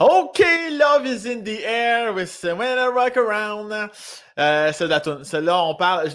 [0.00, 0.42] OK,
[0.72, 3.72] love is in the air with when I rock around.
[4.36, 5.22] Euh, c'est la tune.
[5.22, 6.08] Celle-là, on parle.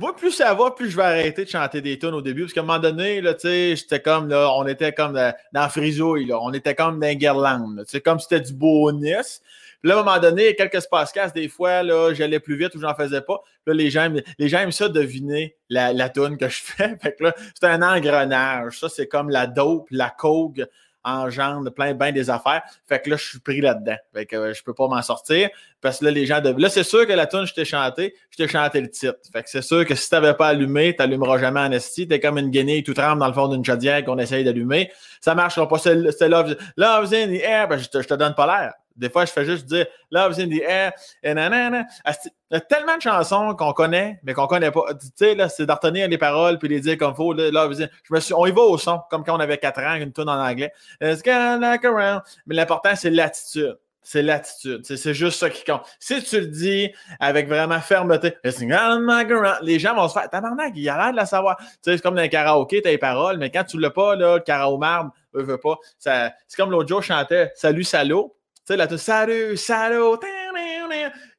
[0.00, 2.42] Moi, plus ça va, plus je vais arrêter de chanter des tunes au début.
[2.42, 3.46] Parce qu'à un moment donné, là, tu
[3.76, 5.16] j'étais comme, là, on était comme
[5.52, 6.40] dans Frisouille, là.
[6.42, 7.76] On était comme dans Guerlain.
[7.86, 9.40] C'est comme si c'était du bonus.
[9.80, 12.80] Puis là, à un moment donné, quelques podcasts, des fois, là, j'allais plus vite ou
[12.80, 13.40] j'en faisais pas.
[13.64, 16.98] Puis là, les gens, les gens aiment ça deviner la, la que je fais.
[17.16, 18.80] Que c'est un engrenage.
[18.80, 20.66] Ça, c'est comme la dope, la cogue
[21.04, 22.62] engendre plein ben des affaires.
[22.88, 23.96] Fait que là, je suis pris là-dedans.
[24.12, 25.48] Fait que euh, je peux pas m'en sortir.
[25.80, 26.50] Parce que là, les gens de.
[26.50, 29.18] Là, c'est sûr que la tune je t'ai chanté, je t'ai chanté le titre.
[29.32, 32.06] Fait que c'est sûr que si tu n'avais pas allumé, tu n'allumeras jamais en esti.
[32.06, 34.90] T'es comme une guenille tout tremble dans le fond d'une chaudière qu'on essaye d'allumer.
[35.20, 35.78] Ça marchera pas.
[35.78, 37.68] C'est love, love's in the air.
[37.68, 38.74] Ben, je, te, je te donne pas l'air.
[39.00, 40.92] Des fois, je fais juste dire Love's in the air.
[41.22, 41.86] Et nanana.
[42.06, 44.82] Il y a tellement de chansons qu'on connaît, mais qu'on connaît pas.
[45.00, 47.32] Tu sais, là, c'est d'en les paroles puis les dire comme faut.
[47.32, 47.88] Love's in...
[48.04, 48.34] je me suis...
[48.34, 50.72] On y va au son, comme quand on avait 4 ans, une tune en anglais.
[51.00, 52.22] It's like around.
[52.46, 53.76] Mais l'important, c'est l'attitude.
[54.02, 54.84] C'est l'attitude.
[54.84, 55.82] C'est juste ça qui compte.
[56.00, 60.96] Si tu le dis avec vraiment fermeté, les gens vont se faire Tabarnak, il a
[60.96, 61.58] l'air de la savoir.
[61.58, 64.16] Tu sais, c'est comme dans le karaoké, t'as les paroles, mais quand tu l'as pas,
[64.16, 65.76] là, le karaoke marde, veut, veut pas.
[65.98, 68.34] C'est comme l'autre jour, je chantais Salut, salaud.
[68.70, 70.16] Sais, là, Salut, salaud.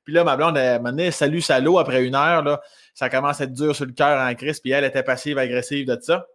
[0.03, 2.59] Puis là, ma blonde, elle m'a dit Salut, salaud, après une heure, là,
[2.93, 5.87] ça commence à être dur sur le cœur en crise, puis elle était passive, agressive
[5.87, 6.27] de ça.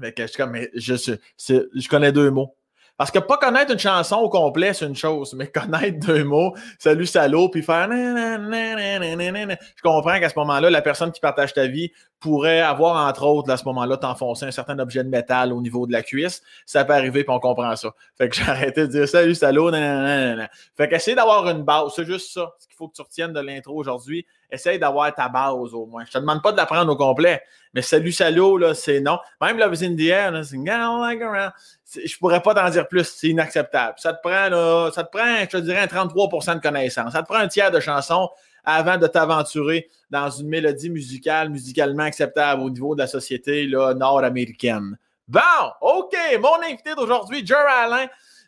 [0.00, 2.56] Fait que je suis comme, mais je, je connais deux mots.
[2.98, 6.52] Parce que pas connaître une chanson au complet, c'est une chose, mais connaître deux mots,
[6.80, 7.88] salut, salaud, puis faire.
[7.88, 13.50] Je comprends qu'à ce moment-là, la personne qui partage ta vie pourrait avoir, entre autres,
[13.52, 16.42] à ce moment-là, t'enfoncer un certain objet de métal au niveau de la cuisse.
[16.66, 17.92] Ça peut arriver, puis on comprend ça.
[18.18, 20.50] Fait que j'ai arrêté de dire salut, salaud, nanana.
[20.76, 22.52] Fait qu'essayer d'avoir une base, c'est juste ça.
[22.58, 24.26] Ce qu'il faut que tu retiennes de l'intro aujourd'hui.
[24.50, 26.04] Essaye d'avoir ta base au moins.
[26.04, 27.42] Je te demande pas de la prendre au complet,
[27.74, 29.18] mais salut, salaud, là, c'est non.
[29.40, 33.28] Même Love is in the air, là, c'est je pourrais pas t'en dire plus, c'est
[33.28, 33.94] inacceptable.
[33.98, 37.12] Ça te prend, là, ça te prend, je te dirais, un 33 de connaissances.
[37.12, 38.30] Ça te prend un tiers de chansons
[38.64, 44.98] avant de t'aventurer dans une mélodie musicale, musicalement acceptable au niveau de la société nord-américaine.
[45.26, 45.40] Bon,
[45.80, 48.06] OK, mon invité d'aujourd'hui, Jer Alain.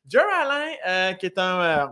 [0.09, 1.87] Jer Alain, euh, qui est un, euh,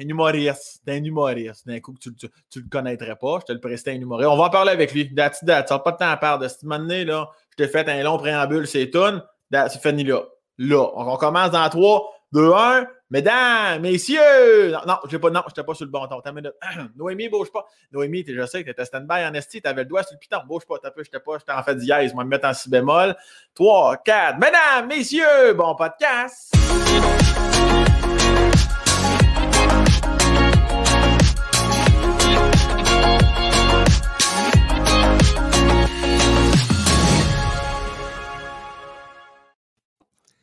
[0.00, 1.66] un humoriste, un humoriste.
[1.66, 4.28] D'un coup, tu, tu, le connaîtrais pas, je te le prestais un humoriste.
[4.30, 5.14] On va en parler avec lui.
[5.14, 5.66] That's that.
[5.66, 6.48] Ça n'a pas de temps à perdre.
[6.48, 9.20] Cette année, là, je t'ai fait un long préambule, c'est tout.
[9.52, 10.22] C'est fini là.
[10.58, 12.86] Là, on commence dans 3, 2, 1.
[13.12, 14.70] Mesdames, messieurs!
[14.70, 16.22] Non, non, j'ai pas, non, j'étais pas sur le bon ton.
[16.96, 17.66] Noémie, bouge pas.
[17.90, 20.38] Noémie, je sais que t'étais stand-by en esti, t'avais le doigt sur le piton.
[20.46, 22.14] Bouge pas, t'as peu, j'étais pas, j'étais en fait dièse.
[22.14, 23.16] Moi, me mettre en si bémol.
[23.54, 24.38] 3, 4.
[24.38, 26.52] Mesdames, messieurs, bon podcast!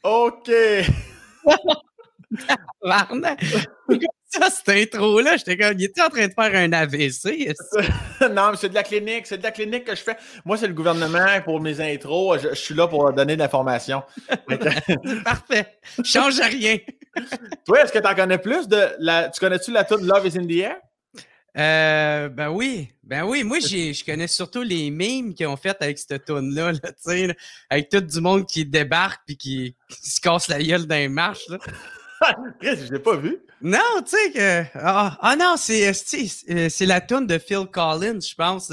[0.07, 0.49] OK!
[4.29, 7.53] ça, cette intro-là, j'étais comme, il était en train de faire un AVC.
[8.31, 10.15] non, mais c'est de la clinique, c'est de la clinique que je fais.
[10.45, 12.41] Moi, c'est le gouvernement pour mes intros.
[12.41, 14.01] Je, suis là pour donner de l'information.
[15.25, 15.77] Parfait.
[16.05, 16.77] Change rien.
[17.65, 19.27] Toi, est-ce que tu en connais plus de la.
[19.29, 20.77] Tu connais-tu la tune Love is in the air?
[21.57, 23.43] Euh, ben oui, ben oui.
[23.43, 27.33] Moi, je connais surtout les memes qu'ils ont fait avec cette tune-là, là,
[27.69, 31.47] avec tout du monde qui débarque puis qui, se casse la gueule dans les marches.
[31.49, 31.57] Là.
[32.61, 33.39] je l'ai pas vu.
[33.61, 34.63] Non, tu sais que.
[34.75, 38.71] Ah, ah non, c'est, c'est la tune de Phil Collins, je pense.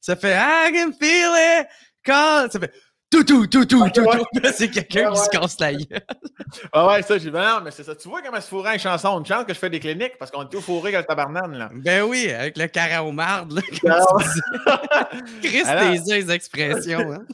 [0.00, 1.66] Ça fait I can feel it.
[2.04, 2.50] Call.
[2.52, 2.72] Ça fait
[3.10, 4.40] tout, tout, tout, tout, tout, tout.
[4.54, 6.00] C'est quelqu'un qui se casse la gueule.
[6.72, 7.96] Ah ouais, ça, j'ai dit, non, mais c'est ça.
[7.96, 9.18] Tu vois comment se fourrait une chanson?
[9.18, 11.58] Une chance que je fais des cliniques parce qu'on est tout fourré avec le tabarnane,
[11.58, 11.70] là.
[11.74, 13.62] Ben oui, avec le caraomarde, là.
[15.42, 15.64] Chris,
[16.04, 17.24] tes expressions, hein.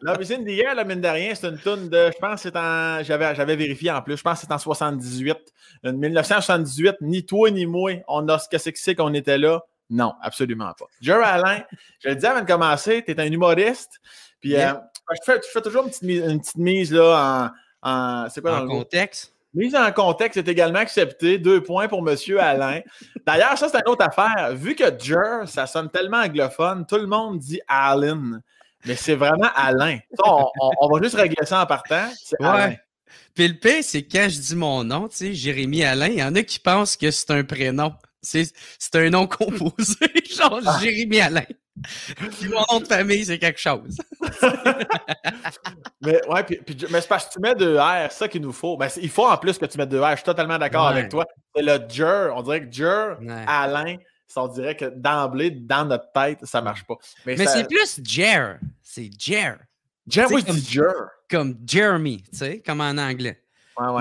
[0.00, 2.10] La piscine d'hier, la mine de rien, c'est une tonne de.
[2.12, 3.02] Je pense que c'est en.
[3.02, 4.16] J'avais, j'avais vérifié en plus.
[4.16, 5.36] Je pense que c'est en 78.
[5.84, 9.60] En 1978, ni toi ni moi, on a ce que c'est qu'on était là.
[9.90, 10.86] Non, absolument pas.
[11.02, 11.62] Jerry Alain,
[12.00, 14.00] je le disais avant de commencer, tu es un humoriste.
[14.42, 14.74] Puis euh,
[15.12, 19.32] je, fais, toujours une petite mise, là, en, c'est quoi en contexte.
[19.54, 21.38] Mise en contexte est également acceptée.
[21.38, 22.16] Deux points pour M.
[22.38, 22.80] Alain.
[23.26, 24.54] D'ailleurs, ça, c'est une autre affaire.
[24.54, 28.42] Vu que Jer, ça sonne tellement anglophone, tout le monde dit Allen.
[28.84, 29.98] Mais c'est vraiment Alain.
[30.24, 32.08] on, va juste régler ça en partant.
[32.16, 32.74] C'est Alain.
[33.34, 36.22] Puis le pire, c'est quand je dis mon nom, tu sais, Jérémy Alain, il y
[36.22, 37.92] en a qui pensent que c'est un prénom.
[38.22, 38.48] C'est
[38.94, 39.96] un nom composé,
[40.34, 40.78] genre ah.
[40.80, 41.44] Jérémy Alain.
[42.16, 43.96] Puis mon nom de famille, c'est quelque chose.
[46.02, 48.52] mais ouais, puis, mais c'est parce que tu mets deux R, c'est ça qu'il nous
[48.52, 48.76] faut.
[48.76, 50.10] Mais il faut en plus que tu mettes deux R.
[50.10, 51.26] Je suis totalement d'accord avec toi.
[51.54, 52.32] C'est le Jer.
[52.36, 53.16] On dirait que Jer,
[53.46, 53.96] Alain,
[54.36, 56.96] on dirait que d'emblée, dans notre tête, ça marche pas.
[57.26, 58.58] Mais, c'est plus Jer.
[58.82, 59.58] C'est Jer.
[60.06, 60.92] Jer, oui, je dis Jer.
[61.30, 63.42] Comme Jeremy, tu sais, comme en anglais.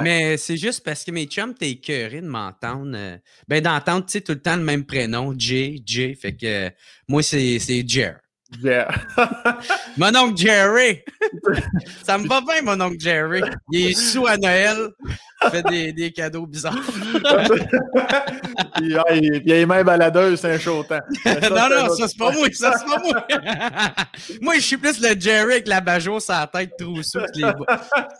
[0.04, 2.94] Mais c'est juste parce que mes chums, t'es écœuré de m'entendre.
[2.96, 6.16] Euh, ben, d'entendre, tu sais, tout le temps le même prénom, J, J.
[6.16, 6.70] Fait que
[7.08, 8.18] moi, c'est Jer.
[8.62, 8.88] Jer.
[9.98, 11.02] mon oncle Jerry.
[12.04, 13.42] Ça me va bien, mon oncle Jerry.
[13.72, 14.90] Il est sous à Noël.
[15.44, 16.76] Il fait des, des cadeaux bizarres.
[18.76, 21.00] puis, il, y a les mains baladeuses, c'est un chaud temps.
[21.26, 22.48] non, non, ça, c'est pas moi.
[22.54, 23.28] Ça, c'est pas moi.
[24.42, 27.52] moi, je suis plus le Jerry avec la bajo sur la tête trousseau les,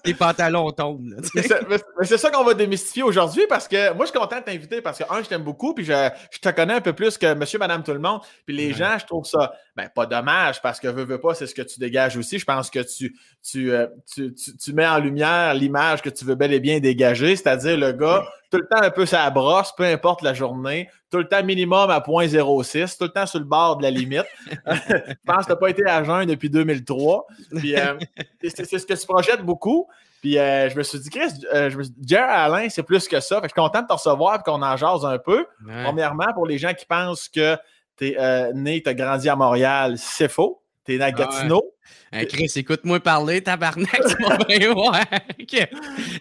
[0.06, 1.16] les pantalons tombent.
[1.36, 4.82] mais c'est ça qu'on va démystifier aujourd'hui parce que moi, je suis content de t'inviter
[4.82, 7.34] parce que, un, je t'aime beaucoup, puis je, je, te connais un peu plus que
[7.34, 8.22] monsieur, madame, tout le monde.
[8.46, 11.48] Puis les gens, je trouve ça, ben, pas dommage parce que veux, veux pas, c'est
[11.48, 12.40] ce que tu dégages aussi.
[12.40, 16.36] Je pense que tu, tu, euh, tu, tu mets en lumière l'image que tu veux
[16.36, 19.86] bel et bien dégager c'est-à-dire le gars, tout le temps un peu sa brosse, peu
[19.86, 23.78] importe la journée, tout le temps minimum à 0.06, tout le temps sur le bord
[23.78, 24.26] de la limite.
[24.48, 27.28] je pense que tu n'as pas été à jeun depuis 2003.
[27.58, 27.98] Puis, euh,
[28.44, 29.88] c'est, ce que tu projettes beaucoup.
[30.22, 32.84] Puis euh, je me suis dit, Chris, euh, je me suis dit, Jerry Alain, c'est
[32.84, 33.38] plus que ça.
[33.38, 35.46] Fait que je suis content de te recevoir et qu'on en jase un peu.
[35.84, 37.58] Premièrement, pour les gens qui pensent que
[37.98, 40.62] tu es né, tu as grandi à Montréal, c'est faux.
[40.84, 41.64] T'es dans Gatineau.
[42.28, 45.68] Chris, écoute-moi parler, tabarnak, c'est mon bien ouais.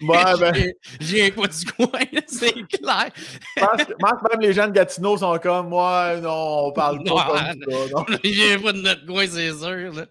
[0.39, 0.73] ben...
[0.99, 3.09] J'ai pas du coin, c'est clair.
[3.57, 7.27] Je pense, que même les gens de Gatineau sont comme moi, non, on parle pas
[7.27, 7.87] comme ça.
[7.93, 8.05] Non.
[8.23, 9.93] J'ai pas de notre coin, c'est sûr.
[9.93, 10.05] Là.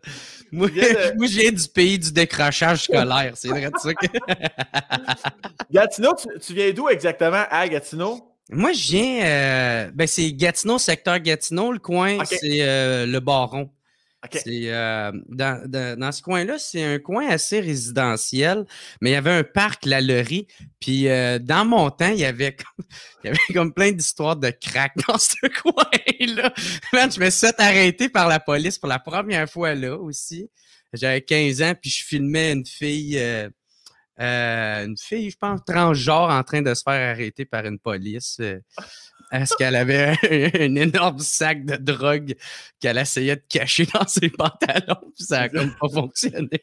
[0.52, 0.68] Moi,
[1.16, 3.94] moi j'ai du pays du décrochage scolaire, c'est vrai de ça.
[3.94, 4.06] Que...
[5.70, 6.14] Gatineau,
[6.44, 8.20] tu, viens d'où exactement à Gatineau?
[8.52, 13.70] Moi, je viens, euh, ben c'est Gatineau, secteur Gatineau, le coin, c'est euh, le Baron.
[14.46, 18.66] Euh, dans, dans, ce coin-là, c'est un coin assez résidentiel,
[19.00, 20.46] mais il y avait un parc, la Lerie.
[20.78, 22.86] Puis euh, dans mon temps, il y avait comme,
[23.24, 26.52] il y avait comme plein d'histoires de crack dans ce coin-là.
[26.92, 30.50] je me suis arrêté par la police pour la première fois là aussi.
[30.92, 33.48] J'avais 15 ans, puis je filmais une fille, euh,
[34.18, 38.40] une fille, je pense, transgenre en train de se faire arrêter par une police.
[39.30, 40.16] Est-ce qu'elle avait
[40.60, 42.34] un, énorme sac de drogue
[42.80, 46.62] qu'elle essayait de cacher dans ses pantalons, puis ça n'a comme pas fonctionné?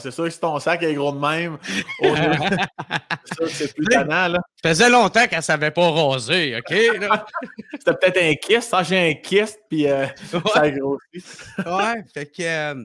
[0.00, 1.58] c'est sûr que si ton sac est gros de même,
[2.00, 4.40] c'est sûr que c'est plus tannant, là.
[4.62, 6.76] Ça faisait longtemps qu'elle ne savait pas raser, OK?
[7.72, 8.64] C'était peut-être un kiss.
[8.64, 11.24] Ça, j'ai un kiss, puis euh, ça a grossi.
[11.58, 12.42] ouais, fait que...
[12.42, 12.84] Euh,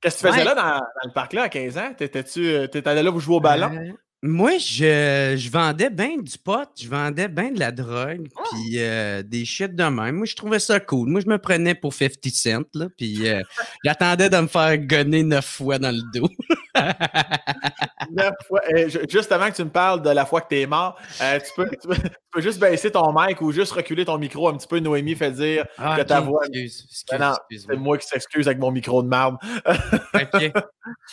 [0.00, 1.94] Qu'est-ce que tu faisais là dans, le parc-là à 15 ans?
[1.96, 3.94] T'étais-tu euh, allé là pour jouer au ballon?
[4.26, 8.42] Moi, je, je vendais bien du pot, je vendais bien de la drogue, ah!
[8.52, 10.16] puis euh, des shit de même.
[10.16, 11.10] Moi, je trouvais ça cool.
[11.10, 13.42] Moi, je me prenais pour 50 Cent, là, puis euh,
[13.84, 16.30] j'attendais de me faire gonner neuf fois dans le dos.
[18.12, 18.62] neuf fois.
[18.74, 21.38] Eh, juste avant que tu me parles de la fois que tu es mort, euh,
[21.40, 21.86] tu, peux, tu,
[22.32, 24.78] peux, juste baisser ton mic ou juste reculer ton micro un petit peu.
[24.78, 26.44] Noémie fait dire ah, que ta voix.
[26.46, 29.38] Excuse, excuse, non, c'est moi qui s'excuse avec mon micro de marbre.
[29.66, 30.52] OK.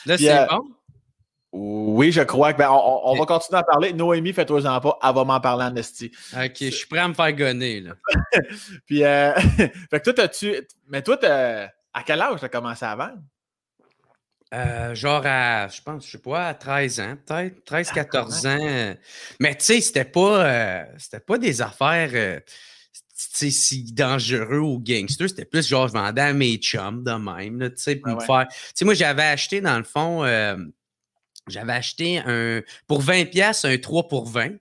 [0.06, 0.62] Là, c'est bon?
[1.54, 3.92] Oui, je crois que ben, on, va continuer à parler.
[3.92, 6.10] Noémie, fais-toi-en pas, elle va m'en parler en esti.
[6.34, 7.82] OK, je suis prêt à me faire gonner.
[7.82, 7.92] Là.
[8.86, 9.34] Puis, euh,
[9.90, 10.56] fait que toi, tu
[10.88, 13.22] Mais toi, à quel âge tu as commencé à vendre?
[14.54, 18.50] Euh, genre à, je pense, je sais pas, à 13 ans, peut-être, 13, 14 ah,
[18.50, 18.96] ans.
[19.40, 22.42] Mais tu sais, c'était pas, euh, c'était pas des affaires
[23.14, 25.28] si dangereux ou gangster.
[25.28, 28.48] C'était plus genre, je vendais à mes chums de même, tu sais, pour me faire.
[28.50, 30.24] Tu sais, moi, j'avais acheté, dans le fond,
[31.52, 34.52] j'avais acheté un pour 20 pièces un 3 pour 20.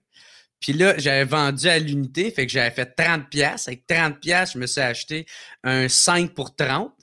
[0.61, 3.67] Puis là, j'avais vendu à l'unité, fait que j'avais fait 30 pièces.
[3.67, 5.25] Avec 30 pièces, je me suis acheté
[5.63, 6.93] un 5 pour 30.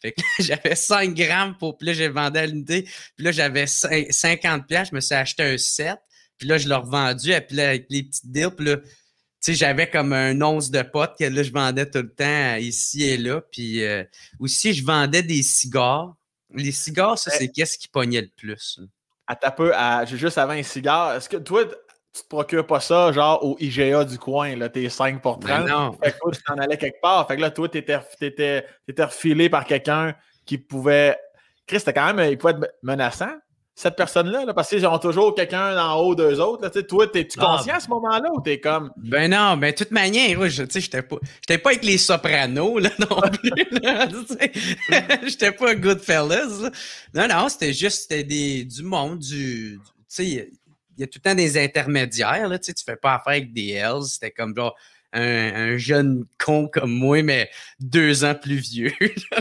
[0.00, 1.76] Fait que j'avais 5 grammes pour.
[1.76, 2.82] Puis là, j'ai vendu à l'unité.
[3.14, 5.96] Puis là, j'avais 50 pièces, je me suis acheté un 7.
[6.38, 7.30] Puis là, je l'ai revendu.
[7.30, 10.70] Et puis là, avec les petites deals, puis là, tu sais, j'avais comme un once
[10.70, 13.42] de potes que là, je vendais tout le temps ici et là.
[13.52, 14.02] Puis euh,
[14.38, 16.16] aussi, je vendais des cigares.
[16.54, 18.80] Les cigares, ça, c'est qu'est-ce qui pognait le plus
[19.26, 22.80] à ta peu, à, juste avant un cigare, est-ce que toi, tu te procures pas
[22.80, 25.42] ça, genre au IGA du coin, là, t'es 5 pour 30?
[25.42, 25.92] Ben non.
[26.02, 27.26] Fait que toi, tu t'en allais quelque part.
[27.26, 30.14] Fait que là, toi, t'étais, étais, refilé par quelqu'un
[30.46, 31.18] qui pouvait.
[31.66, 33.32] Chris, quand même, il pouvait être menaçant,
[33.74, 36.62] cette personne-là, parce qu'ils ont toujours quelqu'un en haut d'eux autres.
[36.62, 38.92] Là, toi, es-tu ah, conscient à ce moment-là ou t'es comme.
[38.96, 43.20] Ben non, mais de toute manière, je j'étais pas, pas avec les sopranos là, non
[43.32, 43.50] plus.
[45.28, 46.70] j'étais pas Goodfellas.
[47.14, 49.80] Non, non, c'était juste des, du monde, du.
[49.82, 52.48] tu sais, il y a tout le temps des intermédiaires.
[52.48, 54.04] Là, tu fais pas affaire avec des Hells.
[54.04, 54.74] C'était comme genre.
[55.16, 58.92] Un, jeune con comme moi, mais deux ans plus vieux.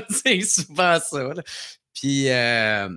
[0.07, 1.33] c'est souvent ça.
[1.33, 1.41] Là.
[1.95, 2.89] Puis, euh,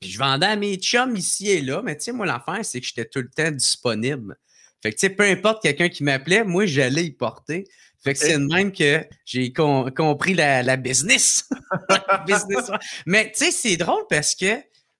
[0.00, 2.80] puis je vendais à mes chums ici et là, mais tu sais, moi, l'affaire, c'est
[2.80, 4.36] que j'étais tout le temps disponible.
[4.82, 7.64] Fait que, tu sais, peu importe quelqu'un qui m'appelait, moi, j'allais y porter.
[8.02, 11.48] Fait que c'est de même que j'ai compris la, business.
[12.26, 12.70] business.
[13.06, 14.54] Mais tu sais, c'est drôle parce que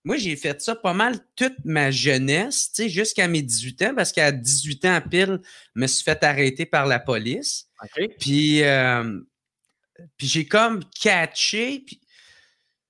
[0.04, 3.94] moi, j'ai fait ça pas mal toute ma jeunesse, tu sais, jusqu'à mes 18 ans,
[3.94, 5.40] parce qu'à 18 ans pile,
[5.76, 7.68] je me suis fait arrêter par la police.
[8.18, 9.20] Puis, euh,
[10.16, 11.84] puis j'ai comme catché.
[11.86, 12.00] Puis...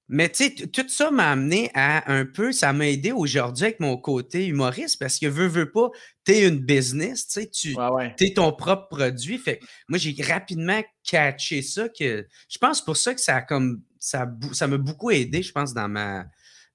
[0.08, 3.80] Mais tu sais, tout ça m'a amené à un peu, ça m'a aidé aujourd'hui avec
[3.80, 5.90] mon côté humoriste parce que veux, veux pas,
[6.24, 7.74] tu es une business, tu sais, tu
[8.20, 9.38] es ton propre produit.
[9.38, 13.82] Fait moi, j'ai rapidement catché ça que je pense pour ça que ça a comme
[13.98, 14.26] ça
[14.66, 16.24] m'a beaucoup aidé, je pense, dans ma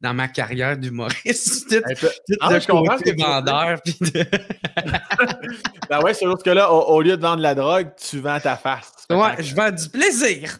[0.03, 1.69] dans ma carrière d'humoriste.
[1.69, 3.79] tout, ben, tout ah, de côté vendeur.
[5.89, 8.57] ben ouais, c'est l'autre que là, au, lieu de vendre la drogue, tu vends ta
[8.57, 8.91] face.
[9.09, 10.59] Ouais, je vends du plaisir.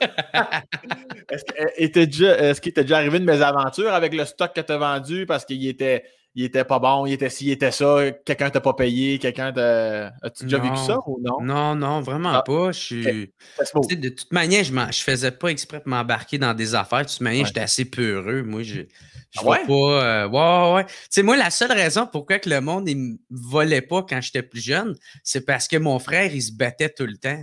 [1.30, 5.44] Est-ce qu'il t'est déjà arrivé une mésaventure avec le stock que tu as vendu parce
[5.44, 6.04] qu'il était
[6.38, 9.52] il était pas bon, il était ci, il était ça, quelqu'un t'a pas payé, quelqu'un
[9.52, 10.12] t'a.
[10.22, 11.40] As-tu déjà vécu ça ou non?
[11.42, 12.70] Non, non, vraiment ah, pas.
[12.70, 13.02] Je suis.
[13.02, 17.04] De toute manière, je, je faisais pas exprès de m'embarquer dans des affaires.
[17.04, 18.44] De toute manière, j'étais assez peureux.
[18.44, 18.82] Moi, je.
[19.30, 19.66] Je ah ouais?
[19.66, 19.72] pas.
[19.72, 20.84] Euh, ouais, ouais.
[20.84, 24.20] Tu sais, moi, la seule raison pourquoi que le monde, il me volait pas quand
[24.20, 24.94] j'étais plus jeune,
[25.24, 27.42] c'est parce que mon frère, il se battait tout le temps.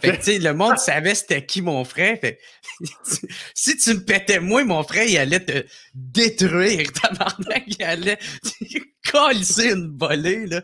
[0.00, 2.18] Fait le monde savait c'était qui mon frère.
[2.20, 2.40] Fait,
[3.54, 5.64] si tu me pétais moi, mon frère, il allait te
[5.94, 6.92] détruire.
[7.02, 8.18] Tabarnak, il allait
[9.10, 10.62] coller une volée, là.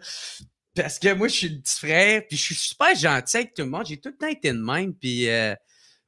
[0.74, 3.62] Parce que moi, je suis le petit frère, puis je suis super gentil avec tout
[3.62, 3.84] le monde.
[3.86, 5.28] J'ai tout le temps été de même, puis...
[5.28, 5.54] Euh,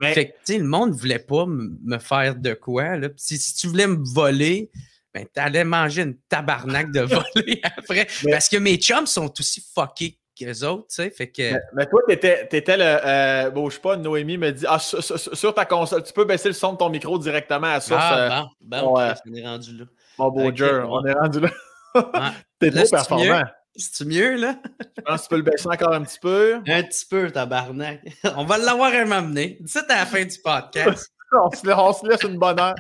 [0.02, 3.09] fait que, le monde ne voulait pas me faire de quoi, là.
[3.16, 4.71] Si, si, tu voulais me voler,
[5.14, 8.09] ben, t'allais manger une tabarnak de volée après.
[8.28, 11.11] Parce que mes chums sont aussi fuckés qu'eux autres, tu sais.
[11.11, 11.53] Fait que...
[11.75, 12.85] mais, toi, t'étais, étais le.
[12.85, 16.49] Euh, bon, je sais pas, Noémie me dit Ah, sur, ta console, tu peux baisser
[16.49, 18.03] le son de ton micro directement à source.
[18.05, 19.85] Ah, bon, bon, on est rendu là.
[20.19, 21.50] Mon beau on est rendu là.
[22.59, 23.43] T'es trop performant.
[23.76, 24.57] C'est-tu mieux, là?
[24.97, 26.61] Je pense que tu peux le baisser encore un petit peu.
[26.67, 28.03] Un petit peu, tabarnak.
[28.37, 29.59] On va l'avoir un m'amener.
[29.67, 31.12] C'est à la fin du podcast.
[31.33, 32.76] on, se laisse, on, se laisse, une bonne heure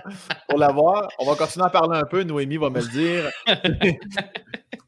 [0.48, 1.08] pour l'avoir.
[1.18, 2.22] On va continuer à parler un peu.
[2.22, 3.30] Noémie va me le dire.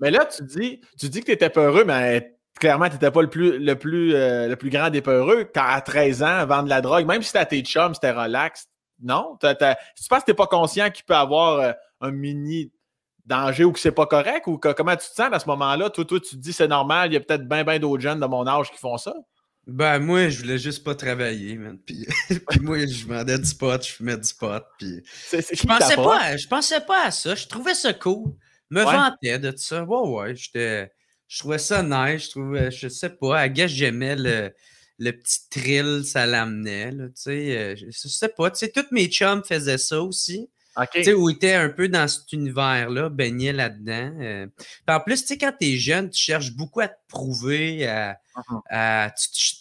[0.00, 3.22] mais là, tu dis, tu dis que tu étais peureux, mais clairement, tu n'étais pas
[3.22, 5.48] le plus, le, plus, euh, le plus grand des peureux.
[5.54, 8.66] Quand à 13 ans, vendre la drogue, même si c'était tes chums, c'était relax.
[9.02, 9.36] Non?
[9.40, 9.48] tu
[10.08, 12.72] penses que tu n'es pas conscient qu'il peut avoir euh, un mini
[13.26, 14.46] danger ou que c'est pas correct?
[14.46, 15.90] Ou comment tu te sens à ce moment-là?
[15.90, 18.20] Toi, toi, tu te dis c'est normal, il y a peut-être bien, bien d'autres jeunes
[18.20, 19.14] de mon âge qui font ça?
[19.66, 21.76] Ben, moi, je voulais juste pas travailler, man.
[21.84, 22.06] Puis,
[22.62, 24.62] moi, je vendais du pot, je fumais du pot.
[24.78, 25.02] Puis...
[25.32, 27.34] je, pensais pas, je pensais pas à ça.
[27.34, 28.32] Je trouvais ça cool.
[28.70, 29.82] Me vantais de ça.
[29.82, 30.92] Ouais, ouais, j'étais
[31.28, 32.26] je trouvais ça nice.
[32.26, 34.52] Je trouvais, je sais pas, à guess j'aimais le,
[34.98, 36.92] le, petit thrill, ça l'amenait.
[36.92, 38.50] Tu sais, euh, je, sais pas.
[38.50, 40.48] Tu sais, tous mes chums faisaient ça aussi.
[40.92, 44.12] Tu sais, où ils étaient un peu dans cet univers-là, baignaient là-dedans.
[44.20, 44.46] Euh.
[44.86, 48.18] en plus, tu sais, quand tu es jeune, tu cherches beaucoup à te prouver, à,
[48.36, 49.10] uh-huh.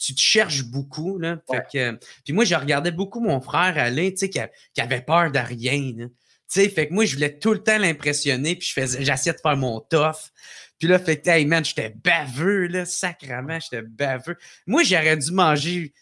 [0.03, 1.17] tu, te cherches beaucoup.
[1.17, 1.37] Là.
[1.49, 4.39] Fait que, puis moi, je regardais beaucoup mon frère aller, tu sais, qui,
[4.73, 5.93] qui, avait peur de rien.
[5.93, 6.09] Tu
[6.47, 9.41] sais, fait que moi, je voulais tout le temps l'impressionner, puis je faisais, j'essayais de
[9.41, 10.31] faire mon tough.
[10.79, 14.37] Puis là, fait que, hey man, j'étais baveux, là, sacrement, j'étais baveux.
[14.67, 15.93] Moi, j'aurais dû manger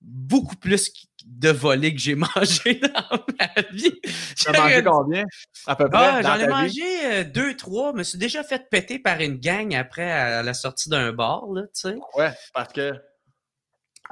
[0.00, 0.92] beaucoup plus
[1.24, 3.98] de volets que j'ai mangé dans ma vie.
[4.36, 5.24] Tu as mangé combien,
[5.66, 5.98] à peu près?
[5.98, 7.92] Ah, j'en ai mangé euh, deux, trois.
[7.92, 11.46] Je me suis déjà fait péter par une gang après à la sortie d'un bar,
[11.52, 11.96] là, tu sais.
[12.14, 12.92] Ouais, parce que.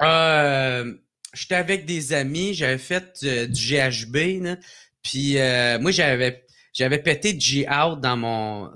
[0.01, 0.93] Euh,
[1.33, 4.55] j'étais avec des amis, j'avais fait euh, du GHB, là,
[5.03, 6.42] puis euh, moi, j'avais
[6.73, 8.71] j'avais pété G-Out dans mon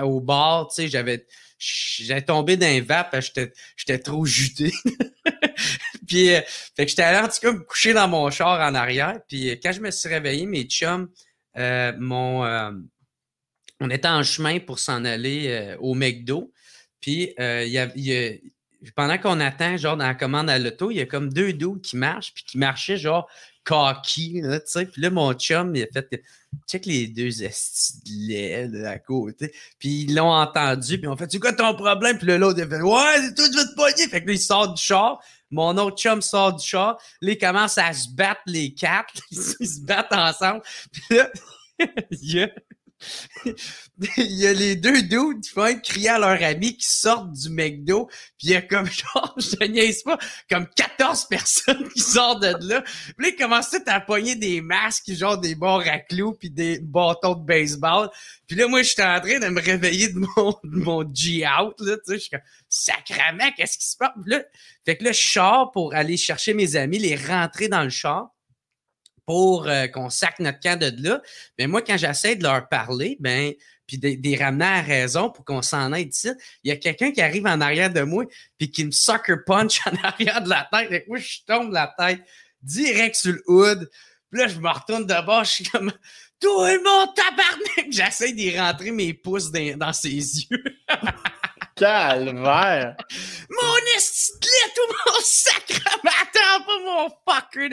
[0.00, 1.26] au bar, tu sais, j'avais
[1.58, 3.16] j'avais tombé dans un vape,
[3.76, 4.72] j'étais trop juté.
[6.06, 6.40] puis, euh,
[6.76, 9.20] fait que j'étais allé en tout cas me coucher dans mon char en arrière.
[9.28, 11.08] Puis euh, quand je me suis réveillé, mes chums,
[11.56, 12.72] euh, mon, euh,
[13.80, 16.52] on était en chemin pour s'en aller au McDo.
[17.00, 17.34] Puis
[18.94, 21.76] pendant qu'on attend, genre dans la commande à l'auto, il y a comme deux dos
[21.76, 23.28] qui marchent, puis qui marchaient genre
[23.64, 24.86] cocky, tu sais.
[24.86, 26.22] Puis là, mon chum, il a fait
[26.68, 29.52] check les deux estis de à côté.
[29.78, 32.18] Puis ils l'ont entendu, puis on fait, c'est quoi ton problème?
[32.18, 34.08] Puis l'autre, il fait, ouais, c'est tout, je vais te pogner.
[34.08, 35.20] Fait que là, il sort du char.
[35.50, 36.98] Mon autre chum sort du char.
[37.20, 39.14] Là, ils commencent à se battre les quatre.
[39.30, 40.62] Ils se battent ensemble.
[40.92, 41.30] Puis là,
[42.10, 42.50] il y a
[44.16, 47.50] il y a les deux dudes qui font crier à leur ami qui sortent du
[47.50, 48.06] McDo,
[48.38, 50.18] puis il y a comme genre, je niaise pas,
[50.50, 52.82] comme 14 personnes qui sortent de là.
[52.82, 57.34] Puis là, ils commencent à pogner des masques, genre des bons raclous, puis des bâtons
[57.34, 58.10] de baseball.
[58.46, 61.74] Puis là, moi, je suis en train de me réveiller de mon, de mon G-out,
[61.80, 64.12] là, tu sais, je suis comme, sacrament, qu'est-ce qui se passe?
[64.26, 64.42] Là,
[64.84, 68.33] fait que là, je sors pour aller chercher mes amis, les rentrer dans le char
[69.26, 71.22] pour euh, qu'on sac notre camp de là.
[71.58, 73.52] Mais moi, quand j'essaie de leur parler, ben,
[73.86, 76.30] puis de, les ramener à raison pour qu'on s'en aille ici,
[76.62, 78.24] il y a quelqu'un qui arrive en arrière de moi,
[78.58, 80.90] puis qui me sucker punch en arrière de la tête.
[80.92, 82.20] Et moi, je tombe la tête
[82.62, 83.90] direct sur le hood.
[84.30, 85.14] Puis là, je me retourne de
[85.44, 85.92] je suis comme
[86.40, 87.86] Toi, mon tabarnak!
[87.90, 90.08] J'essaie d'y rentrer mes pouces dans ses
[90.50, 90.64] yeux.
[91.76, 92.96] Calvaire!
[93.50, 96.10] mon estilet tout mon sacrement!
[96.32, 97.68] Pas mon fucker.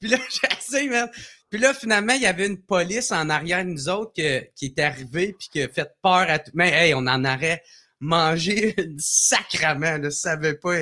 [0.00, 0.18] Puis là,
[0.60, 1.10] j'essaie, man.
[1.50, 4.66] Puis là, finalement, il y avait une police en arrière de nous autres que- qui
[4.66, 6.50] est arrivée puis qui a fait peur à tout.
[6.54, 7.62] Mais hey, on en aurait
[8.00, 9.98] mangé sacrament.
[9.98, 10.10] Là.
[10.10, 10.76] Ça avait pas,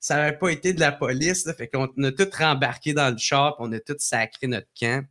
[0.00, 1.48] ça avait pas été de la police.
[1.56, 5.04] Fait qu'on a tout rembarqué dans le char, on a tout sacré notre camp.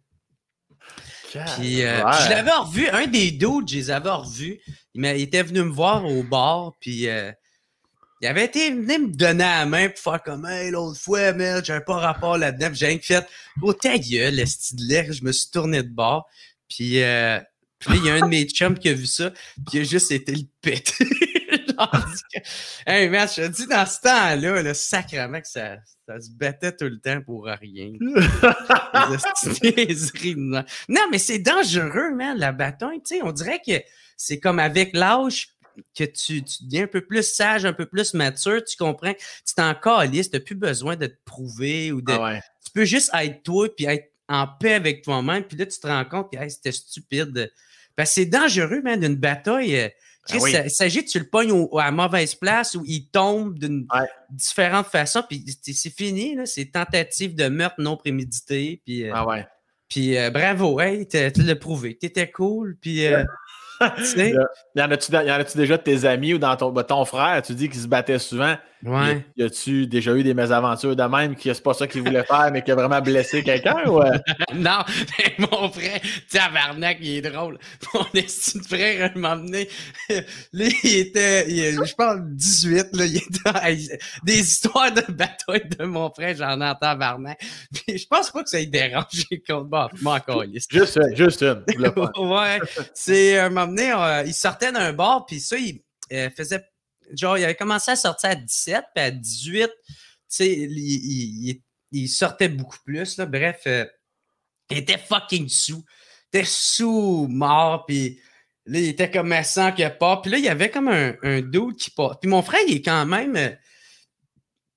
[1.32, 4.60] Puis, euh, je l'avais revu, un des dudes, je les avais revus.
[4.96, 7.32] Il, était venu me voir au bar, puis euh,
[8.22, 11.64] il avait été venu me donner la main pour faire comme Hey, l'autre fois, merde,
[11.64, 12.70] j'avais pas rapport là-dedans.
[12.70, 13.28] Puis j'ai rien que fait
[13.62, 16.28] Oh ta gueule, le style l'air, je me suis tourné de bord.
[16.70, 17.40] Puis, euh,
[17.80, 19.82] puis là, il y a un de mes chums qui a vu ça, puis il
[19.82, 21.06] a juste été le péter.
[22.86, 26.76] Hey, man, je te dis, dans ce temps-là, le sacrement que ça, ça se battait
[26.76, 27.94] tout le temps pour rien.
[30.90, 33.02] Non, mais c'est dangereux, man, la bataille.
[33.02, 33.82] Tu sais, on dirait que
[34.16, 35.50] c'est comme avec l'âge
[35.96, 39.14] que tu, tu deviens un peu plus sage, un peu plus mature, tu comprends.
[39.14, 42.12] Tu t'en calisses, t'as plus besoin de te prouver ou de.
[42.12, 42.42] Ah ouais.
[42.66, 45.44] Tu peux juste être toi puis être en paix avec toi-même.
[45.44, 47.52] Puis là, tu te rends compte que hey, c'était stupide.
[47.96, 49.92] Ben, c'est dangereux, man, d'une bataille.
[50.32, 50.54] Ah oui.
[50.66, 53.88] il s'agit que tu le pognes au- à la mauvaise place où il tombe d'une
[53.94, 54.08] Ouais.
[54.30, 56.46] différente façon, puis c'est fini, là.
[56.46, 59.48] C'est tentative de meurtre non prémédité, puis, euh, Ah ouais.
[59.90, 61.98] puis euh, bravo, hey, tu l'as prouvé.
[61.98, 63.24] T'étais cool, puis euh,
[63.98, 64.34] tu sais,
[64.76, 67.70] Y en a-tu déjà de tes amis ou dans ton, ben, ton frère, tu dis
[67.70, 68.56] qu'il se battait souvent.
[68.84, 69.26] Ouais.
[69.36, 72.50] Y a-tu déjà eu des mésaventures de même qui c'est pas ça qu'il voulait faire,
[72.52, 73.78] mais qui a vraiment blessé quelqu'un?
[73.88, 74.18] ou, euh?
[74.54, 74.80] Non,
[75.18, 76.00] mais mon frère,
[76.32, 77.58] tabarnak, il est drôle.
[77.94, 79.68] Mon esti de frère, m'a emmené.
[80.54, 85.86] Lui, il était, il- je pense, 18, là, il était, des histoires de bataille de
[85.86, 87.40] mon frère, j'en entends tabarnak.
[87.74, 89.70] Puis je pense pas que ça ait dérangé contre
[90.02, 90.44] moi encore.
[90.70, 91.64] Juste, une, juste une.
[92.18, 92.60] ouais,
[92.94, 95.82] c'est un moment donné, euh, il sortait d'un bar, puis ça, il
[96.14, 96.62] euh, faisait,
[97.14, 99.72] genre, il avait commencé à sortir à 17, puis à 18, tu
[100.28, 103.26] sais, il, sortait beaucoup plus, là.
[103.26, 103.86] Bref, euh,
[104.70, 105.84] il était fucking sous.
[106.34, 108.20] Il était sous, mort, puis
[108.66, 110.22] là, il était comme 100 quelque part.
[110.22, 112.20] Puis là, il y avait comme un, un dude qui part.
[112.20, 113.36] Puis mon frère, il est quand même...
[113.36, 113.50] euh,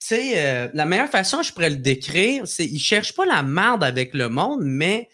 [0.00, 3.42] tu sais, euh, la meilleure façon, je pourrais le décrire, c'est il cherche pas la
[3.42, 5.10] merde avec le monde, mais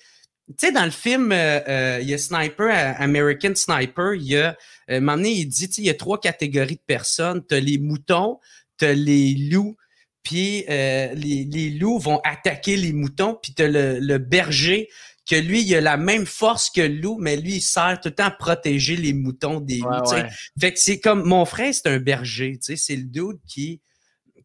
[0.49, 4.23] tu sais, dans le film, euh, euh, il y a Sniper, euh, American Sniper, il
[4.23, 4.51] y a,
[4.91, 7.43] euh, un moment donné, il dit, il y a trois catégories de personnes.
[7.49, 8.39] Tu as les moutons,
[8.79, 9.77] tu as les loups,
[10.23, 14.89] puis euh, les, les loups vont attaquer les moutons, puis tu as le, le berger,
[15.29, 18.11] que lui, il a la même force que le loup, mais lui, il sert tout
[18.11, 20.11] le temps à protéger les moutons des Ouais, loups.
[20.13, 20.29] ouais.
[20.61, 23.81] Fait que c'est comme, mon frère, c'est un berger, tu sais, c'est le dude qui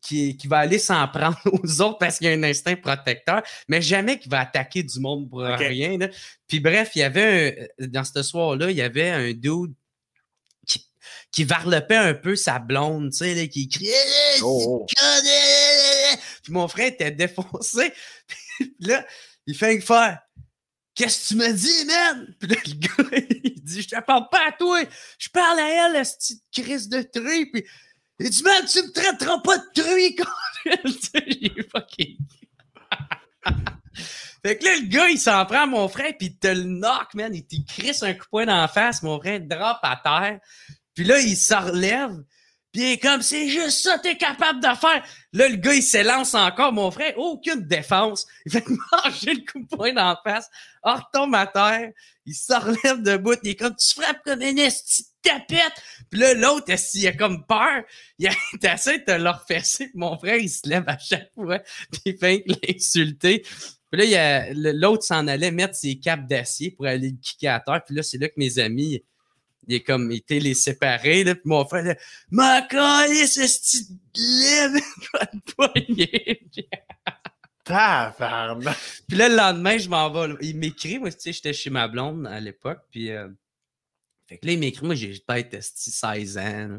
[0.02, 3.82] qui, qui va aller s'en prendre aux autres parce qu'il a un instinct protecteur, mais
[3.82, 5.98] jamais qu'il va attaquer du monde pour rien.
[5.98, 6.10] là.
[6.48, 9.74] Puis bref, il y avait un- dans ce soir-là, il y avait un dude
[10.68, 10.86] qui,
[11.32, 13.94] qui varlopait un peu sa blonde, tu sais, là, qui criait
[14.42, 14.86] Oh, oh.
[16.44, 17.94] Puis mon frère était défoncé.
[18.58, 19.06] Puis là,
[19.46, 20.20] il fait que faire
[20.94, 22.36] Qu'est-ce que tu me dis, man?
[22.38, 24.84] Puis là, le gars, il dit Je te parle pas à toi,
[25.18, 27.50] je parle à elle, la petite crise de truie.
[27.50, 27.64] Puis
[28.24, 30.16] il dit Man, tu me traiteras pas de truie,
[31.28, 32.18] J'ai fucking.
[34.44, 37.14] Fait que là, le gars, il s'en prend mon frère, puis il te le knock,
[37.14, 37.34] man.
[37.34, 39.04] Il te crisse un coup de poing dans la face.
[39.04, 40.40] Mon frère drop à terre.
[40.96, 42.24] Puis là, il se relève.
[42.72, 45.04] Puis il est comme, c'est juste ça t'es capable de faire.
[45.34, 46.72] Là, le gars, il s'élance encore.
[46.72, 48.26] Mon frère, aucune défense.
[48.46, 50.50] Il fait manger le coup de poing dans la face.
[50.86, 51.92] Il retombe à terre.
[52.26, 53.36] Il se relève debout.
[53.44, 55.84] Il est comme, tu frappes comme une esti de tapette.
[56.12, 57.84] Puis là, l'autre, il a comme peur?
[58.20, 59.86] Il a- il essaie de te le refesser.
[59.88, 61.60] Puis mon frère, il se lève à chaque fois.
[61.92, 63.44] Puis il fait l'insulter.
[63.92, 67.82] Puis là, l'autre s'en allait mettre ses capes d'acier pour aller le kicker à terre.
[67.86, 69.04] Puis là, c'est là que mes amis,
[69.68, 71.24] il est comme, il était les séparer.
[71.24, 71.96] Là, puis mon frère, là,
[72.30, 73.84] ma ce
[75.12, 76.42] pas de poignet.
[77.64, 78.78] Tabarnak.
[79.08, 80.28] Puis là, le lendemain, je m'en vais.
[80.30, 80.36] là.
[80.42, 82.80] Il m'écrit, moi, tu sais, j'étais chez ma blonde à l'époque.
[82.92, 83.28] Puis, euh,
[84.32, 86.68] fait que là, il m'écrit, moi, j'ai peut-être esti, 16 ans.
[86.70, 86.78] là.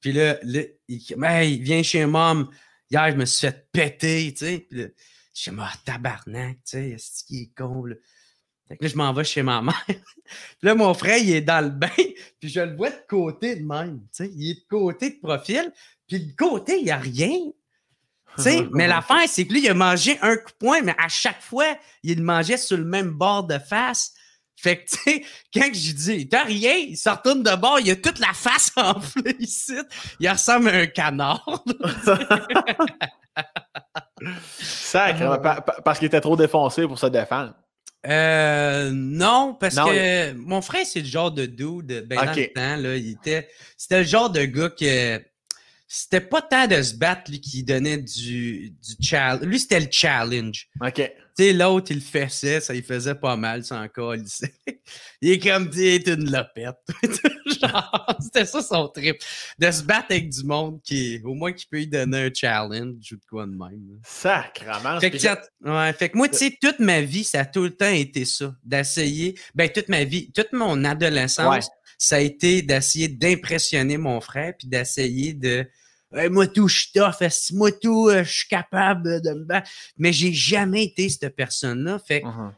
[0.00, 2.50] Puis là, là, il hey, viens chez mom.
[2.90, 4.66] Hier, je me suis fait péter, tu sais.
[4.68, 4.86] Puis là,
[5.32, 7.94] je suis ah, tabarnak, tu sais, est-ce qu'il est con, là.
[8.66, 9.84] Fait que là, je m'en vais chez ma mère.
[9.86, 10.02] Puis
[10.62, 11.88] là, mon frère, il est dans le bain,
[12.40, 14.30] puis je le vois de côté de même, tu sais.
[14.34, 15.72] Il est de côté de profil,
[16.08, 17.36] puis de côté, il n'y a rien.
[18.36, 20.94] Tu sais, mais l'affaire, c'est que lui, il a mangé un coup de poing, mais
[20.98, 24.14] à chaque fois, il le mangeait sur le même bord de face.
[24.62, 25.22] Fait que, tu sais,
[25.54, 28.70] quand j'ai dit, t'as rien, il se retourne de bord, il a toute la face
[28.76, 29.76] enflée ici.
[30.18, 31.64] Il ressemble à un canard.
[34.60, 37.54] Sacre, pa- parce qu'il était trop défoncé pour se défendre.
[38.06, 42.76] Euh, non, parce que mon frère, c'est le genre de dude, ben dans le temps,
[42.76, 45.22] là, il était, c'était le genre de gars que
[45.92, 49.44] c'était pas tant de se battre, lui, qui donnait du, du challenge.
[49.44, 50.68] Lui, c'était le challenge.
[50.80, 50.94] OK.
[50.94, 54.24] Tu sais, l'autre, il le faisait, ça il faisait pas mal, ça encore, il
[55.20, 56.76] Il est comme, tu une lopette.
[58.20, 59.16] c'était ça son trip.
[59.58, 63.12] De se battre avec du monde qui, au moins, qui peut lui donner un challenge
[63.12, 63.98] ou de quoi de même.
[64.04, 65.00] Sacrement.
[65.00, 65.16] Fait que,
[65.68, 68.24] ouais, fait que moi, tu sais, toute ma vie, ça a tout le temps été
[68.24, 68.54] ça.
[68.62, 74.54] D'essayer, ben, toute ma vie, toute mon adolescence, ça a été d'essayer d'impressionner mon frère
[74.56, 75.68] puis d'essayer de
[76.12, 77.14] moi tout, je suis tough,
[77.52, 79.70] moi tout, euh, je suis capable de me battre?
[79.96, 81.98] Mais j'ai jamais été cette personne-là.
[81.98, 82.52] Fait, uh-huh.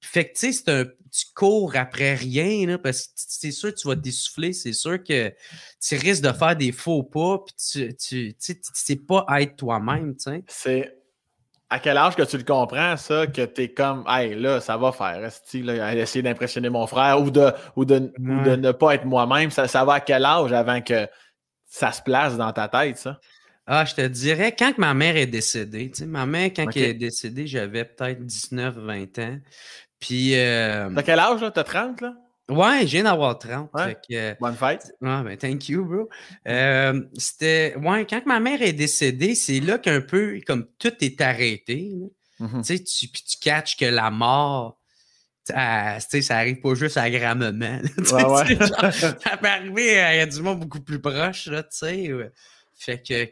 [0.00, 3.72] fait que, tu sais, c'est un, tu cours après rien, là, parce que c'est sûr
[3.72, 5.32] que tu vas t'essouffler, c'est sûr que
[5.80, 10.16] tu risques de faire des faux pas, puis tu, tu, tu sais pas être toi-même,
[10.16, 10.44] tu sais.
[10.48, 10.98] C'est
[11.70, 14.76] à quel âge que tu le comprends, ça, que tu es comme, hey, là, ça
[14.76, 18.96] va faire, là, essayer d'impressionner mon frère ou de, ou de, ou de ne pas
[18.96, 21.08] être moi-même, ça, ça va à quel âge avant que
[21.74, 23.18] ça se place dans ta tête, ça?
[23.66, 26.82] Ah, je te dirais, quand ma mère est décédée, tu sais, ma mère, quand elle
[26.82, 29.38] est décédée, j'avais peut-être 19, 20 ans.
[29.98, 30.38] Puis.
[30.38, 30.88] Euh...
[30.94, 31.50] T'as quel âge, là?
[31.50, 32.14] T'as 30, là?
[32.48, 33.70] Ouais, je viens d'avoir 30.
[33.72, 34.92] Bonne fête.
[35.00, 36.08] Ouais, ben, thank you, bro.
[36.46, 37.74] Euh, c'était.
[37.76, 41.90] Ouais, quand ma mère est décédée, c'est là qu'un peu, comme tout est arrêté.
[42.38, 42.58] Mm-hmm.
[42.58, 44.78] Tu sais, tu, puis tu catches que la mort
[45.44, 47.80] ça, ça arrive pas juste à grand moment.
[48.04, 52.10] ça peut arriver à, du monde beaucoup plus proche, là, tu sais.
[52.76, 53.28] Fait que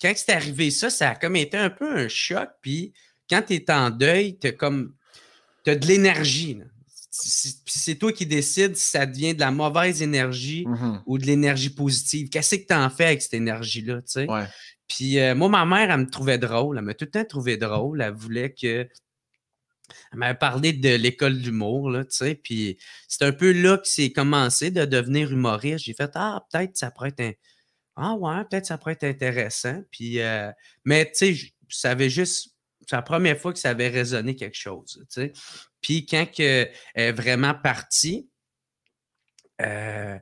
[0.00, 2.48] quand c'est arrivé ça, ça a comme été un peu un choc.
[2.60, 2.92] Puis
[3.30, 4.94] quand tu es en deuil, tu comme.
[5.64, 6.60] T'as de l'énergie.
[7.10, 11.02] C'est toi qui décides si ça devient de la mauvaise énergie mm-hmm.
[11.06, 12.28] ou de l'énergie positive.
[12.28, 14.00] Qu'est-ce que tu en fais avec cette énergie-là?
[14.88, 16.76] Puis euh, moi, ma mère, elle me trouvait drôle.
[16.76, 18.02] Elle m'a tout le temps trouvé drôle.
[18.02, 18.86] Elle voulait que
[20.12, 23.86] elle m'avait parlé de l'école d'humour, là, tu sais, puis c'est un peu là que
[23.88, 25.84] c'est commencé de devenir humoriste.
[25.84, 27.38] J'ai fait, ah, peut-être ça pourrait être
[27.96, 29.82] Ah ouais, peut-être ça pourrait être intéressant.
[29.90, 30.50] Puis, euh,
[30.84, 32.50] mais tu sais, je savais juste,
[32.88, 35.32] c'est la première fois que ça avait résonné quelque chose, tu sais.
[35.80, 38.28] Puis quand elle est vraiment partie,
[39.60, 40.18] euh,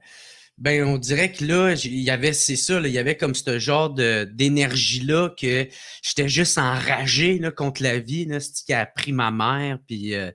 [0.62, 3.58] ben, on dirait que là, il y avait, c'est ça, il y avait comme ce
[3.58, 5.66] genre d'énergie-là que
[6.02, 10.30] j'étais juste enragé contre la vie, là, ce qui a pris ma mère, puis euh,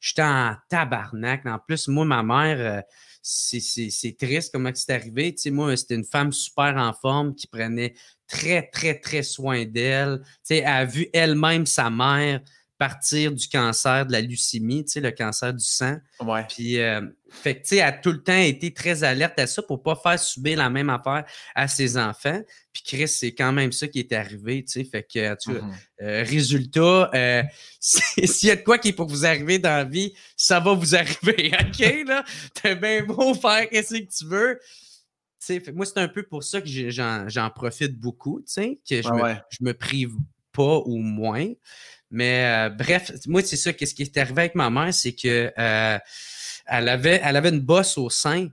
[0.00, 1.44] j'étais en tabarnak.
[1.46, 2.80] En plus, moi, ma mère, euh,
[3.22, 5.34] c'est triste comment c'est arrivé.
[5.34, 7.94] Tu sais, moi, c'était une femme super en forme qui prenait
[8.28, 10.20] très, très, très soin d'elle.
[10.22, 12.40] Tu sais, elle a vu elle-même sa mère
[12.82, 15.98] partir du cancer de la leucémie, tu sais, le cancer du sang.
[16.18, 16.44] Ouais.
[16.48, 19.46] Puis, euh, fait que, tu sais, elle a tout le temps été très alerte à
[19.46, 22.42] ça pour ne pas faire subir la même affaire à ses enfants.
[22.72, 24.84] Puis, Chris, c'est quand même ça qui est arrivé, tu sais.
[24.84, 25.72] Fait que, tu mm-hmm.
[26.02, 27.44] euh, résultat, euh,
[27.78, 30.74] s'il y a de quoi qui est pour vous arriver dans la vie, ça va
[30.74, 32.24] vous arriver, OK, là?
[32.60, 34.58] T'as bien beau faire qu'est-ce que tu veux.
[35.38, 39.08] Fait, moi, c'est un peu pour ça que j'en profite beaucoup, tu sais, que je,
[39.08, 40.16] me, je me prive
[40.50, 41.48] pas ou moins.
[42.12, 43.72] Mais euh, bref, moi, c'est ça.
[43.72, 45.98] Qu'est-ce qui est arrivé avec ma mère, c'est que euh,
[46.66, 48.48] elle, avait, elle avait une bosse au sein.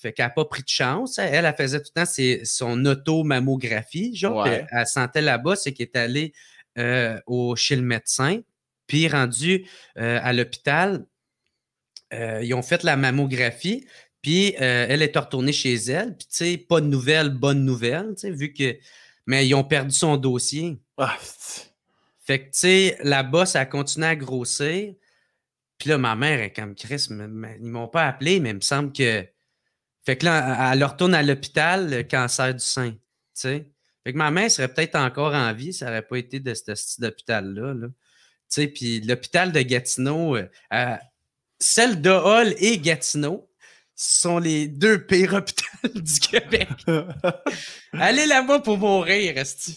[0.00, 1.18] Fait qu'elle n'a pas pris de chance.
[1.18, 4.16] Elle, elle faisait tout le temps son auto-mammographie.
[4.16, 6.32] Genre, elle, sentait la bosse et qu'elle est allée
[6.78, 8.40] euh, au, chez le médecin.
[8.86, 11.04] Puis, rendu à l'hôpital,
[12.10, 13.86] ils ont fait la mammographie.
[14.22, 16.16] Puis, elle est retournée chez elle.
[16.16, 18.76] Puis, tu sais, pas de nouvelles, bonne nouvelle, tu sais, vu que.
[19.26, 20.78] Mais ils ont perdu son dossier.
[20.96, 21.16] Ah,
[22.22, 24.94] fait que, tu sais, la bosse a continué à grossir.
[25.78, 27.16] Puis là, ma mère est comme Chris, ils
[27.60, 29.26] m'ont pas appelé, mais il me semble que.
[30.04, 32.92] Fait que là, elle retourne à l'hôpital, le cancer du sein.
[32.92, 32.98] Tu
[33.34, 33.72] sais.
[34.04, 36.74] Fait que ma mère serait peut-être encore en vie, ça n'aurait pas été de ce
[36.74, 37.74] style d'hôpital-là.
[37.74, 37.90] Tu
[38.48, 40.96] sais, puis l'hôpital de Gatineau, euh,
[41.58, 43.48] celle de Hall et Gatineau,
[43.94, 46.68] sont les deux pires hôpitaux du Québec.
[47.92, 49.76] Allez là-bas pour mourir, esti.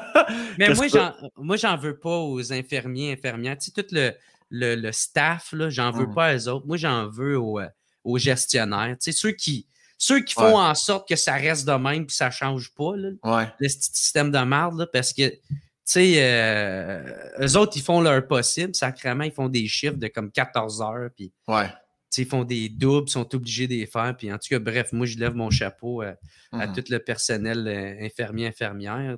[0.58, 3.56] Mais moi, j'en, moi, j'en veux pas aux infirmiers, infirmières.
[3.58, 4.12] Tu sais, tout le,
[4.50, 6.14] le, staff, là, j'en veux mmh.
[6.14, 6.66] pas aux autres.
[6.66, 7.68] Moi, j'en veux aux, euh,
[8.02, 8.96] aux gestionnaires.
[9.00, 9.66] Tu sais, ceux qui,
[9.98, 13.52] ceux qui font en sorte que ça reste de même puis ça change pas, là,
[13.58, 15.40] le système de merde, parce que, tu
[15.84, 17.02] sais, euh,
[17.40, 18.74] eux autres, ils font leur possible.
[18.74, 21.10] Sacrément, ils font des chiffres de comme 14 heures.
[21.14, 21.68] Puis, ouais
[22.22, 24.14] ils font des doubles, sont obligés de les faire.
[24.16, 26.16] Puis en tout cas, bref, moi, je lève mon chapeau à,
[26.52, 26.72] mmh.
[26.74, 29.16] tout le personnel euh, infirmier, infirmière.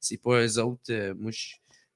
[0.00, 0.90] C'est pas eux autres.
[0.90, 1.30] Euh, moi,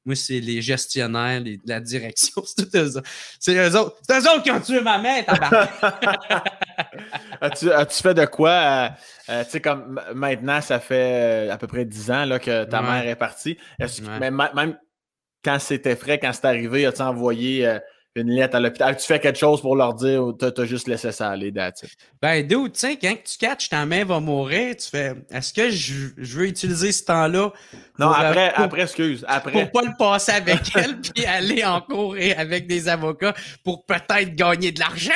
[0.04, 2.42] moi c'est les gestionnaires, la direction.
[2.44, 3.08] C'est tout eux autres.
[3.38, 3.96] C'est eux autres.
[4.02, 5.24] C'est eux autres qui ont tué ma mère,
[7.40, 8.90] as-tu, as-tu fait de quoi?
[9.28, 12.82] Euh, tu sais, comme maintenant, ça fait à peu près 10 ans là, que ta
[12.82, 13.56] mère est partie.
[14.20, 14.76] Mais même
[15.44, 17.78] quand c'était frais, quand c'est arrivé, as-tu envoyé
[18.14, 18.96] une lettre à l'hôpital.
[18.96, 21.84] Tu fais quelque chose pour leur dire ou t'as juste laissé ça aller, that's
[22.20, 25.70] Ben, d'où, tu sais, quand tu catches, ta main va mourir, tu fais, est-ce que
[25.70, 27.52] je, je, veux utiliser ce temps-là?
[27.98, 29.52] Non, après, après, excuse, après.
[29.52, 34.34] Pour pas le passer avec elle, puis aller en cours avec des avocats pour peut-être
[34.34, 35.12] gagner de l'argent?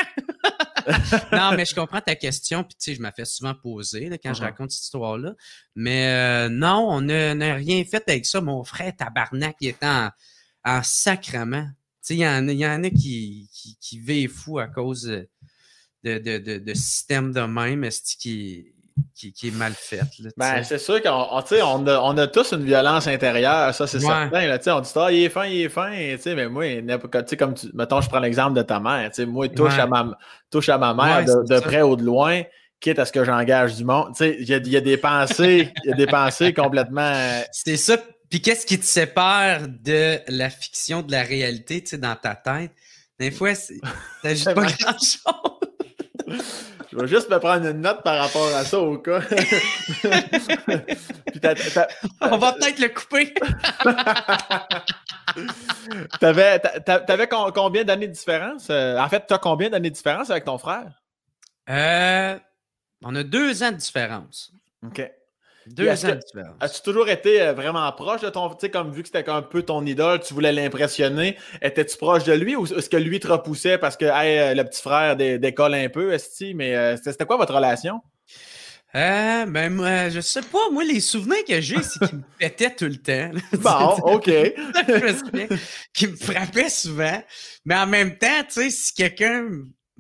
[1.33, 4.33] non, mais je comprends ta question, puis tu sais, je m'en fais souvent poser quand
[4.33, 4.45] je uh-huh.
[4.45, 5.33] raconte cette histoire-là.
[5.75, 8.41] Mais euh, non, on n'a rien fait avec ça.
[8.41, 10.11] Mon frère tabarnak, il était en,
[10.65, 11.67] en sacrement
[12.11, 16.39] il y, en, y en a qui, qui, qui vivent fou à cause de, de,
[16.39, 17.89] de, de système de même
[18.21, 18.73] qui,
[19.15, 20.03] qui, qui, est mal fait.
[20.37, 24.47] ben, c'est sûr qu'on on a, on a tous une violence intérieure, ça c'est certain.
[24.47, 26.65] Là, on dit ah, il est fin, il est fin, mais moi,
[27.11, 30.17] comme tu, mettons, je prends l'exemple de ta mère, moi, touche, à ma,
[30.51, 32.43] touche à ma mère de, près ou de loin,
[32.81, 34.13] quitte à ce que j'engage du monde.
[34.21, 37.13] Il y a, y a des pensées, il y a des pensées complètement.
[37.53, 37.99] C'est ça
[38.31, 42.35] puis qu'est-ce qui te sépare de la fiction de la réalité, tu sais, dans ta
[42.35, 42.73] tête?
[43.19, 43.53] Des fois,
[44.23, 45.21] t'as juste pas grand-chose.
[46.93, 49.21] Je vais juste me prendre une note par rapport à ça au cas.
[52.23, 53.35] On va peut-être le couper.
[56.19, 58.69] t'avais, t'avais combien d'années de différence?
[58.71, 61.03] Euh, en fait, tu as combien d'années de différence avec ton frère?
[61.69, 62.39] Euh,
[63.05, 64.53] on a deux ans de différence.
[64.83, 65.03] OK.
[65.67, 66.57] Deux ans de différence.
[66.61, 68.49] As-tu toujours été euh, vraiment proche de ton.
[68.51, 72.25] Tu sais, comme vu que c'était un peu ton idole, tu voulais l'impressionner, étais-tu proche
[72.25, 75.75] de lui ou est-ce que lui te repoussait parce que euh, le petit frère décolle
[75.75, 78.01] un peu, est Mais euh, c'était quoi votre relation?
[78.95, 80.71] Euh, ben, moi, je sais pas.
[80.73, 83.31] Moi, les souvenirs que j'ai, c'est qu'il me pétait tout le temps.
[83.59, 84.31] Bon, OK.
[85.93, 87.23] Qu'il me frappait souvent.
[87.67, 89.49] Mais en même temps, tu sais, si quelqu'un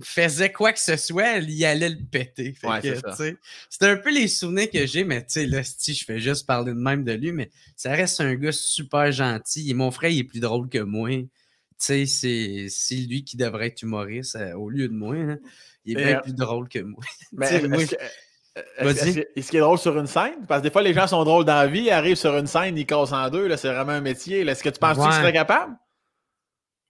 [0.02, 2.54] faisait quoi que ce soit, il allait le péter.
[3.70, 6.46] C'était un peu les souvenirs que j'ai, mais tu sais, là, si je fais juste
[6.46, 9.70] parler de même de lui, mais ça reste un gars super gentil.
[9.70, 11.10] Et mon frère, il est plus drôle que moi.
[11.10, 15.14] Tu sais, c'est lui qui devrait être humoriste euh, au lieu de moi.
[15.14, 15.38] Hein.
[15.84, 17.02] Il est bien euh, plus drôle que moi.
[17.32, 17.46] Mais
[18.78, 20.46] est-ce qu'il est, drôle sur une scène?
[20.48, 22.46] Parce que des fois, les gens sont drôles dans la vie, ils arrivent sur une
[22.46, 23.54] scène, ils cassent en deux.
[23.56, 24.40] C'est vraiment un métier.
[24.40, 25.76] Est-ce que tu penses que tu serais capable?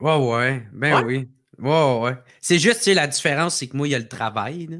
[0.00, 0.66] Ouais, ouais.
[0.72, 1.28] Ben oui.
[1.58, 2.14] Ouais, ouais.
[2.40, 4.66] C'est juste, tu sais, la différence, c'est que moi, il y a le travail.
[4.68, 4.76] Tu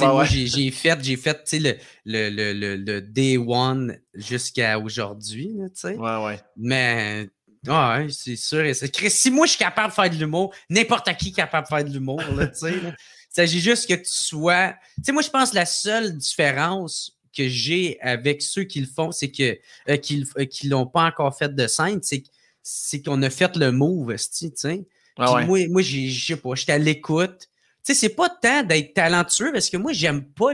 [0.00, 4.78] sais, moi, j'ai fait, j'ai fait, tu sais, le, le, le, le, day one jusqu'à
[4.78, 5.96] aujourd'hui, tu sais.
[5.96, 6.40] Ouais, ouais.
[6.56, 7.28] Mais,
[7.66, 8.64] ouais, c'est sûr.
[8.64, 11.68] Et si moi, je suis capable de faire de l'humour, n'importe qui est capable de
[11.68, 12.74] faire de l'humour, tu sais.
[12.74, 14.74] Il s'agit juste que tu sois...
[14.96, 18.86] Tu sais, moi, je pense que la seule différence que j'ai avec ceux qui le
[18.86, 19.58] font, c'est que,
[19.88, 23.72] euh, qui, euh, qui l'ont pas encore fait de scène, c'est qu'on a fait le
[23.72, 24.84] move, tu sais.
[25.18, 27.48] Ah moi, moi je sais pas, j'étais à l'écoute.
[27.84, 30.52] Tu sais, c'est pas tant d'être talentueux parce que moi, j'aime pas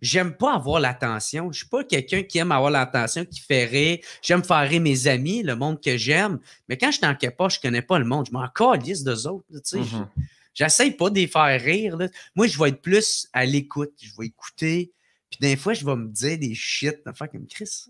[0.00, 1.50] J'aime pas avoir l'attention.
[1.50, 3.98] Je suis pas quelqu'un qui aime avoir l'attention, qui fait rire.
[4.22, 6.38] J'aime faire rire mes amis, le monde que j'aime.
[6.68, 8.26] Mais quand je en pas, je connais pas le monde.
[8.26, 9.44] Je m'en calisse d'eux autres.
[9.50, 9.78] Tu sais.
[9.78, 10.06] Mm-hmm.
[10.54, 11.96] J'essaye pas de les faire rire.
[12.36, 13.92] Moi, je vais être plus à l'écoute.
[14.00, 14.92] Je vais écouter.
[15.30, 16.98] Puis des fois, je vais me dire des shit.
[17.06, 17.86] Enfin, comme Chris.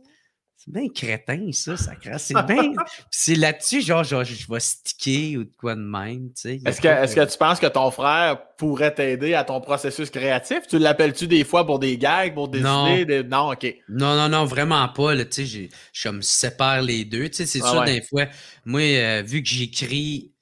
[0.61, 2.73] C'est bien crétin, ça, ça C'est bien.
[3.13, 6.61] c'est là-dessus, genre, genre, je vais sticker ou de quoi de même, tu sais.
[6.67, 10.63] Est-ce que, est que tu penses que ton frère pourrait t'aider à ton processus créatif?
[10.69, 13.23] Tu l'appelles-tu des fois pour des gags, pour des idées?
[13.23, 13.73] Non, OK.
[13.89, 15.69] Non, non, non, vraiment pas, tu sais.
[15.93, 17.47] Je me sépare les deux, tu sais.
[17.47, 18.25] C'est sûr, des fois,
[18.65, 20.33] moi, euh, vu que j'écris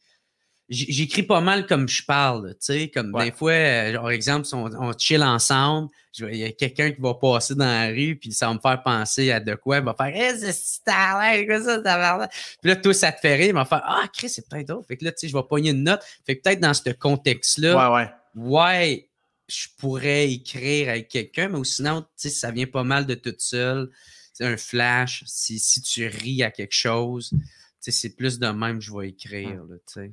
[0.69, 4.71] j'écris pas mal comme je parle, tu sais, comme des fois, euh, par exemple, on,
[4.75, 8.49] on chill ensemble, il y a quelqu'un qui va passer dans la rue, puis ça
[8.49, 12.29] va me faire penser à de quoi, il va faire hey, c'est quoi ça,
[12.61, 14.87] Puis là, tout ça te fait rire, il va faire Ah, Chris, c'est peut-être d'autre.
[14.89, 16.01] Fait que là, tu sais, je vais pogner une note.
[16.25, 18.51] Fait que peut-être dans ce contexte-là, ouais, ouais.
[18.51, 19.11] ouais,
[19.49, 23.35] je pourrais écrire avec quelqu'un, mais sinon, tu sais, ça vient pas mal de tout
[23.39, 23.91] seul.
[24.33, 27.39] C'est un flash, si, si tu ris à quelque chose, tu
[27.81, 30.13] sais, c'est plus de même que je vais écrire, tu sais.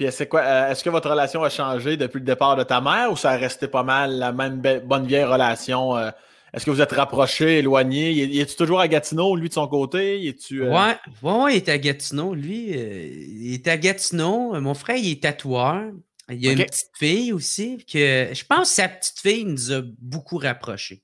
[0.00, 2.80] Puis est-ce quoi, euh, est-ce que votre relation a changé depuis le départ de ta
[2.80, 5.94] mère ou ça a resté pas mal la même bonne vieille relation?
[5.94, 6.10] Euh?
[6.54, 8.10] est-ce que vous êtes rapprochés, éloignés?
[8.10, 10.18] Y es-tu toujours à Gatineau, lui, de son côté?
[10.32, 10.72] -tu, euh?
[10.72, 12.70] ouais, ouais, il est à Gatineau, lui.
[12.70, 14.58] il est à Gatineau.
[14.58, 15.92] Mon frère, il est tatoueur.
[16.30, 19.70] Il y a une petite fille aussi que je pense que sa petite fille nous
[19.70, 21.02] a beaucoup rapprochés.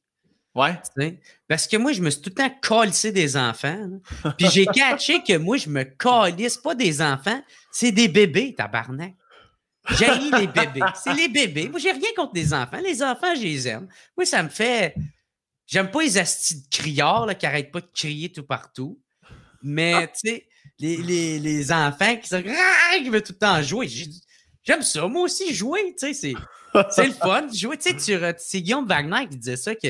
[0.56, 0.80] Ouais.
[1.46, 4.00] Parce que moi, je me suis tout le temps calissé des enfants.
[4.38, 7.40] Puis j'ai catché que moi, je me calisse pas des enfants,
[7.70, 9.14] c'est des bébés, tabarnak.
[9.90, 10.80] J'ai les bébés.
[10.94, 11.68] C'est les bébés.
[11.68, 12.78] Moi, j'ai rien contre les enfants.
[12.82, 13.86] Les enfants, je les aime.
[14.16, 14.94] Moi, ça me fait.
[15.66, 18.98] J'aime pas les astis de criards là, qui arrêtent pas de crier tout partout.
[19.62, 22.42] Mais, tu sais, les, les, les, enfants qui, sont...
[22.42, 23.88] qui veulent tout le temps jouer.
[24.64, 25.06] J'aime ça.
[25.06, 26.34] Moi aussi, jouer, tu sais,
[26.90, 27.46] c'est le fun.
[27.52, 29.88] Jouer, tu sais, c'est Guillaume Wagner qui disait ça, que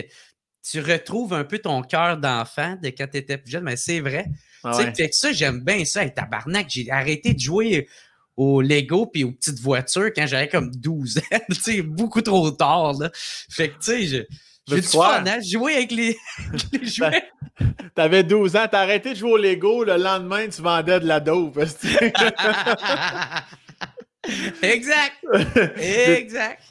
[0.69, 4.01] tu retrouves un peu ton cœur d'enfant de quand tu étais plus jeune, mais c'est
[4.01, 4.27] vrai.
[4.65, 6.03] Ah fait que ça, j'aime bien ça.
[6.03, 7.89] Hey, tabarnak, j'ai arrêté de jouer
[8.37, 11.39] au Lego puis aux petites voitures quand j'avais comme 12 ans.
[11.51, 13.11] tu sais, beaucoup trop tard, là.
[13.15, 14.23] Fait que, tu sais, je.
[14.69, 15.39] J'ai du fun, hein?
[15.41, 16.17] Jouer avec les,
[16.73, 17.23] les jouets.
[17.95, 21.21] T'avais 12 ans, t'as arrêté de jouer au Lego, le lendemain, tu vendais de la
[21.21, 21.57] dope.
[24.63, 25.15] exact.
[25.79, 26.63] Exact.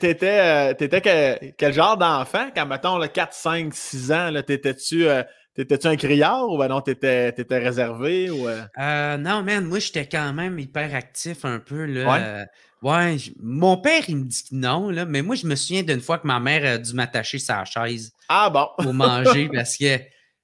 [0.00, 5.22] T'étais, euh, t'étais quel genre d'enfant quand, mettons, le 4, 5, 6 ans, t'étais-tu euh,
[5.54, 8.28] T'étais-tu un criard ou ben non, t'étais, étais réservé?
[8.28, 9.16] Ou, euh?
[9.18, 11.84] non, man, moi, j'étais quand même hyper actif un peu.
[11.84, 12.46] Là.
[12.84, 16.18] Ouais, mon père, il me dit non, là, mais moi, je me souviens d'une fois
[16.18, 18.68] que ma mère a dû m'attacher sa chaise ah, bon.
[18.76, 20.00] pour manger parce que,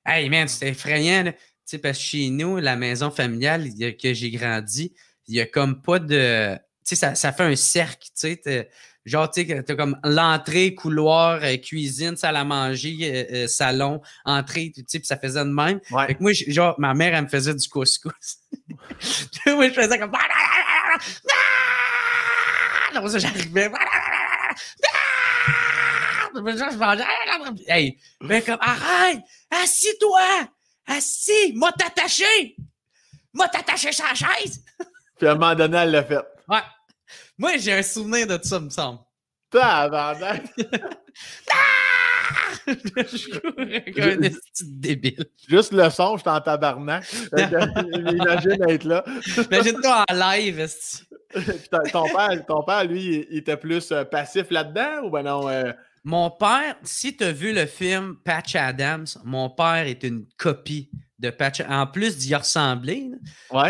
[0.07, 1.25] hey man, c'était effrayant.
[1.25, 1.33] Tu
[1.67, 3.69] sais, parce que chez nous, la maison familiale
[4.01, 4.95] que j'ai grandi,
[5.31, 6.57] il n'y a comme pas de.
[6.57, 8.69] Tu sais, ça, ça, fait un cercle, tu sais.
[9.07, 14.03] Genre, tu sais, t'as comme l'entrée, couloir, euh, cuisine, salle à manger, euh, euh, salon,
[14.27, 15.81] entrée, tu sais, puis ça faisait de même.
[16.07, 18.39] Fait que moi, genre, ma mère, elle me faisait du couscous.
[19.47, 20.13] moi, je faisais comme
[22.93, 23.71] non, ça, j'arrivais.
[26.35, 26.41] Je
[26.79, 27.05] mangeais.
[27.69, 29.21] Hey, ben comme, arrête!
[29.51, 30.49] Assis-toi!
[30.87, 31.53] Assis!
[31.55, 32.57] M'a t'attaché!
[33.33, 34.65] M'a t'attaché sur la chaise!
[35.21, 36.25] Puis à un moment donné, elle l'a fait.
[36.49, 36.63] Ouais.
[37.37, 39.01] Moi, j'ai un souvenir de ça, me semble.
[39.51, 40.45] Tabarnak!
[42.67, 44.31] je courais comme un
[44.63, 45.27] débile.
[45.47, 47.05] Juste le son, je suis en tabarnak.
[47.37, 49.05] Imagine être là.
[49.51, 50.67] Imagine-toi en live,
[51.93, 55.51] ton, père, ton père, lui, il était plus euh, passif là-dedans ou ben non?
[55.51, 55.71] Euh?
[56.03, 60.91] Mon père, si tu as vu le film Patch Adams, mon père est une copie
[61.21, 61.61] de Patch.
[61.69, 63.11] En plus d'y ressembler,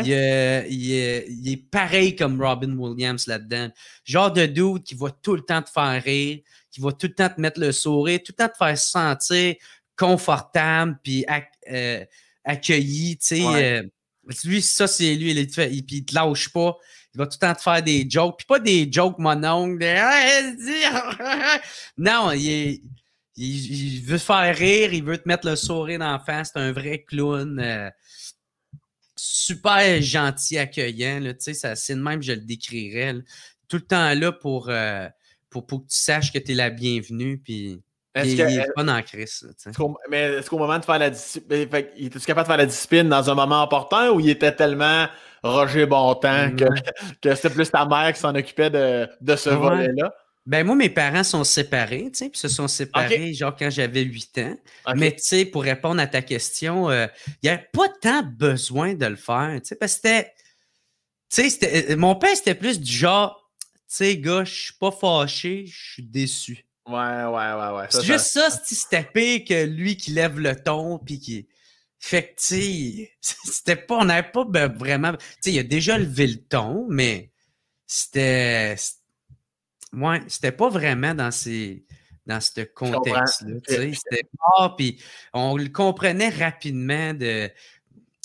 [0.04, 3.70] il, est, pareil comme Robin Williams là-dedans.
[4.04, 6.38] Genre de dude qui va tout le temps te faire rire,
[6.70, 9.54] qui va tout le temps te mettre le sourire, tout le temps te faire sentir
[9.96, 11.26] confortable puis
[11.70, 12.04] euh,
[12.44, 13.18] accueilli.
[14.44, 15.32] lui, ça, c'est lui.
[15.32, 16.76] Il, fait, il, il te lâche pas
[17.14, 18.36] il va tout le temps te faire des jokes.
[18.38, 19.78] Puis pas des jokes mononges.
[21.98, 22.80] non, il,
[23.36, 26.50] il, veut te faire rire, il veut te mettre le sourire dans la face.
[26.52, 27.58] C'est un vrai clown.
[27.58, 27.90] Euh,
[29.16, 31.20] super gentil, accueillant.
[31.38, 33.14] C'est de même je le décrirais.
[33.68, 35.06] Tout le temps là pour, euh,
[35.48, 37.38] pour, pour, que tu saches que tu es la bienvenue.
[37.38, 37.80] Puis,
[38.14, 39.42] est-ce il, est pas dans Chris.
[40.10, 43.08] mais est-ce qu'au moment de faire la discipline, il était capable de faire la discipline
[43.08, 45.06] dans un moment important ou il était tellement
[45.44, 46.64] Roger Bontemps, que,
[47.22, 50.12] que c'était plus ta mère qui s'en occupait de, de ce volet-là?
[50.50, 54.02] Ben moi, mes parents sont séparés, tu sais, puis se sont séparés genre quand j'avais
[54.02, 54.56] 8 ans.
[54.96, 58.94] Mais tu sais, pour répondre à ta question, euh, il n'y avait pas tant besoin
[58.94, 60.34] de le faire, tu sais, parce que c'était,
[61.32, 64.90] tu sais, euh, mon père, c'était plus du genre, tu sais, gars, je suis pas
[64.90, 66.66] fâché, je suis déçu.
[66.84, 67.86] Ouais, ouais, ouais, ouais.
[67.88, 71.46] C'est juste ça, c'était pire que lui qui lève le ton, puis qui...
[72.00, 75.96] Fait que, tu c'était pas, on n'avait pas ben, vraiment, tu sais, il a déjà
[75.96, 77.30] levé le ton, mais
[77.86, 78.74] c'était,
[79.92, 81.84] ouais, c'était pas vraiment dans ces,
[82.26, 87.50] dans ce contexte-là, sais, c'était pas, puis on le comprenait rapidement de,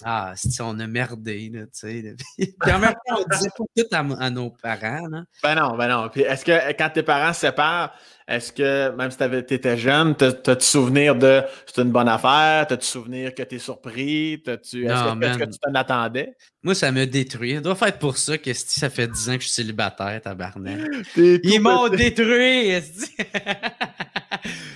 [0.04, 2.16] ah, si on a merdé, là, tu sais.
[2.38, 5.24] Puis en même temps, on disait pas tout à, nos parents, là.
[5.42, 6.10] Ben non, ben non.
[6.10, 7.94] Puis est-ce que quand tes parents se séparent,
[8.28, 12.68] est-ce que, même si tu étais jeune, t'as-tu souvenir de c'est une bonne affaire?
[12.68, 14.34] T'as-tu souvenir que t'es surpris?
[14.34, 16.36] Est-ce que, tu t'en attendais?
[16.62, 17.56] Moi, ça me détruit.
[17.56, 20.78] Ça doit faire pour ça que ça fait 10 ans que je suis célibataire, tabarnak.
[21.16, 22.74] Ils m'ont détruit!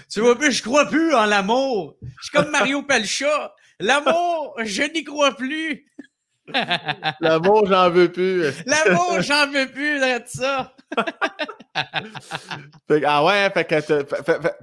[0.10, 1.98] tu vois plus, je crois plus en l'amour.
[2.04, 3.54] Je suis comme Mario Pelcha.
[3.80, 5.86] L'amour, je n'y crois plus.
[7.22, 8.44] L'amour, j'en veux plus.
[8.66, 10.76] L'amour, j'en veux plus de ça.
[13.06, 14.02] ah ouais, fait que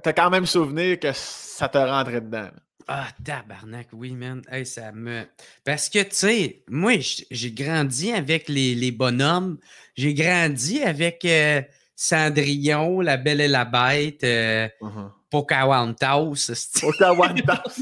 [0.01, 2.49] t'as quand même souvenir que ça te rentrait dedans.
[2.89, 4.41] Ah, tabarnak, oui, man.
[4.63, 5.23] ça me.
[5.65, 6.93] Parce que, tu sais, moi,
[7.31, 9.57] j'ai grandi avec les, les bonhommes.
[9.95, 11.61] J'ai grandi avec euh,
[11.95, 14.23] Cendrillon, La Belle et la Bête.
[14.23, 15.11] Euh, uh-huh.
[15.29, 16.71] Pocahontas.
[16.79, 17.79] Pocahontas.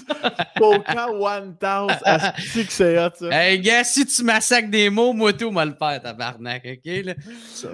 [0.55, 1.87] Pocahontas.
[2.37, 3.29] Est-ce que c'est hot, ça?
[3.31, 7.05] Hey, gars, si tu massacres des mots, moi, tout, moi le faire, tabarnak, OK?
[7.05, 7.13] Là?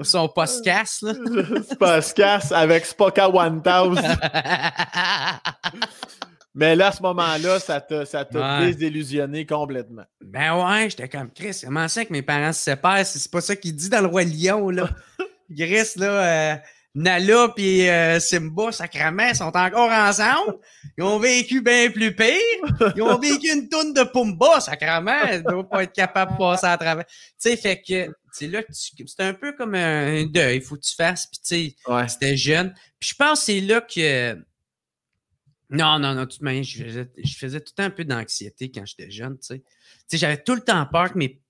[0.03, 1.13] Son podcast, là.
[1.79, 3.93] podcast avec Pocahontas.
[6.53, 8.27] Mais là, à ce moment-là, ça t'a, ça
[8.59, 10.03] désillusionné complètement.
[10.19, 11.61] Ben ouais, j'étais comme Chris.
[11.63, 13.05] Comment ça que mes parents se séparent?
[13.05, 14.89] C'est pas ça qu'il dit dans le Roi Lion, là.
[15.55, 16.07] Chris, là.
[16.07, 16.55] Euh,
[16.93, 20.59] Nala et euh, Simba, sacrament, sont encore ensemble.
[20.97, 22.35] Ils ont vécu bien plus pire.
[22.95, 25.31] Ils ont vécu une tonne de Pumba, sacrament.
[25.31, 27.05] Ils doivent pas être capables de passer à travers.
[27.05, 30.75] Tu sais, fait que c'est là que c'est un peu comme un deuil, il faut
[30.75, 31.27] que tu fasses.
[31.27, 32.73] Puis tu sais, c'était jeune.
[32.99, 34.37] Puis je pense que c'est là que
[35.69, 39.37] non, non, non, de je faisais, je faisais tout un peu d'anxiété quand j'étais jeune,
[39.37, 39.59] tu sais.
[39.59, 39.63] Tu
[40.07, 41.40] sais, j'avais tout le temps peur que mes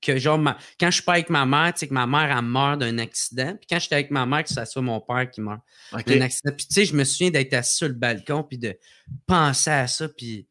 [0.00, 0.38] que genre,
[0.78, 2.98] quand je suis pas avec ma mère, tu sais, que ma mère, elle meurt d'un
[2.98, 3.56] accident.
[3.56, 5.60] Puis quand j'étais avec ma mère, que ça soit mon père qui meurt
[6.06, 6.54] d'un accident.
[6.56, 8.78] Puis tu sais, je me souviens d'être assis sur le balcon, puis de
[9.26, 10.46] penser à ça, puis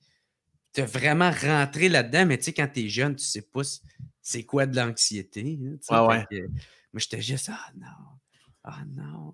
[0.75, 2.25] de vraiment rentrer là-dedans.
[2.25, 3.61] Mais tu sais, quand tu es jeune, tu sais pas
[4.21, 5.59] c'est quoi de l'anxiété.
[5.89, 6.25] Hein, ouais,
[6.93, 7.87] moi, j'étais juste, ah non,
[8.63, 9.33] ah non.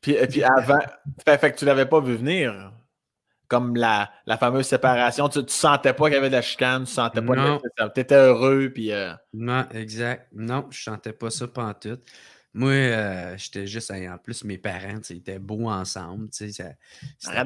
[0.00, 0.78] Puis, et puis avant,
[1.24, 2.72] fait, que tu l'avais pas vu venir
[3.52, 5.28] comme la, la fameuse séparation.
[5.28, 8.00] Tu, tu sentais pas qu'il y avait de la chicane, tu sentais pas que tu
[8.00, 8.70] étais heureux.
[8.72, 10.28] Puis, euh, Non, exact.
[10.32, 11.98] Non, je sentais pas ça tout.
[12.54, 13.90] Moi, euh, j'étais juste.
[13.90, 16.28] En plus, mes parents, ils étaient beaux ensemble.
[16.30, 16.74] C'était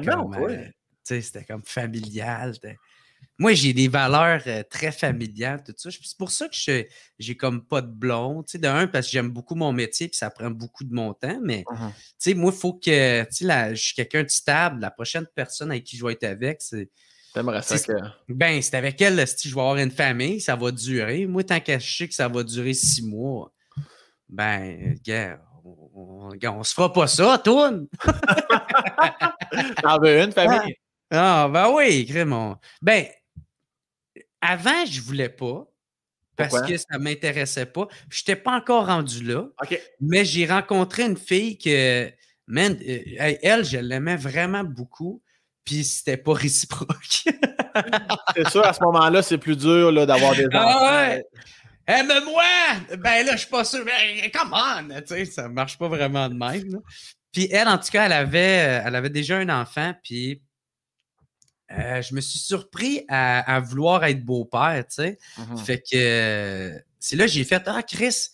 [0.05, 0.63] comme, euh,
[1.03, 2.53] c'était comme familial.
[3.39, 5.89] Moi, j'ai des valeurs euh, très familiales, tout ça.
[5.91, 6.83] C'est pour ça que je
[7.19, 8.41] j'ai comme pas de blond.
[8.43, 10.93] Tu sais, de un, parce que j'aime beaucoup mon métier puis ça prend beaucoup de
[10.93, 11.39] mon temps.
[11.43, 11.89] Mais uh-huh.
[11.89, 13.23] tu sais, moi, il faut que.
[13.25, 14.81] Tu sais, je suis quelqu'un de stable.
[14.81, 16.89] La prochaine personne avec qui je vais être avec, c'est.
[17.33, 17.93] T'aimerais ça que.
[18.27, 21.27] Ben, c'est avec elle, si je vais avoir une famille, ça va durer.
[21.27, 23.53] Moi, tant que je sais que ça va durer six mois,
[24.27, 27.71] ben, gars, on, on, se fera pas ça, toi!
[29.83, 30.75] T'en veux une famille?
[31.11, 32.57] Ah, ben oui, mon.
[32.81, 33.05] Ben,
[34.47, 35.67] avant, je voulais pas.
[36.37, 37.87] Parce que ça ne m'intéressait pas.
[38.09, 39.47] Je n'étais pas encore rendu là.
[39.99, 42.11] Mais j'ai rencontré une fille que,
[42.45, 45.23] man, euh, elle, je l'aimais vraiment beaucoup.
[45.65, 47.25] Puis c'était pas réciproque.
[48.35, 51.21] c'est sûr, à ce moment-là, c'est plus dur d'avoir des ah enfants.
[51.87, 52.43] Aime-moi!
[52.99, 53.83] Ben là, je suis pas sûr.
[53.83, 54.89] Mais come on!
[55.01, 56.81] Tu sais, ça marche pas vraiment de même.
[57.31, 59.93] Puis elle, en tout cas, elle avait, elle avait déjà un enfant.
[60.03, 60.41] Puis
[61.71, 65.17] euh, je me suis surpris à, vouloir être beau-père, tu sais.
[65.37, 65.57] Mm-hmm.
[65.57, 68.29] Fait que c'est là que j'ai fait Ah, Chris,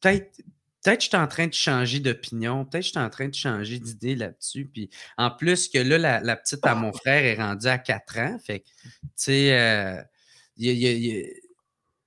[0.00, 0.36] peut-être.
[0.82, 3.28] Peut-être que je suis en train de changer d'opinion, peut-être que je suis en train
[3.28, 4.64] de changer d'idée là-dessus.
[4.64, 4.88] Puis
[5.18, 8.38] en plus que là, la, petite à mon frère est rendue à 4 ans.
[8.42, 10.02] Fait que, tu sais, euh,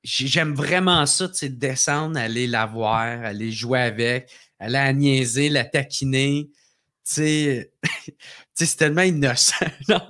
[0.03, 5.49] j'aime vraiment ça, tu sais, descendre, aller la voir, aller jouer avec, aller la niaiser,
[5.49, 6.49] la taquiner.
[7.05, 7.71] Tu sais,
[8.53, 9.65] c'est tellement innocent.
[9.87, 10.03] tu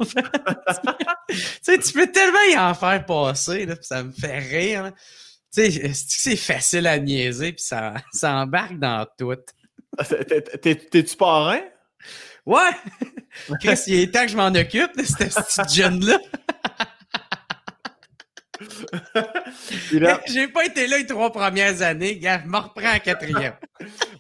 [1.94, 4.92] peux tellement y en faire passer, là, ça me fait rire.
[5.54, 9.34] Tu sais, c'est facile à niaiser, puis ça, ça embarque dans tout?
[9.98, 11.62] Ah, t'es-tu parrain?
[12.46, 12.72] Ouais!
[13.62, 16.20] Chris, il est temps que je m'en occupe de cette petite jeune-là.
[20.28, 22.42] J'ai pas été là les trois premières années, gars.
[22.44, 23.54] Je me reprends en quatrième.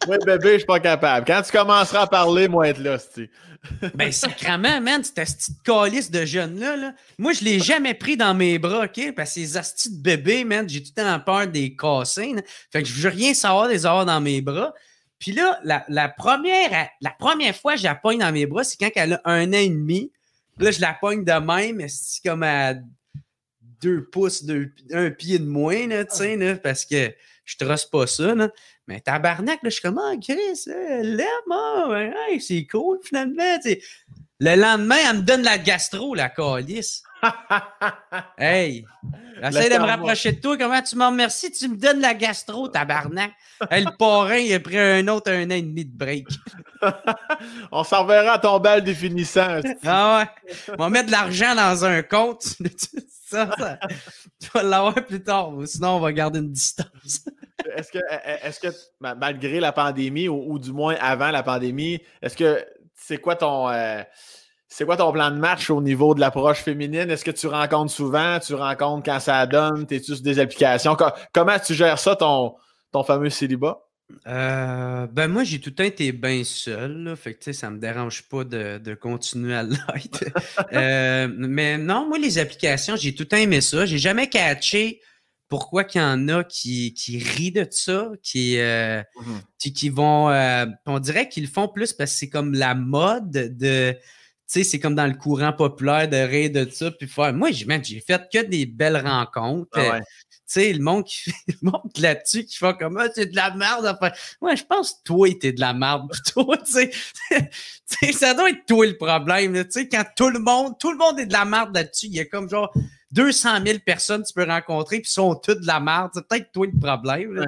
[0.05, 1.25] Oui, bébé, je suis pas capable.
[1.25, 3.29] Quand tu commenceras à parler, moi, être là, c'est.
[3.95, 6.93] ben, sacrement, man, cette petite calice de jeunes-là, là.
[7.17, 9.13] moi, je l'ai jamais pris dans mes bras, OK?
[9.15, 12.35] Parce que ces astis de bébés, man, j'ai tout le temps peur des casser.
[12.71, 14.73] Fait que je veux rien savoir des avoir dans mes bras.
[15.19, 18.75] Puis là, la, première, la première fois que je la pogne dans mes bras, c'est
[18.77, 20.11] quand elle a un an et demi.
[20.57, 22.73] Là, je la pogne de même, c'est comme à
[23.83, 24.43] deux pouces,
[24.91, 27.13] un pied de moins, là, sais, parce que
[27.45, 28.33] je trosse pas ça.
[28.33, 28.49] Là.
[28.87, 32.09] Mais tabarnak, là, je suis comme, ah, Chris, elle l'aime, ah,
[32.39, 33.59] c'est cool, finalement.
[34.39, 37.03] Le lendemain, elle me donne la gastro, la calice.
[38.37, 38.85] hey,
[39.41, 40.57] essaye de me rapprocher de toi.
[40.57, 41.51] Comment tu m'en remercies?
[41.51, 43.31] Tu me donnes la gastro, tabarnak.
[43.69, 46.27] hey, le parrain, il a pris un autre un an et demi de break.
[47.71, 49.61] On s'en reverra à ton bal définissant.
[49.85, 50.53] ah ouais.
[50.77, 52.43] On va mettre de l'argent dans un compte.
[53.29, 53.79] ça, ça,
[54.39, 55.51] tu vas l'avoir plus tard.
[55.65, 57.25] Sinon, on va garder une distance.
[57.75, 58.67] est-ce que, est que,
[59.15, 62.65] malgré la pandémie, ou, du moins avant la pandémie, est-ce que
[62.95, 63.69] c'est quoi ton.
[63.69, 64.03] Euh,
[64.75, 67.11] c'est quoi ton plan de marche au niveau de l'approche féminine?
[67.11, 68.39] Est-ce que tu rencontres souvent?
[68.39, 69.85] Tu rencontres quand ça donne?
[69.85, 70.97] T'es-tu sur des applications?
[71.31, 72.55] Comment tu gères ça, ton,
[72.91, 73.83] ton fameux célibat?
[74.25, 77.03] Euh, ben moi, j'ai tout le temps été bien seul.
[77.03, 80.23] Là, fait que ça me dérange pas de, continuer à l'être.
[80.73, 83.85] Euh, mais non, moi, les applications, j'ai tout le temps aimé ça.
[83.85, 85.01] J'ai jamais catché
[85.49, 89.71] pourquoi qu'il y en a qui, qui rient de ça, qui, euh, mm-hmm.
[89.71, 90.29] qui, vont.
[90.87, 93.95] on dirait qu'ils le font plus parce que c'est comme la mode de
[94.59, 96.91] sais, c'est comme dans le courant populaire de rire de ça.
[96.91, 97.33] Puis faire.
[97.33, 99.77] Moi, j'ai fait que des belles rencontres.
[99.77, 99.99] Ah
[100.45, 101.31] tu sais, le monde qui
[102.01, 103.97] là-dessus, qui fait comme ah, c'est de la merde.
[104.41, 106.53] Moi, je pense que toi, t'es de la merde plutôt.
[106.65, 106.91] tu
[107.85, 109.63] sais, ça doit être toi le problème.
[109.63, 112.15] Tu sais, quand tout le monde, tout le monde est de la merde là-dessus, il
[112.15, 112.71] y a comme genre
[113.13, 116.11] 200 000 personnes tu peux rencontrer, puis sont toutes de la merde.
[116.13, 117.45] C'est peut-être toi le problème.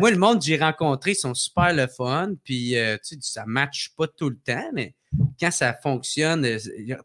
[0.00, 3.90] Moi, le monde que j'ai rencontré, ils sont super le fun, puis euh, ça match
[3.96, 4.94] pas tout le temps, mais
[5.40, 6.58] quand ça fonctionne, euh,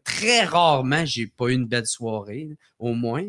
[0.04, 3.24] très rarement, j'ai pas eu une belle soirée, au moins.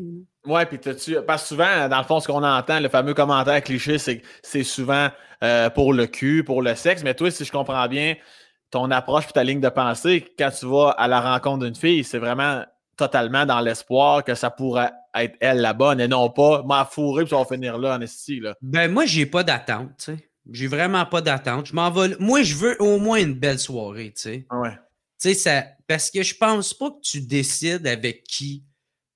[0.46, 3.62] Ouais, puis tu parce que souvent, dans le fond, ce qu'on entend, le fameux commentaire
[3.64, 5.10] cliché, c'est que c'est souvent
[5.44, 7.04] euh, pour le cul, pour le sexe.
[7.04, 8.16] Mais toi, si je comprends bien,
[8.72, 12.04] ton approche et ta ligne de pensée, quand tu vas à la rencontre d'une fille,
[12.04, 12.64] c'est vraiment
[12.98, 17.24] totalement dans l'espoir que ça pourrait être elle la bonne et non pas m'a fourré
[17.24, 18.40] puis ça va finir là en esti.
[18.40, 18.56] Là.
[18.62, 20.30] Ben, moi, j'ai pas d'attente, tu sais.
[20.52, 21.68] J'ai vraiment pas d'attente.
[21.68, 22.16] Je m'en vais.
[22.20, 24.46] Moi, je veux au moins une belle soirée, tu sais.
[24.52, 24.72] Ouais.
[25.22, 25.66] Tu sais, ça.
[25.88, 28.64] Parce que je pense pas que tu décides avec qui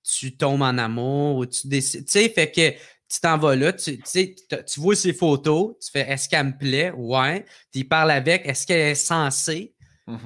[0.03, 2.05] tu tombes en amour ou tu décides.
[2.05, 2.71] Tu sais, fait que
[3.09, 6.30] tu t'en vas là, tu, tu sais, tu- tu vois ses photos, tu fais est-ce
[6.30, 6.91] qu'elle me plaît?
[6.95, 7.45] Ouais.
[7.73, 9.73] Tu y parles avec, est-ce qu'elle est censée?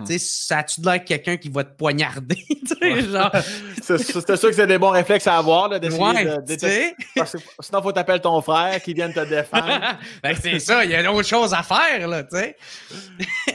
[0.05, 2.37] Sais, ça a-tu de l'air quelqu'un qui va te poignarder?
[3.11, 3.31] genre?
[3.81, 6.95] C'est sûr que c'est des bons réflexes à avoir, là, Ouais, de sais.
[7.15, 9.97] Parce que Sinon, faut t'appeler ton frère qui vienne te défendre.
[10.23, 12.55] ben, c'est ça, il y a d'autres choses à faire, là, tu sais.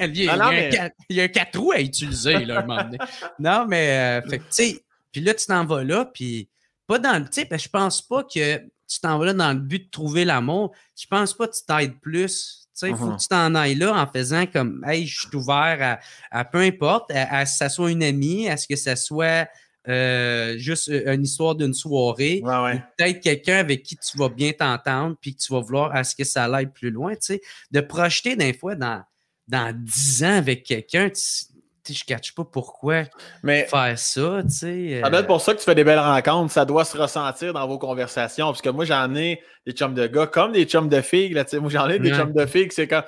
[0.01, 1.29] il, y a, Non, non, il y a mais- un quatre- il y a un
[1.29, 2.99] quatre roues à utiliser, là, un moment donné.
[3.39, 6.49] Non, mais, euh, fait que, tu sais, puis là, tu t'en vas là, puis
[6.87, 8.59] pas dans le, parce que je pense pas que
[8.89, 10.73] tu t'en vas là dans le but de trouver l'amour.
[11.01, 12.66] Je pense pas que tu t'aides plus.
[12.79, 15.35] Tu sais, il faut que tu t'en ailles là en faisant comme, hey, je suis
[15.37, 18.67] ouvert à, à peu importe, à, à ce que ça soit une amie, à ce
[18.69, 19.49] que ça soit
[19.89, 22.83] euh, juste euh, une histoire d'une soirée Ouais, ouais.
[22.99, 26.15] peut-être quelqu'un avec qui tu vas bien t'entendre puis que tu vas vouloir à ce
[26.15, 27.41] que ça aille plus loin, tu sais.
[27.71, 29.03] De projeter des fois dans,
[29.49, 31.47] dans 10 ans avec quelqu'un, tu sais,
[31.95, 33.03] je ne catch pas pourquoi
[33.43, 35.01] Mais faire ça, tu sais.
[35.03, 36.53] ça doit euh, être pour ça que tu fais des belles rencontres.
[36.53, 38.47] Ça doit se ressentir dans vos conversations.
[38.47, 41.31] Parce que moi, j'en ai des chums de gars comme des chums de filles.
[41.35, 42.17] Là, moi, j'en ai des Ouais.
[42.17, 43.03] chums de filles c'est comme.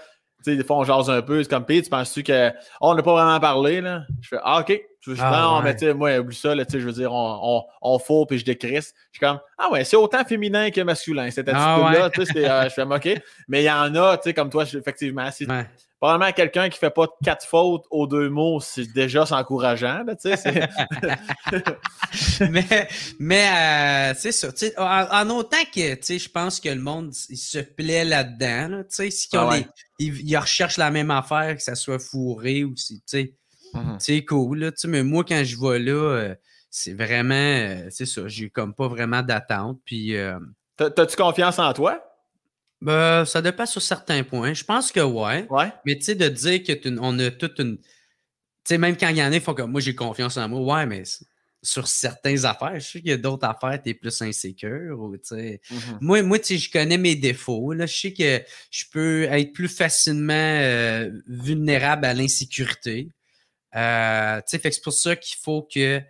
[0.45, 1.43] Tu sais, des fois, on jase un peu.
[1.43, 2.51] C'est comme, Pis, tu penses-tu que.
[2.81, 4.03] Oh, on n'a pas vraiment parlé, là?
[4.22, 4.81] Je fais, ah, OK.
[5.01, 5.64] Je fais, Ah, non, ouais.
[5.64, 7.99] mais tu sais, moi, oublie ça, là, tu sais, je veux dire, on, on, on
[7.99, 8.95] fourre puis je décrisse.
[9.11, 12.11] Je suis comme, ah ouais, c'est autant féminin que masculin, cette Ah, attitude-là.
[12.11, 13.22] tu sais, euh, je fais, OK.
[13.49, 15.45] Mais il y en a, tu sais, comme toi, je- effectivement, si.
[16.01, 20.05] Probablement quelqu'un qui fait pas quatre fautes aux deux mots, c'est déjà encourageant.
[20.05, 20.68] Là, tu sais, c'est-
[22.51, 22.88] mais
[23.18, 23.49] mais
[24.12, 24.49] euh, c'est ça.
[24.78, 28.68] En, en autant que tu sais, je pense que le monde il se plaît là-dedans.
[28.76, 29.66] Là, tu sais, si ils, Ah ouais.
[29.99, 33.34] ils, ils recherchent la même affaire, que ça soit fourré ou si, tu sais,
[33.74, 33.96] Mhm.
[33.99, 34.61] c'est cool.
[34.61, 36.34] Là, tu sais, mais moi, quand je vais là, euh,
[36.70, 39.78] c'est vraiment, euh, c'est ça, j'ai comme pas vraiment d'attente.
[39.84, 40.38] Puis, euh,
[40.76, 42.01] T'as-tu confiance en toi?
[42.81, 44.55] Ben, ça dépend sur certains points.
[44.55, 45.47] Je pense que ouais.
[45.51, 45.72] Ouais.
[45.85, 47.79] Mais tu sais, de dire qu'on a toute une.
[47.79, 47.85] Tu
[48.74, 50.76] sais, même quand il y en a, ils font comme moi, j'ai confiance en moi.
[50.76, 51.03] Ouais, mais
[51.62, 54.99] sur certaines affaires, je sais qu'il y a d'autres affaires, tu es plus insécure.
[55.01, 55.16] Ou.
[55.33, 55.59] Mhm.
[56.01, 57.72] Moi, moi tu sais, je connais mes défauts.
[57.72, 57.87] Là.
[57.87, 63.09] Je sais que je peux être plus facilement euh, vulnérable à l'insécurité.
[63.74, 66.01] Euh, tu sais, fait que c'est pour ça qu'il faut que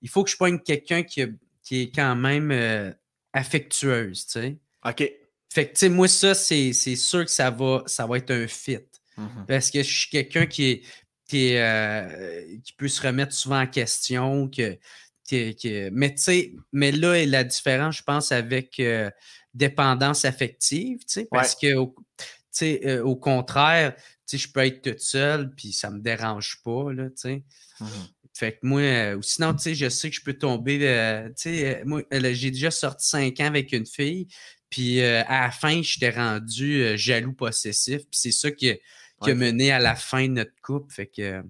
[0.00, 1.24] il faut que je poigne quelqu'un qui,
[1.64, 2.92] qui est quand même euh,
[3.32, 4.56] affectueuse, tu sais.
[4.84, 5.10] OK.
[5.50, 8.30] Fait que, tu sais, moi, ça, c'est c'est sûr que ça va, ça va être
[8.30, 8.78] un fit.
[9.16, 9.46] Mhm.
[9.48, 10.82] Parce que je suis quelqu'un qui est,
[11.26, 14.48] qui, est, euh, qui peut se remettre souvent en question.
[14.48, 14.78] Que,
[15.24, 19.10] qui- qui- mais tu sais, mais là, la différence, je pense, avec euh,
[19.54, 24.50] dépendance affective, tu sais, parce que au, tu sais, euh, au contraire, tu sais, je
[24.52, 27.42] peux être toute seule, puis ça me dérange pas, là, tu sais.
[27.80, 27.88] Mhm.
[28.34, 30.78] Fait que moi, euh, ou sinon, tu sais, je sais que je peux tomber.
[30.82, 34.28] euh, tu sais, euh, moi, j'ai déjà sorti cinq ans avec une fille,
[34.70, 39.34] puis euh, à la fin, j'étais rendu euh, jaloux possessif, puis c'est ça qui, a-
[39.34, 40.92] mené à la fin de notre couple.
[40.92, 41.46] Fait que, tu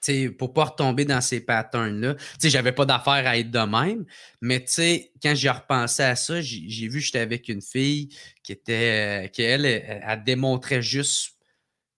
[0.00, 3.58] sais, pour pas retomber dans ces patterns-là, tu sais, j'avais pas d'affaire à être de
[3.60, 4.04] même,
[4.40, 8.08] mais tu sais, quand j'ai repensé à ça, j'ai vu que j'étais avec une fille
[8.42, 11.32] qui était, euh, qui elle, elle, elle démontrait juste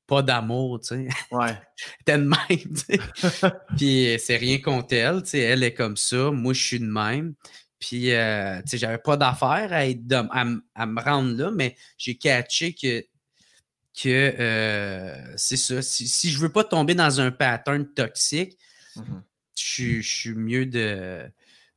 [0.07, 1.55] pas d'amour, tu sais Ouais.
[2.01, 3.51] était de même, tu sais.
[3.77, 6.87] Puis c'est rien contre elle, tu sais, elle est comme ça, moi je suis de
[6.87, 7.35] même.
[7.79, 10.17] Puis, euh, tu sais, j'avais pas d'affaire à, être de-
[10.75, 13.05] à, me rendre là, mais j'ai catché que,
[14.01, 15.81] que euh, c'est ça.
[15.83, 18.59] Si, si je veux pas tomber dans un pattern toxique,
[18.97, 19.23] Mhm.
[19.57, 21.31] je, suis- je suis mieux de-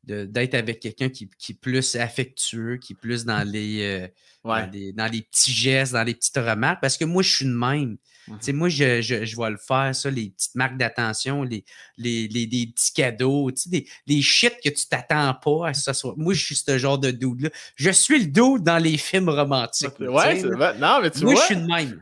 [0.04, 4.08] d'être avec quelqu'un qui, qui est plus affectueux, qui est plus dans les, euh,
[4.44, 4.66] Ouais.
[4.66, 7.46] dans, les, dans les petits gestes, dans les petites remarques, parce que moi, je suis
[7.46, 7.98] de même.
[8.26, 11.64] Tu sais, moi, je, je, je vais le faire, ça, les petites marques d'attention, les,
[11.98, 15.74] les, les, les petits cadeaux, tu sais, des, des shit que tu t'attends pas à
[15.76, 16.16] ce soit.
[16.18, 17.50] Moi, je suis ce genre de dude-là.
[17.76, 20.00] Je suis le dude dans les films romantiques.
[20.00, 20.56] Ouais, là.
[20.56, 20.78] vrai.
[20.80, 21.42] Non, mais tu Moi, vois.
[21.42, 22.02] je suis de même.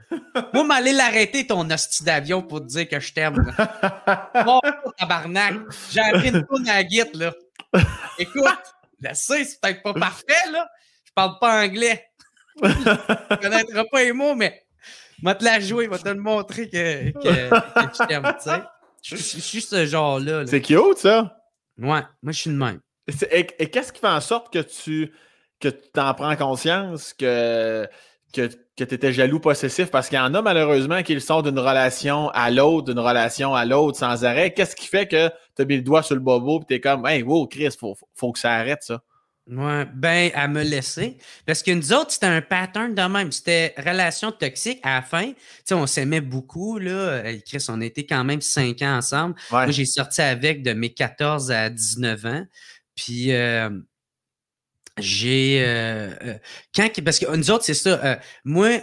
[0.54, 3.36] Moi, m'aller l'arrêter, ton hostie d'avion, pour te dire que je t'aime.
[4.46, 4.62] Bon,
[4.98, 5.56] tabarnak.
[5.92, 7.34] J'ai appris une tourne à la là.
[8.18, 8.44] Écoute,
[9.02, 10.68] je sais, c'est peut-être pas parfait, là.
[11.06, 12.06] Je parle pas anglais.
[12.62, 14.66] Je connaîtrai pas les mots, mais
[15.22, 18.62] je vais te la jouer, je vais te le montrer que, que, que tu sais.
[19.02, 20.42] Je je- je suis ce genre-là.
[20.42, 20.48] là.
[20.48, 21.38] C'est cute, ça.
[21.78, 22.82] Ouais, moi, je suis de même.
[23.32, 25.14] Et, qu'est-ce qui fait en sorte que tu
[25.62, 27.88] que tu t'en prends conscience que,
[28.34, 28.50] que,
[28.80, 29.92] que tu étais jaloux possessif?
[29.92, 33.54] Parce qu'il y en a malheureusement qui le sont d'une relation à l'autre, d'une relation
[33.54, 34.54] à l'autre sans arrêt.
[34.54, 36.80] Qu'est-ce qui fait que tu as mis le doigt sur le bobo et tu es
[36.80, 39.02] comme Hey, wow, Chris, faut, faut que ça arrête ça?
[39.50, 41.18] Ouais, ben, à me laisser.
[41.46, 43.32] Parce que nous autres, c'était un pattern de même.
[43.32, 45.26] C'était relation toxique à la fin.
[45.26, 47.24] Tu sais, on s'aimait beaucoup, là.
[47.48, 49.36] Chris, on était quand même cinq ans ensemble.
[49.52, 52.46] Moi, j'ai sorti avec de mes 14 à 19 ans.
[52.96, 53.70] Puis, euh,
[55.02, 55.64] j'ai.
[55.66, 56.38] Euh, euh,
[56.76, 58.20] quand, parce que nous autres, c'est ça.
[58.44, 58.80] moi,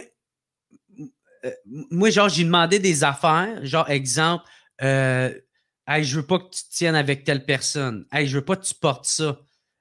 [1.65, 3.63] moi, genre, j'ai demandé des affaires.
[3.65, 4.43] Genre, exemple,
[4.81, 8.05] hey, je veux pas que tu te tiennes avec telle personne.
[8.11, 9.39] Hey, je veux pas que tu portes ça.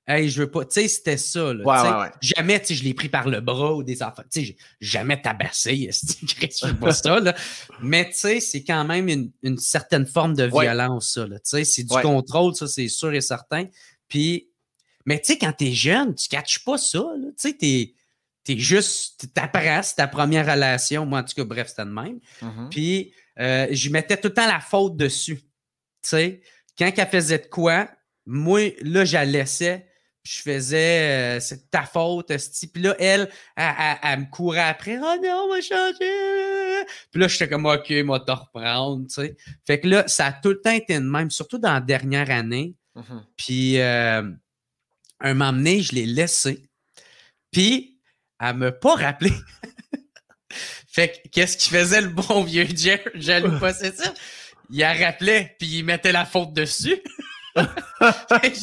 [0.08, 0.64] Hey, je veux pas.
[0.64, 1.52] Tu sais, c'était ça.
[1.52, 4.22] Là, ouais, ouais, Jamais, tu sais, je l'ai pris par le bras ou des enfants.
[4.30, 5.90] Tu sais, jamais tabassé.
[5.92, 7.18] je pas ça.
[7.18, 7.34] Là.
[7.82, 11.26] Mais tu sais, c'est quand même une, une, certaine forme de violence, ça.
[11.26, 13.64] Tu sais, c'est du contrôle, ça, c'est sûr et certain.
[14.06, 14.48] Puis,
[15.06, 17.04] mais tu sais, quand t'es jeune, tu catches pas ça.
[17.16, 17.94] Tu sais, t'es
[18.48, 21.04] es juste, t'apprends, c'est ta première relation.
[21.06, 22.20] Moi, en tout cas, bref, c'était de même.
[22.42, 22.68] Mm-hmm.
[22.70, 25.38] Puis, euh, je mettais tout le temps la faute dessus.
[26.02, 26.40] Tu sais,
[26.78, 27.88] quand elle faisait de quoi,
[28.24, 29.86] moi, là, je la laissais
[30.26, 34.98] je faisais, euh, c'est ta faute, ce Puis là, elle, elle, me courait après.
[34.98, 36.84] Oh non, on va changer.
[37.12, 39.36] Puis là, j'étais comme, OK, moi, te reprendre, tu sais.
[39.66, 42.30] Fait que là, ça a tout le temps été de même, surtout dans la dernière
[42.30, 42.74] année.
[42.96, 43.22] Mm-hmm.
[43.36, 44.22] Puis, euh,
[45.20, 46.62] un moment donné, je l'ai laissé.
[47.50, 47.98] Puis,
[48.40, 49.32] elle m'a pas rappelé.
[50.88, 54.14] fait que, qu'est-ce qu'il faisait le bon vieux Jerry, jaloux ça.
[54.70, 57.00] Il a rappelé, puis il mettait la faute dessus.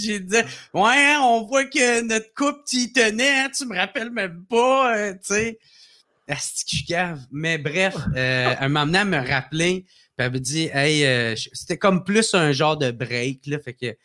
[0.03, 0.35] j'ai dit,
[0.73, 4.45] ouais, hein, on voit que notre couple, tu y tenais, hein, tu me rappelles même
[4.49, 5.59] pas, euh, tu sais.
[7.31, 11.77] Mais bref, euh, un moment donné, me rappelait, puis elle me dit, hey, euh, c'était
[11.77, 13.97] comme plus un genre de break, là, fait que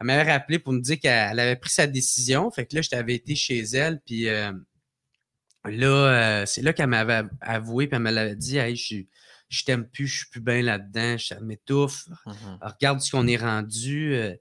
[0.00, 3.14] elle m'avait rappelé pour me dire qu'elle avait pris sa décision, fait que là, j'avais
[3.14, 4.26] été chez elle, puis
[5.64, 9.04] là, c'est là qu'elle m'avait avoué, puis elle m'avait dit, hey, je
[9.50, 12.08] je t'aime plus, je suis plus bien là-dedans, ça m'étouffe.
[12.24, 12.32] Mmh
[12.62, 14.14] regarde ce qu'on est rendu.
[14.14, 14.34] Euh.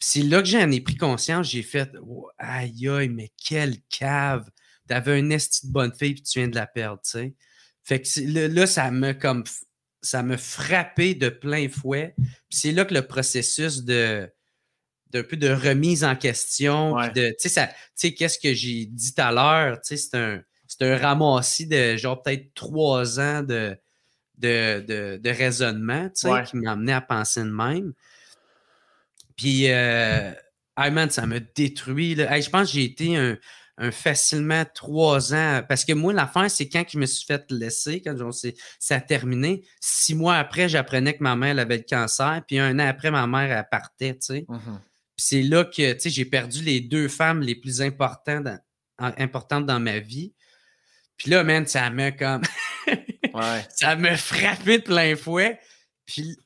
[0.00, 1.90] c'est là que j'en ai pris conscience, j'ai fait
[2.38, 4.50] aïe aïe, mais quelle cave!
[4.88, 7.34] T'avais une esti de bonne fille puis tu viens de la perdre, tu sais.
[7.84, 9.44] Fait que là, ça me comme
[10.00, 12.14] ça me frappé de plein fouet.
[12.16, 14.28] Puis c'est là que le processus de
[15.12, 19.32] d'un peu de remise en question, de tu sais qu'est-ce que j'ai dit tout à
[19.32, 20.42] l'heure, c'est un
[20.80, 23.76] un ramassis de genre peut-être trois ans de
[24.38, 27.92] de, de, raisonnement qui m'a amené à penser de même.
[29.36, 30.32] Puis, euh,
[31.10, 32.16] ça m'a détruit.
[32.16, 33.38] je pense que j'ai été un,
[33.92, 35.62] facilement trois ans.
[35.68, 38.16] Parce que moi, l'affaire, c'est quand je me suis fait laisser, quand
[38.78, 39.64] ça a terminé.
[39.80, 42.42] Six mois après, j'apprenais que ma mère avait le cancer.
[42.48, 44.14] Puis un an après, ma mère, elle partait.
[44.14, 44.46] Tu sais.
[44.48, 44.56] Puis
[45.22, 48.58] c'est là que j'ai perdu les deux femmes les plus importantes dans,
[48.98, 50.32] importantes dans ma vie.
[51.16, 52.42] Puis là, man, ça m'a comme.
[53.70, 55.58] Ça m'a frappé de plein fouet.
[56.04, 56.36] Puis,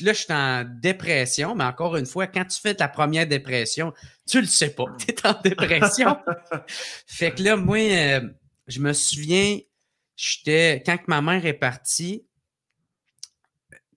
[0.00, 3.92] là, je suis en dépression, mais encore une fois, quand tu fais ta première dépression,
[4.28, 6.16] tu le sais pas, tu es en dépression.
[7.06, 8.20] fait que là, moi, euh,
[8.68, 9.58] je me souviens,
[10.14, 12.24] j'étais, quand ma mère est partie,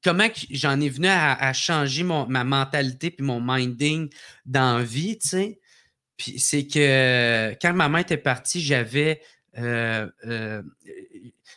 [0.04, 4.10] comment j'en ai venu à, changer ma mentalité puis mon minding
[4.46, 5.60] dans vie, tu sais?
[6.18, 9.22] Puis c'est que quand ma mère était partie, j'avais
[9.58, 10.62] euh, euh,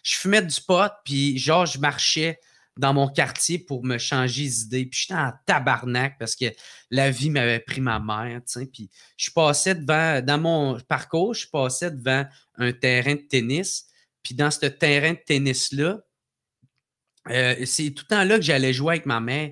[0.03, 2.41] je fumais du pot, puis genre, je marchais
[2.79, 4.87] dans mon quartier pour me changer d'idée.
[4.87, 6.47] Puis j'étais en tabarnak parce que
[6.91, 8.67] la vie m'avait pris ma mère, tu sais?
[8.67, 12.25] Puis je passais devant, dans mon parcours, je passais devant
[12.57, 13.87] un terrain de tennis.
[14.23, 16.01] Puis dans ce terrain de tennis-là,
[17.31, 19.51] euh, c'est tout le temps là que j'allais jouer avec ma mère.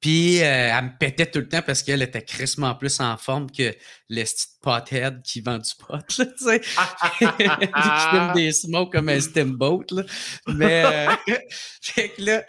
[0.00, 3.50] Puis euh, elle me pétait tout le temps parce qu'elle était crissement plus en forme
[3.50, 3.74] que
[4.08, 6.60] le petit pothead qui vend du pot, tu sais.
[7.18, 10.02] qui fume des smokes comme un steamboat, là.
[10.46, 11.16] Mais, euh,
[11.82, 12.44] fait que là,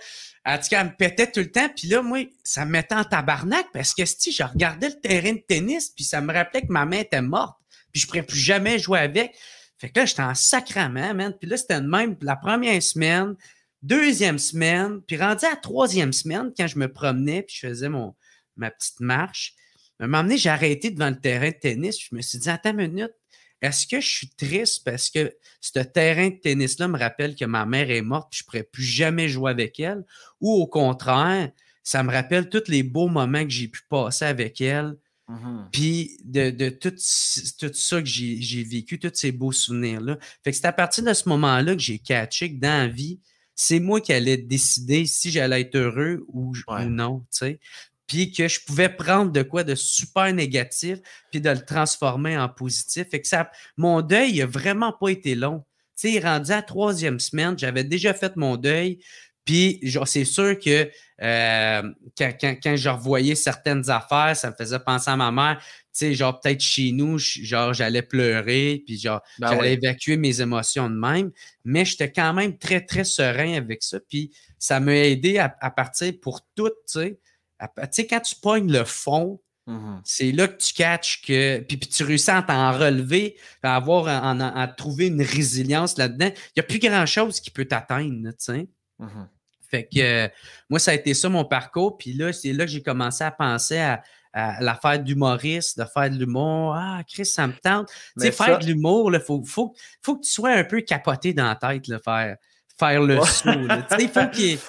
[0.46, 1.70] en tout cas, elle me pétait tout le temps.
[1.76, 5.34] Puis là, moi, ça me mettait en tabarnak parce que si je regardais le terrain
[5.34, 7.58] de tennis, puis ça me rappelait que ma main était morte,
[7.92, 9.36] puis je pourrais plus jamais jouer avec.
[9.80, 11.34] Fait que là, j'étais en sacrament, man.
[11.40, 13.36] Puis là, c'était même la première semaine
[13.82, 17.90] Deuxième semaine, puis rendu à la troisième semaine, quand je me promenais, puis je faisais
[17.90, 18.16] mon,
[18.58, 19.56] ma petite marche,
[20.00, 21.98] à un moment donné, j'ai arrêté devant le terrain de tennis.
[22.00, 23.14] Je me suis dit, attends une minute,
[23.62, 27.66] est-ce que je suis triste parce que ce terrain de tennis-là me rappelle que ma
[27.66, 30.06] mère est morte et je ne pourrais plus jamais jouer avec elle?
[30.40, 31.52] Ou au contraire,
[31.84, 34.96] ça me rappelle tous les beaux moments que j'ai pu passer avec elle,
[35.28, 35.70] mm-hmm.
[35.72, 40.18] puis de, tout, tout, ça que j'ai vécu, tous ces beaux souvenirs-là.
[40.44, 43.20] Fait que c'est à partir de ce moment-là que j'ai catché que dans la vie,
[43.62, 46.54] c'est moi qui allais décider si j'allais être heureux ou,
[46.88, 47.60] non, tu sais.
[48.08, 51.00] Puis que je pouvais prendre de quoi de super négatif,
[51.30, 53.10] puis de le transformer en positif.
[53.10, 55.66] Fait que ça, mon deuil n'a vraiment pas été long.
[56.00, 59.00] Tu sais, rendu à la troisième semaine, j'avais déjà fait mon deuil,
[59.50, 60.92] Puis, c'est sûr que
[61.24, 61.82] euh,
[62.16, 65.58] quand, quand, quand, je revoyais certaines affaires, ça me faisait penser à ma mère.
[65.60, 70.40] Tu sais, genre, peut-être chez nous, genre, j'allais pleurer, puis genre, ben j'allais évacuer mes
[70.40, 71.32] émotions de même.
[71.66, 74.00] Mais j'étais quand même très, très serein avec ça.
[74.08, 74.30] Puis,
[74.60, 77.20] ça m'a aidé à, partir pour tout, tu sais.
[77.60, 80.02] Tu sais, quand tu pognes le fond, mm-hmm.
[80.04, 81.62] C'est là que tu catches que.
[81.62, 86.30] Puis, tu réussis à t'en relever, à avoir à, trouver une résilience là-dedans.
[86.36, 88.68] Il n'y a plus grand-chose qui peut t'atteindre, tu sais.
[89.00, 89.28] Mm-hmm.
[89.70, 90.28] Fait que euh,
[90.70, 91.98] moi, ça a été ça mon parcours.
[91.98, 94.02] Puis là, c'est là que j'ai commencé à penser à,
[94.60, 96.76] l'affaire d'humoriste, de faire de l'humour.
[96.76, 97.90] Ah, Chris, ça me tente.
[97.90, 101.34] Tu sais, faire de l'humour, il faut, faut, faut, que tu sois un peu capoté
[101.34, 102.38] dans la tête, là, faire,
[102.78, 103.50] faire le saut.
[104.00, 104.60] Il faut, qu'il,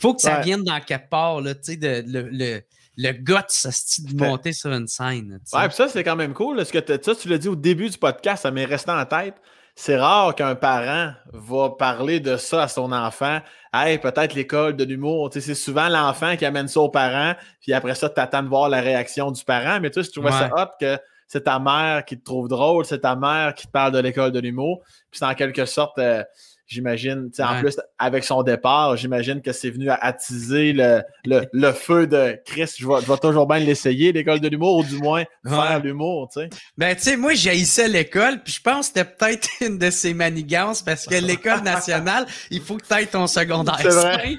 [0.00, 2.62] faut que ça vienne dans quelque part, là, de, le, le,
[2.96, 3.34] le guts
[3.98, 5.38] de monter sur une scène.
[5.52, 6.64] Ouais, puis ça, c'est quand même cool.
[6.64, 9.34] Ce que ça, tu l'as dit au début du podcast, ça m'est resté en tête
[9.84, 13.40] c'est rare qu'un parent va parler de ça à son enfant.
[13.74, 15.28] Hey, peut-être l'école de l'humour.
[15.32, 18.68] c'est souvent l'enfant qui amène ça aux parents, puis après ça, tu attends de voir
[18.68, 19.80] la réaction du parent.
[19.80, 22.84] Mais tu sais, je trouvais ça hot que c'est ta mère qui te trouve drôle,
[22.84, 24.82] c'est ta mère qui te parle de l'école de l'humour.
[25.10, 25.98] Puis c'est en quelque sorte.
[25.98, 26.22] Euh,
[26.66, 27.30] j'imagine.
[27.38, 32.38] En plus, avec son départ, j'imagine que c'est venu à attiser le, le, feu de
[32.44, 32.74] Chris.
[32.78, 36.50] Je vais, toujours bien l'essayer, l'école de l'humour, ou du moins faire l'humour, tu sais.
[36.76, 40.14] Ben, tu sais, moi, j'haïssais l'école, puis je pense que c'était peut-être une de ces
[40.14, 44.38] manigances, parce que l'école nationale, il faut que tu aies ton secondaire 5.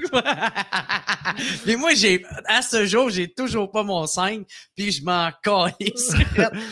[1.65, 4.41] Mais moi, j'ai, à ce jour, j'ai toujours pas mon 5,
[4.76, 6.13] puis je m'en calisse.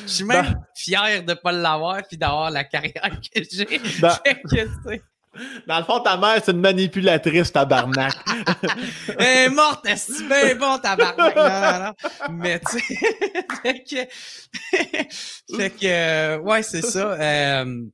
[0.06, 3.80] Je suis même ben fier de pas l'avoir, puis d'avoir la carrière que j'ai.
[4.02, 4.18] Ben
[5.68, 8.14] dans le fond, ta mère, c'est une manipulatrice, tabarnak.
[9.18, 11.36] Elle est morte, est bien bon, tabarnak.
[11.36, 11.94] Non, non, non.
[12.32, 12.96] Mais, tu sais,
[13.64, 17.12] fait que, fait que, euh, ouais, c'est ça.
[17.14, 17.86] Euh,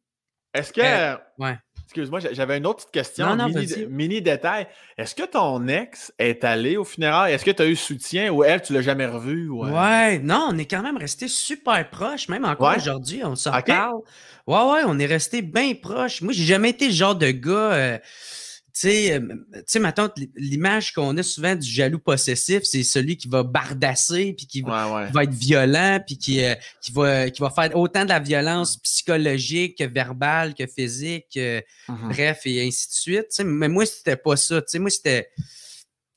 [0.54, 1.58] Est-ce que, euh, ouais.
[1.84, 3.48] Excuse-moi, j'avais une autre petite question, non,
[3.90, 4.68] mini, détail.
[4.98, 7.34] Est-ce que ton ex est allé au funérail?
[7.34, 9.48] Est-ce que tu as eu soutien ou elle, tu l'as jamais revu?
[9.48, 10.20] Ouais.
[10.20, 14.02] non, on est quand même resté super proches, même encore aujourd'hui, on s'en parle.
[14.48, 16.22] Ouais, ouais, on est resté bien proches.
[16.22, 17.74] Moi, j'ai jamais été le genre de gars.
[17.74, 17.98] Euh,
[18.74, 19.20] tu sais, euh,
[19.54, 24.34] tu sais, maintenant, l'image qu'on a souvent du jaloux possessif, c'est celui qui va bardasser,
[24.38, 28.10] puis qui va, être violent, puis qui, euh, qui, va, qui va faire autant de
[28.10, 32.10] la violence psychologique que verbale, que physique, mm-hmm.
[32.10, 33.42] bref, et ainsi de suite.
[33.44, 34.62] mais moi, c'était pas ça.
[34.62, 35.30] Tu sais, moi, c'était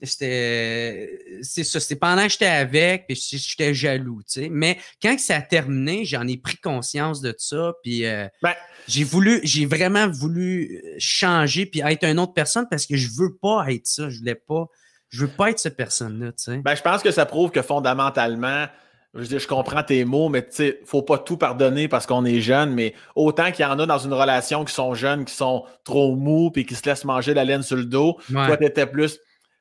[0.02, 4.48] c'était c'est ça c'était pendant que j'étais avec puis j'étais jaloux tu sais.
[4.50, 8.54] Mais quand ça a terminé j'en ai pris conscience de ça puis euh, ben
[8.88, 13.08] j'ai voulu j'ai vraiment voulu euh, changer puis être une autre personne parce que je
[13.16, 14.08] veux pas être ça.
[14.08, 14.66] Je voulais pas
[15.08, 16.58] je veux pas être cette personne là tu sais.
[16.58, 18.66] Ben je pense que ça prouve que fondamentalement
[19.14, 22.24] je dis, je comprends tes mots, mais tu sais, faut pas tout pardonner parce qu'on
[22.24, 25.34] est jeune, mais autant qu'il y en a dans une relation qui sont jeunes, qui
[25.34, 28.18] sont trop mous et qui se laissent manger la laine sur le dos.
[28.30, 29.18] Toi, tu étais plus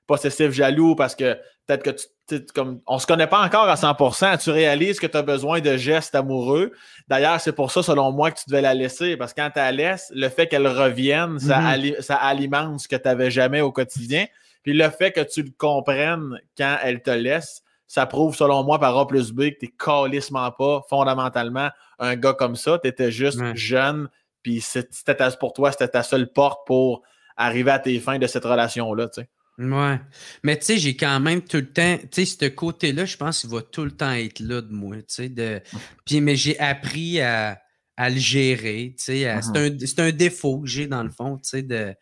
[0.10, 1.36] possessif, jaloux, parce que
[1.68, 1.92] peut-être que
[2.28, 5.62] tu, comme, on se connaît pas encore à 100%, tu réalises que tu as besoin
[5.62, 6.72] de gestes amoureux.
[7.08, 9.60] D'ailleurs, c'est pour ça, selon moi, que tu devais la laisser, parce que quand tu
[9.60, 12.02] la laisses, le fait qu'elle revienne, ça, mm-hmm.
[12.02, 14.26] ça, alimente ce que tu n'avais jamais au quotidien.
[14.64, 18.80] Puis le fait que tu le comprennes quand elle te laisse, ça prouve, selon moi,
[18.80, 22.80] par A plus B, que tu calissement pas fondamentalement un gars comme ça.
[22.80, 24.10] Tu étais juste jeune,
[24.42, 27.04] puis c'était pour toi, c'était ta seule porte pour
[27.38, 29.08] arriver à tes fins de cette relation-là.
[29.10, 29.30] Tu sais.
[29.60, 30.00] Ouais.
[30.44, 33.42] Mais tu sais, j'ai quand même tout le temps, tu sais, ce côté-là, je pense
[33.42, 35.30] qu'il va tout le temps être là de moi, tu sais.
[35.30, 35.62] De...
[36.06, 37.62] Puis, mais j'ai appris à,
[37.98, 39.24] le gérer, tu sais.
[39.26, 39.86] Mm-hmm.
[39.86, 41.62] C'est un, défaut que j'ai dans le fond, tu sais.
[41.62, 41.94] De...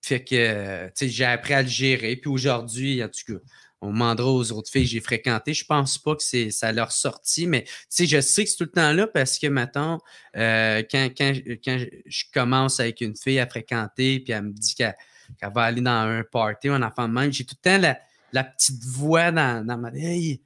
[0.00, 2.16] Fait que, tu sais, j'ai appris à le gérer.
[2.16, 3.40] Puis aujourd'hui, en tout cas,
[3.82, 5.52] on demandera aux autres filles que j'ai fréquentées.
[5.52, 8.56] Je pense pas que c'est ça leur sorti, mais tu sais, je sais que c'est
[8.56, 10.00] tout le temps là parce que maintenant,
[10.36, 14.74] euh, quand, quand, quand je commence avec une fille à fréquenter, puis elle me dit
[14.74, 14.96] qu'elle
[15.38, 17.96] qu'elle va aller dans un party ou un enfant de même, j'ai tout le temps
[18.32, 20.42] la, petite voix dans, ma hey,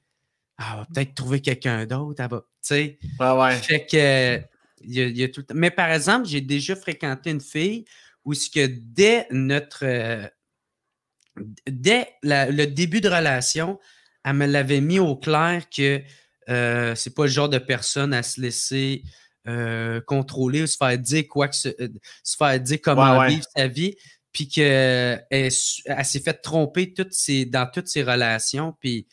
[0.59, 2.99] elle va peut-être trouver quelqu'un d'autre, elle va, tu sais.
[3.19, 3.57] Ouais, ouais.
[3.57, 4.41] Fait que,
[4.83, 5.55] il y a, tout le temps.
[5.57, 7.85] Mais par exemple, j'ai déjà fréquenté une fille
[8.25, 10.27] où ce que dès notre, euh,
[11.67, 13.79] dès le début de relation,
[14.25, 16.03] elle me l'avait mis au clair que
[16.49, 19.03] euh, c'est pas le genre de personne à se laisser
[19.47, 21.69] euh, contrôler ou se faire dire quoi que se,
[22.39, 23.97] faire dire comment vivre sa vie
[24.33, 27.15] puis qu'elle elle, s'est fait tromper toutes
[27.49, 28.75] dans toutes ses relations.
[28.81, 29.07] Puis,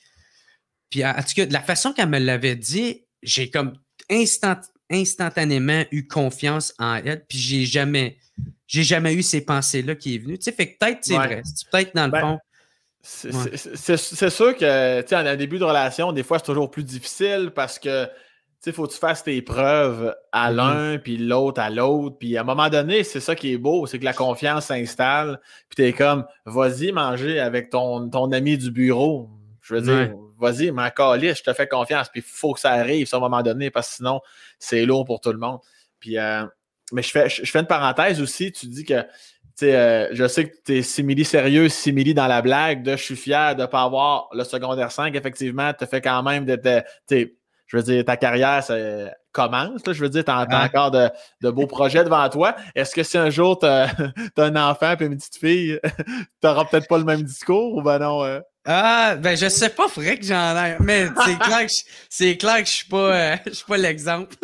[0.90, 3.74] puis en tout cas, de la façon qu'elle me l'avait dit, j'ai comme
[4.90, 8.18] instantanément eu confiance en elle, puis j'ai jamais,
[8.68, 10.38] j'ai jamais eu ces pensées-là qui est venues.
[10.38, 11.42] Tu sais, fait que peut-être c'est vrai.
[11.72, 12.40] Peut-être dans le ben, fond.
[13.02, 16.84] C'est sûr que, tu sais, en un début de relation, des fois, c'est toujours plus
[16.84, 18.08] difficile parce que
[18.68, 20.56] il faut que tu fasses tes preuves à mm-hmm.
[20.56, 22.18] l'un, puis l'autre à l'autre.
[22.20, 25.40] Puis à un moment donné, c'est ça qui est beau, c'est que la confiance s'installe.
[25.70, 29.30] Puis tu es comme, vas-y manger avec ton, ton ami du bureau.
[29.62, 32.10] Je veux dire, vas-y, ma je te fais confiance.
[32.10, 34.22] Puis il faut que ça arrive à un moment donné, parce que sinon,
[34.60, 35.60] c'est lourd pour tout le monde.
[36.00, 36.46] Puis, euh,
[36.94, 38.52] mais je fais, je fais une parenthèse aussi.
[38.52, 39.04] Tu dis que
[39.64, 43.16] euh, je sais que tu es simili sérieux, simili dans la blague, de je suis
[43.16, 45.16] fier de ne pas avoir le secondaire 5.
[45.16, 46.88] Effectivement, tu fait quand même d'être.
[47.68, 48.64] Je veux dire, ta carrière
[49.38, 49.82] ça commence.
[49.86, 51.10] je veux dire, tu as, encore de,
[51.50, 52.56] beaux projets devant toi.
[52.76, 53.92] Est-ce que si un jour tu as,
[54.38, 56.04] un enfant et une petite fille, tu
[56.44, 58.24] n'auras peut-être pas le même discours ou ben non?
[58.24, 58.40] Euh?
[58.66, 60.76] Ah, ben je sais pas, faudrait que j'en aille.
[60.82, 63.78] Mais c'est clair que je, c'est clair que je suis pas, euh, je suis pas
[63.78, 64.36] l'exemple.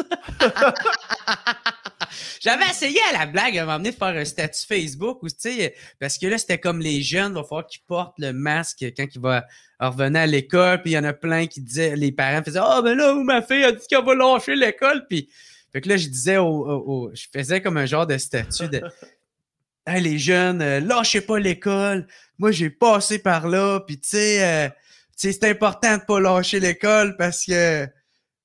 [2.40, 5.76] J'avais essayé à la blague à m'emmener de faire un statut Facebook ou tu sais,
[6.00, 9.06] parce que là, c'était comme les jeunes, il va falloir qu'ils portent le masque quand
[9.14, 9.42] ils vont
[9.80, 12.78] revenir à l'école, puis il y en a plein qui disaient, les parents faisaient Ah,
[12.80, 15.30] oh, ben là, ma fille a dit qu'elle va lâcher l'école, puis
[15.74, 18.82] fait que là, je disais au, je faisais comme un genre de statut de
[19.86, 22.08] Hey, les jeunes, euh, lâchez pas l'école.
[22.38, 24.70] Moi, j'ai passé par là, puis tu sais, euh,
[25.14, 27.86] c'est important de pas lâcher l'école parce que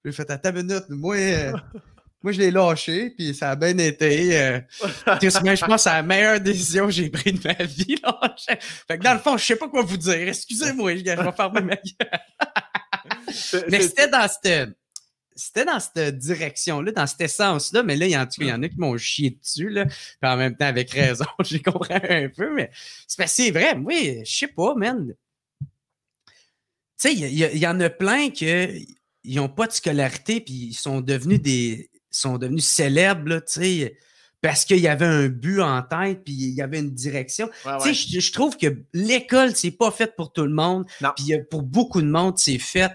[0.05, 0.84] j'ai fait à ta minute.
[0.89, 1.53] Moi, euh,
[2.22, 4.36] moi, je l'ai lâché, puis ça a bien été.
[4.36, 7.97] Euh, je pense que c'est la meilleure décision que j'ai prise de ma vie.
[8.03, 8.59] Lâché.
[8.89, 10.28] Fait que dans le fond, je sais pas quoi vous dire.
[10.28, 11.76] Excusez-moi, je vais faire ma gueule.
[13.70, 14.70] mais c'était dans cette
[15.39, 18.62] c'était dans cette direction-là, dans cet essence-là, mais là, il y, en, il y en
[18.62, 22.28] a qui m'ont chié dessus, là, puis en même temps, avec raison, j'ai compris un
[22.28, 22.70] peu, mais
[23.07, 25.14] c'est vrai, oui, je sais pas, man.
[25.61, 25.68] Tu
[26.97, 31.01] sais, il y, y, en a plein qui n'ont pas de scolarité, puis ils sont
[31.01, 33.97] devenus des, sont devenus célèbres, tu sais,
[34.41, 37.49] parce qu'il y avait un but en tête, puis il y avait une direction.
[37.82, 40.86] tu sais, je, trouve que l'école, c'est pas fait pour tout le monde.
[41.16, 42.93] Puis pour beaucoup de monde, c'est fait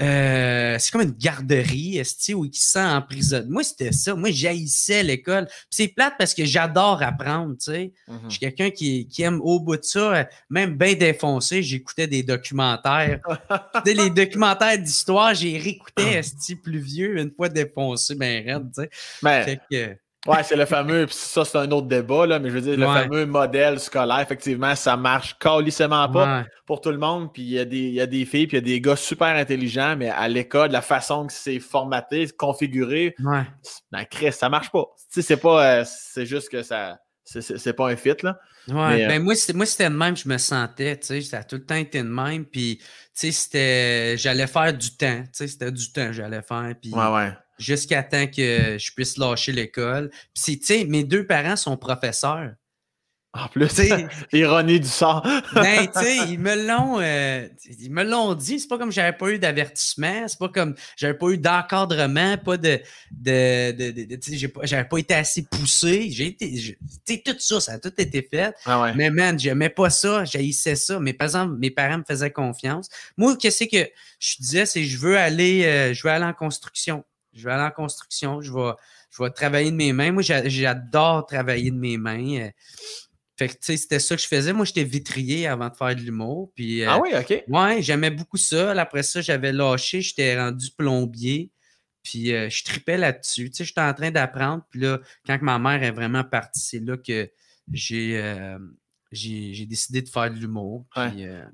[0.00, 2.02] euh, c'est comme une garderie,
[2.34, 3.44] où ils se sent en prison.
[3.48, 4.14] Moi, c'était ça.
[4.14, 5.48] Moi, j'haïssais l'école.
[5.70, 7.92] c'est plate parce que j'adore apprendre, tu sais.
[8.08, 8.18] Mm-hmm.
[8.24, 13.20] Je suis quelqu'un qui, aime au bout de ça, même bien défoncé, j'écoutais des documentaires.
[13.86, 18.90] les documentaires d'histoire, j'ai réécouté Esti plus vieux une fois défoncé, ben raide, tu sais.
[19.22, 19.96] Ben,
[20.26, 22.86] Ouais, c'est le fameux, ça c'est un autre débat, là, mais je veux dire, le
[22.86, 27.32] fameux modèle scolaire, effectivement, ça marche calissement pas pour tout le monde.
[27.32, 28.96] Puis il y, a des, y a des filles, puis il y a des gars
[28.96, 33.44] super intelligents, mais à l'école, la façon que c'est formaté, configuré, ouais.
[33.92, 34.84] ben, Chris, ça marche pas.
[35.12, 38.38] Tu sais, c'est pas, euh, c'est juste que ça, c'est pas un fit, là.
[38.68, 41.56] Ouais, euh, ben moi, c'était de même, je me sentais, tu sais, ça a tout
[41.56, 45.46] le temps été de même, puis, tu sais, c'était, j'allais faire du temps, tu sais,
[45.46, 46.92] c'était du temps, j'allais faire, puis...
[46.92, 50.10] Ouais, ouais jusqu'à temps que je puisse lâcher l'école.
[50.34, 52.52] Puis, tu sais, mes deux parents sont professeurs.
[53.36, 53.68] En plus,
[54.32, 55.26] ironie du sort.
[55.54, 57.46] ben, tu sais, ils me l'ont euh,
[57.78, 58.58] ils me l'ont dit.
[58.60, 62.56] C'est pas comme j'avais pas eu d'avertissement, c'est pas comme j'avais pas eu d'encadrement, pas
[62.56, 62.80] de.
[63.10, 64.18] de, de,
[64.62, 66.08] j'avais pas été assez poussé.
[66.10, 66.50] J'ai été.
[66.50, 66.76] Tu
[67.06, 68.54] sais, tout ça, ça a tout été fait.
[68.64, 70.98] Ah Mais man, j'aimais pas ça, j'haïssais ça.
[70.98, 72.88] Mais par exemple, mes parents me faisaient confiance.
[73.16, 77.04] Moi, qu'est-ce que je disais, c'est je veux aller, euh, je veux aller en construction
[77.36, 78.72] je vais aller en construction, je vais,
[79.10, 80.12] je vais travailler de mes mains.
[80.12, 82.40] Moi, j'adore travailler de mes mains.
[82.40, 82.50] Euh.
[83.38, 84.52] Fait que, tu sais, c'était ça que je faisais.
[84.52, 86.50] Moi, j'étais vitrier avant de faire de l'humour.
[86.54, 87.44] Puis, euh, ah oui, OK.
[87.48, 88.70] Ouais, j'aimais beaucoup ça.
[88.72, 91.50] Après ça, j'avais lâché, j'étais rendu plombier.
[92.02, 93.50] Puis, euh, je tripais là-dessus.
[93.50, 94.64] Tu sais, j'étais en train d'apprendre.
[94.70, 97.30] Puis là, quand ma mère est vraiment partie, c'est là que
[97.72, 98.56] j'ai
[99.12, 100.84] j'ai décidé de faire de l'humour.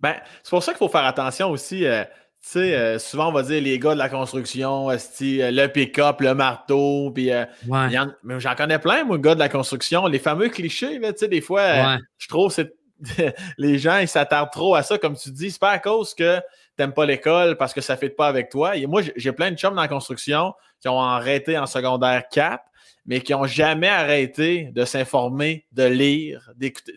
[0.01, 1.85] Ben, c'est pour ça qu'il faut faire attention aussi.
[2.43, 6.21] Tu sais, euh, souvent, on va dire les gars de la construction, euh, le pick-up,
[6.21, 7.45] le marteau, puis euh,
[8.25, 10.09] mais j'en connais plein, moi, gars de la construction.
[10.09, 12.63] Les fameux clichés, tu sais, des fois, je trouve que
[13.59, 15.53] les gens, ils s'attardent trop à ça, comme tu dis.
[15.53, 16.41] C'est pas à cause que
[16.77, 18.77] t'aimes pas l'école parce que ça ne fait pas avec toi.
[18.77, 22.63] Et moi, j'ai plein de chums dans la construction qui ont arrêté en secondaire 4,
[23.07, 26.93] mais qui n'ont jamais arrêté de s'informer, de lire, d'écouter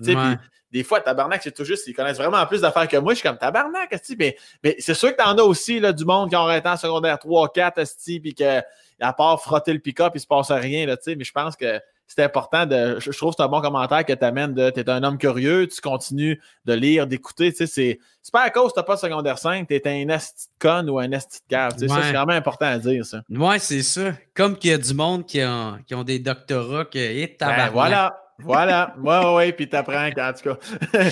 [0.75, 3.13] des fois, tabarnak, c'est tout juste, ils connaissent vraiment plus d'affaires que moi.
[3.13, 6.29] Je suis comme tabarnak, mais, mais c'est sûr que t'en as aussi là, du monde
[6.29, 7.81] qui ont arrêté en secondaire 3, 4,
[8.21, 8.59] puis que
[8.99, 12.23] à part frotter le pick-up, il se passe rien, là, mais je pense que c'est
[12.23, 12.99] important de.
[12.99, 15.67] Je, trouve que c'est un bon commentaire que tu amènes de t'es un homme curieux,
[15.67, 17.51] tu continues de lire, d'écouter.
[17.51, 20.47] Tu sais, c'est, c'est pas à cause que t'as pas secondaire 5, t'es un esti
[20.59, 21.73] con ou un esti de cave.
[21.73, 23.21] Tu sais, Ça, c'est vraiment important à dire, ça.
[23.29, 24.13] Ouais, c'est ça.
[24.33, 26.99] Comme qu'il y a du monde qui ont, qui ont des doctorats que.
[26.99, 28.21] Eh, ben, voilà.
[28.37, 30.57] Voilà, ouais, ouais, ouais, puis t'apprends, en tout cas.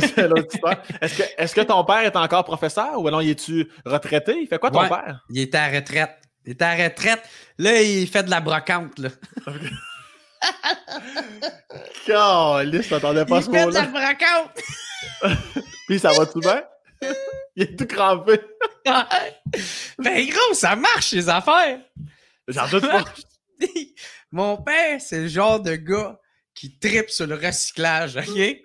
[0.00, 0.82] c'est l'autre histoire.
[1.00, 4.36] Est-ce que, est-ce que ton père est encore professeur ou alors il est-tu retraité?
[4.40, 5.24] Il fait quoi ton père?
[5.30, 6.18] Il est à retraite.
[6.44, 7.22] Il est à retraite.
[7.58, 9.10] Là, il fait de la brocante, là.
[12.06, 13.88] Caliste, t'attendais pas il ce mot-là.
[15.88, 16.62] Puis ça va tout bien?
[17.56, 18.40] Il est tout crampé.
[19.98, 21.80] ben gros, ça marche, les affaires.
[22.48, 23.04] J'en doute pas.
[24.32, 26.18] Mon père, c'est le genre de gars
[26.54, 28.62] qui tripe sur le recyclage, OK?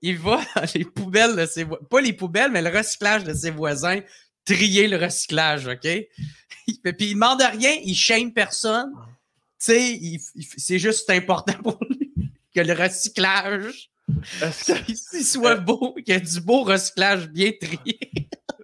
[0.00, 3.34] Il va dans les poubelles de ses voisins, pas les poubelles, mais le recyclage de
[3.34, 4.00] ses voisins,
[4.44, 5.80] trier le recyclage, OK?
[5.82, 8.92] Puis il demande rien, il shame personne.
[9.60, 10.00] Tu sais,
[10.56, 12.12] c'est juste important pour lui
[12.54, 13.90] que le recyclage,
[14.86, 17.98] qu'il soit beau, qu'il y ait du beau recyclage bien trié.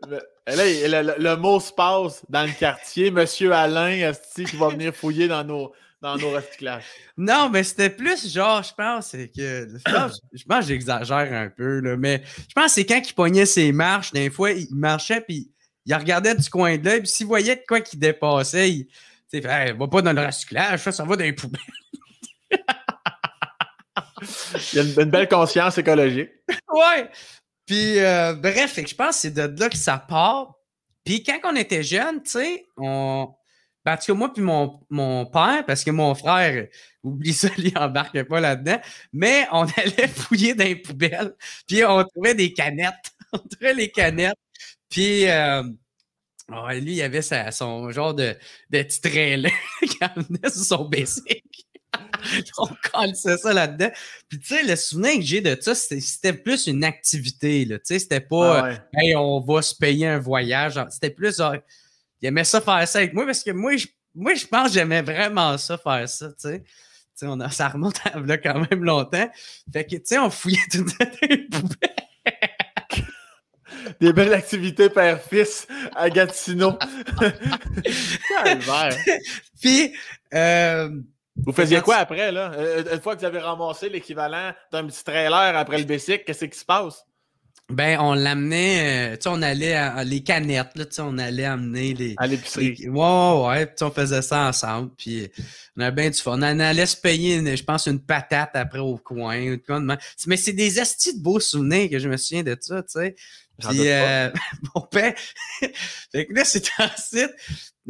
[0.09, 3.11] Là, le, le- le mot se passe dans le quartier.
[3.11, 6.85] Monsieur Alain, esti, qui va venir fouiller dans nos, dans nos recyclages?
[7.17, 9.69] Non, mais c'était plus genre, je pense, c'est que.
[9.69, 13.01] Je pense, je pense que j'exagère un peu, là, mais je pense que c'est quand
[13.05, 15.51] il pognait ses marches, des fois, il marchait, puis
[15.87, 18.89] il regardait du coin de l'œil, puis s'il voyait de quoi qui dépassait, il.
[19.31, 21.61] Tu sais, Hey, va pas dans le recyclage, ça, ça va dans les poubelles.
[24.73, 26.31] Il y a une, une belle conscience écologique.
[26.73, 27.09] Ouais!
[27.67, 30.55] Puis, euh, bref, je pense que c'est de là que ça part.
[31.05, 33.35] Puis, quand on était jeune, tu sais, on.
[33.85, 36.69] Ben, en tout cas, moi, puis mon, mon père, parce que mon frère,
[37.03, 38.81] oublie ça, il embarque pas là-dedans,
[39.13, 41.35] mais on allait fouiller dans les poubelles,
[41.67, 42.95] puis on trouvait des canettes.
[43.33, 44.39] On trouvait les canettes.
[44.89, 45.65] Puis, euh,
[46.53, 48.37] oh, lui, il avait sa- son genre de,
[48.71, 51.45] de petit trailer qui amenait sur son basic.
[52.59, 53.91] on collait ça là-dedans.
[54.29, 57.67] Puis, tu sais, le souvenir que j'ai de ça, c'était plus une activité.
[57.69, 58.79] Tu sais, c'était pas, Ah ouais.
[58.95, 60.81] hey, on va se payer un voyage.
[60.91, 61.55] C'était plus, genre,
[62.21, 64.75] il aimait ça faire ça avec moi parce que moi, je, moi, je pense que
[64.75, 66.61] j'aimais vraiment ça faire ça, tu sais.
[66.61, 66.67] Tu
[67.21, 69.31] sais, on a, ça remonte à là quand même longtemps.
[69.73, 71.94] Fait que, tu sais, on fouillait tout dans les poubelles.
[74.01, 76.79] Des belles activités père-fils à Gatineau.
[79.61, 79.93] Puis,
[80.35, 80.91] euh,
[81.45, 82.53] Vous faisiez quoi après, là?
[82.55, 86.45] Euh, Une fois que vous avez ramassé l'équivalent d'un petit trailer après le Bessic, qu'est-ce
[86.45, 87.05] qui se passe?
[87.71, 91.01] ben, on l'amenait, euh, tu sais, on allait, à- à- les canettes, là, tu sais,
[91.03, 92.75] on allait amener les, À l'épicerie.
[92.79, 95.31] les- ouais, ouais, ouais, puis on faisait ça ensemble, puis
[95.75, 96.37] on avait bien du fun.
[96.39, 99.57] On allait se payer, une- je pense, une patate après au coin.
[100.27, 103.17] Mais c'est des estis de beaux souvenirs que je me souviens de ça, tu sais.
[103.59, 104.31] Puis euh,
[104.75, 105.15] mon père,
[105.61, 107.33] fait que là, c'est ensuite,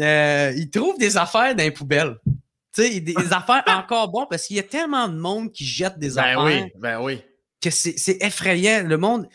[0.01, 2.17] euh, il trouve des affaires dans les poubelles.
[2.75, 5.65] Tu sais, des, des affaires encore bonnes parce qu'il y a tellement de monde qui
[5.65, 7.23] jette des Ben affaires oui, ben oui.
[7.61, 8.83] que c'est effrayant.
[8.85, 9.29] Le monde,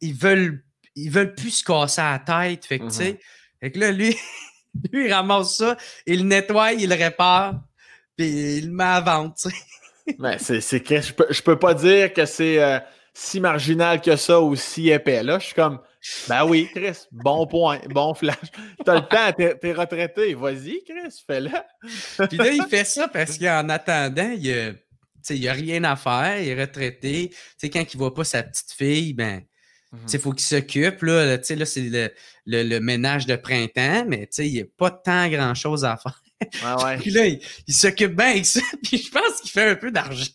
[0.00, 0.64] ils veulent,
[0.94, 2.66] ils veulent plus se casser la tête.
[2.66, 3.20] Fait que, tu sais,
[3.60, 4.16] fait que là, lui,
[4.92, 7.62] lui, il ramasse ça, il le nettoie, il le répare,
[8.16, 9.56] puis il le met à vente, tu sais.
[10.18, 12.78] Ben, c'est, c'est que je peux, je peux pas dire que c'est euh,
[13.20, 15.24] si marginal que ça ou si épais.
[15.24, 15.80] Là, je suis comme,
[16.28, 18.36] ben oui, Chris, bon point, bon flash.
[18.84, 20.34] T'as le temps, t'es, t'es retraité.
[20.34, 21.50] Vas-y, Chris, fais-le.
[22.28, 24.72] Puis là, il fait ça parce qu'en attendant, il a,
[25.22, 27.30] sais, il a rien à faire, il est retraité.
[27.30, 29.42] Tu sais, quand il voit pas sa petite fille, ben,
[30.06, 31.02] sais, il faut qu'il s'occupe.
[31.02, 32.12] Là, là, c'est le,
[32.46, 36.22] le- le ménage de printemps, mais il n'y a pas tant grand-chose à faire.
[36.62, 36.96] Ouais, ouais.
[37.00, 39.90] Puis là, il, il s'occupe bien avec ça, puis je pense qu'il fait un peu
[39.90, 40.30] d'argent.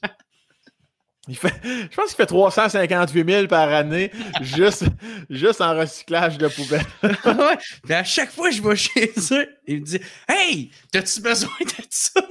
[1.29, 4.11] Il fait, je pense qu'il fait 358 000 par année
[4.41, 4.83] juste,
[5.29, 6.85] juste en recyclage de poubelles.
[7.03, 7.57] ouais.
[7.83, 11.51] Puis à chaque fois que je vais chez eux, il me dit Hey, t'as-tu besoin
[11.61, 12.21] de ça?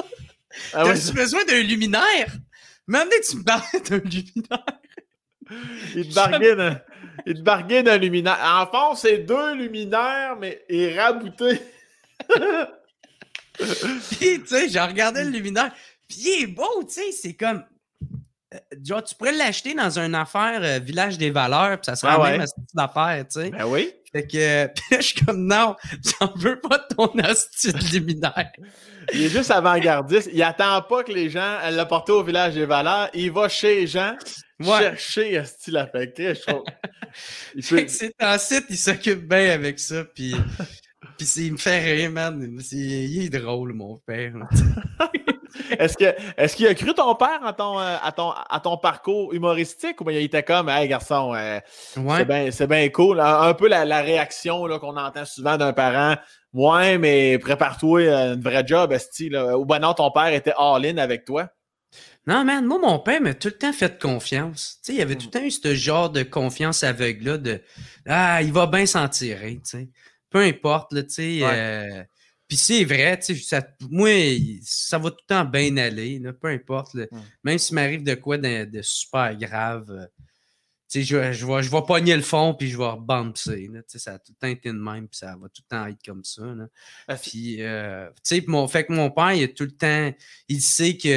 [0.74, 2.26] Ah ouais, T'as-tu besoin d'un luminaire?
[2.86, 4.66] Même tu me parlais d'un luminaire.
[5.94, 6.80] il te bargaine, un-
[7.26, 8.38] il te bargaine un luminaire.
[8.42, 11.60] En fond, c'est deux luminaires, mais il est rabouté.
[13.58, 15.72] Puis, tu sais, j'ai regardé le luminaire.
[16.08, 17.64] Puis, il est beau, tu sais, c'est comme.
[18.54, 22.12] Euh, Genre, tu pourrais l'acheter dans une affaire euh, Village des Valeurs, puis ça serait
[22.14, 22.32] Ah ouais.
[22.32, 23.50] même astuce d'affaire, tu sais.
[23.50, 23.92] Ben oui.
[24.12, 25.74] Fait que, euh, là, je suis comme, non,
[26.20, 28.52] j'en veux pas de ton astuce de luminaire.
[29.14, 30.28] Il est juste avant-gardiste.
[30.32, 33.08] Il attend pas que les gens le porter au village des valeurs.
[33.14, 34.14] Il va chez les gens
[34.60, 34.78] Ouais.
[34.78, 35.90] chercher esti, la.
[35.94, 36.62] Je trouve.
[37.68, 40.34] Peut- c'est en site, il s'occupe bien avec ça, puis.
[41.18, 42.58] Puis il me fait rire, man.
[42.72, 44.32] Il est drôle, mon père.
[45.78, 48.76] Est-ce que est-ce qu'il a cru ton père à ton, euh, à ton, à ton
[48.76, 51.58] parcours humoristique ou bien il était comme Hey garçon, euh,
[51.96, 52.50] Ouais.
[52.50, 53.20] c'est bien cool.
[53.20, 56.16] Un, peu la, la réaction qu'on entend souvent d'un parent.
[56.52, 59.56] Ouais, mais prépare-toi à une vraie job, esti, là.
[59.58, 61.48] Ou ben non, ton père était all-in avec toi.
[62.26, 64.78] Non, man, moi, mon père m'a tout le temps fait confiance.
[64.84, 65.18] Tu sais, il avait Mm.
[65.18, 67.60] tout le temps eu ce genre de confiance aveugle-là de
[68.08, 69.88] Ah, il va bien s'en tirer, tu sais.
[70.30, 71.22] Peu importe, là, tu sais.
[71.44, 71.50] Ouais.
[71.52, 72.02] euh,
[72.52, 74.10] Puis c'est vrai, tu sais, ça- moi,
[74.62, 76.92] ça va tout le temps bien aller, là, peu importe.
[76.92, 77.06] là.
[77.10, 77.20] Mm.
[77.44, 80.04] Même s'il m'arrive de quoi de, de super grave, euh,
[81.00, 83.70] je, je, vais, je vais pogner le fond, puis je vais rebamper.
[83.86, 86.04] Ça a tout le temps été de même, puis ça va tout le temps être
[86.04, 86.42] comme ça.
[86.44, 86.66] Là.
[87.08, 90.12] Ah, Puis, euh, tu sais, mon, fait que mon père, il a tout le temps,
[90.48, 91.08] il sait que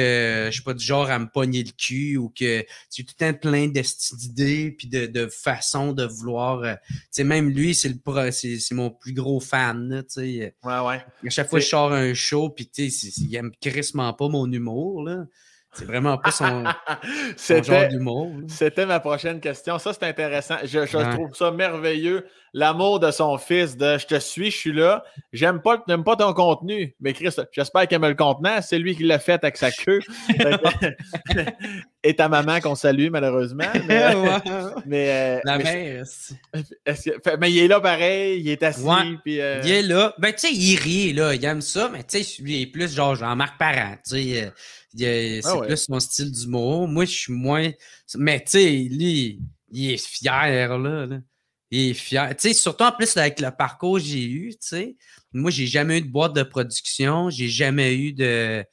[0.46, 2.64] je suis pas du genre à me pogner le cul ou que
[2.94, 6.60] j'ai tout le temps plein d'idées puis de, de façons de vouloir.
[6.62, 10.02] euh, tu sais, même lui, c'est le pro- c'est c'est mon plus gros fan, là,
[10.02, 10.54] tu sais.
[10.64, 11.04] Ouais, ouais.
[11.26, 14.50] À chaque fois que je sors un show, puis tu il aime crissement pas mon
[14.50, 15.26] humour, là.
[15.76, 16.64] C'est vraiment pas son,
[17.36, 18.32] son genre d'humour.
[18.48, 19.78] C'était ma prochaine question.
[19.78, 20.56] Ça, c'est intéressant.
[20.64, 21.10] Je, je Ouais.
[21.10, 22.24] trouve ça merveilleux.
[22.58, 25.04] L'amour de son fils, de je te suis, je suis là.
[25.30, 26.96] J'aime pas, j'aime pas ton contenu.
[27.00, 28.62] Mais Chris, j'espère qu'il aime le contenant.
[28.62, 30.00] C'est lui qui l'a fait avec sa queue.
[32.02, 33.64] Et ta maman qu'on salue, malheureusement.
[33.88, 34.38] Mais, Ouais.
[34.86, 38.80] mais, euh, La mais mère, c'est- que- mais il est là pareil, il est assis.
[38.82, 39.16] Ouais.
[39.24, 40.14] puis, euh, Il est là.
[40.18, 41.34] Ben, tu sais, il rit, là.
[41.34, 43.96] Il aime ça, mais tu sais, lui, il est plus genre Jean-Marc Parent.
[44.08, 44.50] Tu sais, euh,
[44.96, 45.66] c'est Ah ouais.
[45.66, 46.86] plus son style d'humour.
[46.88, 47.70] Moi, je suis moins.
[48.16, 49.40] Mais tu sais, lui,
[49.72, 51.06] il est fier, là.
[51.06, 51.16] là.
[51.70, 52.28] Il est fier.
[52.36, 54.96] Tu sais, surtout en plus avec le parcours que j'ai eu, tu sais.
[55.32, 57.28] Moi, j'ai jamais eu de boîte de production.
[57.30, 58.64] J'ai jamais eu de.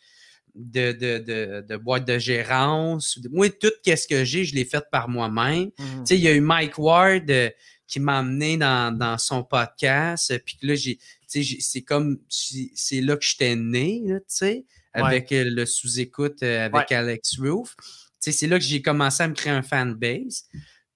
[0.56, 3.18] De, de, de, de boîte de gérance.
[3.32, 5.72] Moi, tout ce que j'ai, je l'ai fait par moi-même.
[5.72, 7.50] Tu sais, il y a eu Mike Ward euh,
[7.88, 10.30] qui m'a amené dans, dans son podcast.
[10.30, 14.20] euh, Puis là, j'ai, tu sais, j'ai- c'est comme, c'est là que j'étais né, là,
[14.20, 17.76] tu sais, avec euh, le sous-écoute euh, avec Alex Roof.
[17.80, 17.86] Tu
[18.20, 20.44] sais, c'est là que j'ai commencé à me créer un fanbase.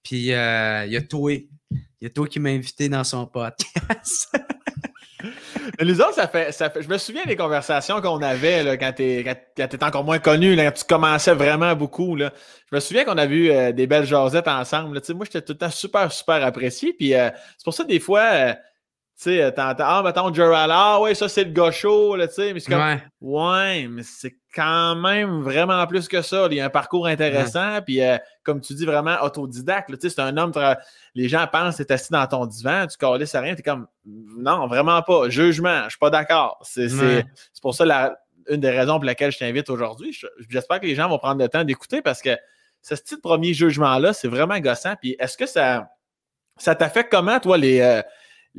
[0.04, 1.32] Puis il y a toi,
[2.00, 4.32] il y a toi qui m'a invité dans son podcast.
[5.80, 6.56] Nous autres, ça fait.
[6.80, 10.66] Je me souviens des conversations qu'on avait là, quand tu étais encore moins connu, là,
[10.66, 12.16] quand tu commençais vraiment beaucoup.
[12.18, 12.26] Je
[12.72, 15.00] me souviens qu'on a vu euh, des belles jasettes ensemble.
[15.14, 16.92] Moi, j'étais tout le temps super, super apprécié.
[16.92, 18.54] Puis euh, c'est pour ça, des fois, euh,
[19.24, 22.52] sais, t'entends, ah, mettons, Gerald, ah, ouais, ça, c'est le gars chaud, là, tu sais.
[22.54, 23.02] Mais c'est comme, ouais.
[23.20, 26.46] Ouais, mais c'est quand même vraiment plus que ça.
[26.50, 29.90] Il y a un parcours intéressant, puis euh, comme tu dis, vraiment autodidacte.
[29.90, 30.52] Tu sais, c'est un homme,
[31.14, 33.60] les gens pensent que tu es assis dans ton divan, tu calisses à rien, tu
[33.60, 35.28] es comme non, vraiment pas.
[35.28, 36.58] Jugement, je suis pas d'accord.
[36.62, 37.24] C'est Ouais.
[37.60, 38.16] pour ça la-
[38.48, 40.12] une des raisons pour laquelle je t'invite aujourd'hui.
[40.12, 42.30] Je- J'espère que les gens vont prendre le temps d'écouter parce que
[42.80, 44.94] ce style premier jugement-là, c'est vraiment gossant.
[45.00, 45.88] Puis est-ce que ça,
[46.56, 47.80] ça t'affecte comment, toi, les.
[47.80, 48.00] euh,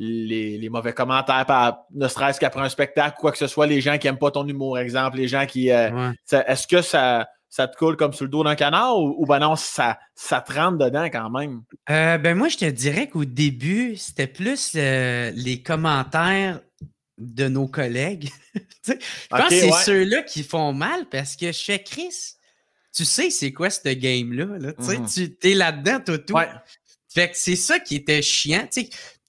[0.02, 3.80] les, les mauvais commentaires, par, ne serait-ce qu'après un spectacle, quoi que ce soit, les
[3.82, 5.70] gens qui n'aiment pas ton humour, exemple, les gens qui.
[5.70, 6.44] euh, ouais.
[6.46, 9.38] Est-ce que ça, ça te coule comme sur le dos d'un canard ou, ou ben
[9.40, 11.62] non, ça, ça te rentre dedans quand même?
[11.90, 16.60] Euh, ben moi, je te dirais qu'au début, c'était plus euh, les commentaires
[17.18, 18.30] de nos collègues.
[18.86, 18.94] Je
[19.28, 19.82] pense que c'est ouais.
[19.84, 22.14] ceux-là qui font mal parce que je fais Chris.
[22.96, 24.46] Tu sais, c'est quoi ce game-là?
[24.58, 24.72] Là?
[24.72, 25.36] Tu Mhm.
[25.38, 26.32] Tu es là-dedans, tout.
[26.34, 26.48] Ouais.
[27.12, 28.66] Fait que c'est ça qui était chiant.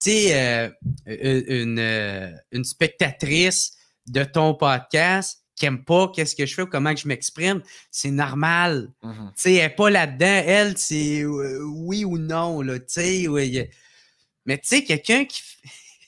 [0.02, 0.70] Tu sais, euh,
[1.08, 3.74] euh, une, une spectatrice
[4.08, 7.62] de ton podcast qui aime pas qu'est-ce que je fais ou comment que je m'exprime,
[7.92, 8.90] c'est normal.
[9.04, 9.32] Mhm.
[9.36, 10.44] Tu sais, elle n'est pas là-dedans.
[10.46, 13.26] Elle, c'est euh, oui ou non, là, tu sais.
[14.48, 15.42] Mais tu sais, quelqu'un qui,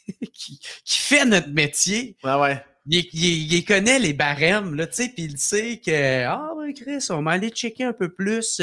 [0.33, 2.63] qui, qui fait notre métier, Ouais, ouais.
[2.87, 6.73] il, il- il connaît les barèmes, là, tu sais, puis il sait que, ah, ben,
[6.73, 8.59] Chris, on va aller checker un peu plus.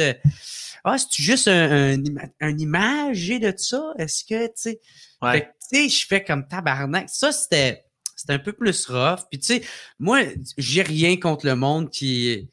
[0.84, 3.92] Ah, c'est juste un, un, ima- un imagé de ça?
[3.98, 4.80] Est-ce que, tu sais,
[5.22, 5.32] Ouais.
[5.32, 7.08] fait que, tu sais, je fais comme tabarnak.
[7.10, 7.84] Ça, c'était,
[8.16, 9.20] c'était un peu plus rough.
[9.30, 9.62] Puis, tu sais,
[9.98, 10.20] moi,
[10.56, 12.48] j'ai rien contre le monde qui,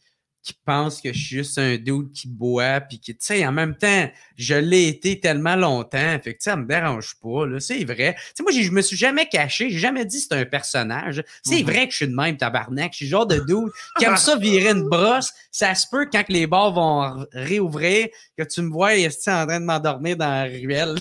[0.48, 2.80] qui pense que je suis juste un dude qui boit.
[2.80, 6.18] Puis, qui, tu sais, en même temps, je l'ai été tellement longtemps.
[6.24, 7.60] Fait que, ça me dérange pas, là.
[7.60, 8.16] C'est vrai.
[8.18, 9.70] Tu sais, moi, je me suis jamais caché.
[9.70, 11.22] J'ai jamais dit que c'est un personnage.
[11.44, 11.66] C'est Mhm.
[11.70, 12.94] vrai que je suis de même, tabarnak.
[12.94, 13.70] Je suis genre de dude
[14.00, 15.34] qui aime ça virer une brosse.
[15.52, 19.60] Ça se peut quand les bars vont réouvrir que tu me vois esti, en train
[19.60, 20.96] de m'endormir dans la ruelle?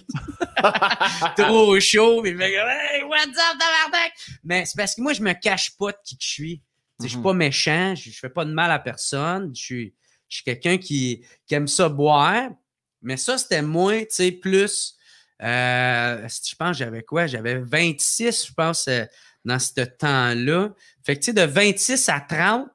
[1.37, 2.23] Trop chaud.
[2.23, 4.13] Comme, hey, what's up, tabarnak?
[4.45, 6.63] Mais c'est parce que moi, je me cache pas de qui que je suis.
[7.03, 7.23] Je suis Mhm.
[7.25, 9.55] pas méchant, je, je fais pas de mal à personne.
[9.55, 9.95] Je suis,
[10.29, 12.51] je suis quelqu'un qui, qui aime ça boire.
[13.03, 14.95] Mais ça, c'était moins, tu sais, plus.
[15.43, 17.27] Euh, je pense, j'avais quoi?
[17.27, 19.05] J'avais 26, je pense, euh,
[19.45, 20.75] dans ce temps-là.
[21.05, 22.67] Fait que, tu sais, de 26 à 30,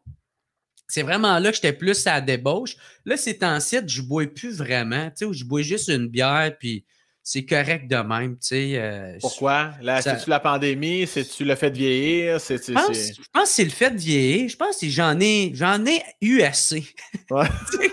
[0.88, 2.76] c'est vraiment là que j'étais plus à la débauche.
[3.06, 6.56] Là, ces temps-ci, je bois plus vraiment, tu sais, où je bois juste une bière,
[6.60, 6.86] puis
[7.24, 8.72] c'est correct de même, tu sais.
[8.78, 9.74] euh, Pourquoi?
[10.02, 11.06] C'est-tu la pandémie?
[11.06, 12.42] C'est-tu le fait de vieillir?
[12.42, 14.50] C'est, c'est, Je pense, c'est- je pense que c'est le fait de vieillir.
[14.50, 16.86] Je pense que j'en ai, j'en ai eu assez.
[17.30, 17.48] Ouais.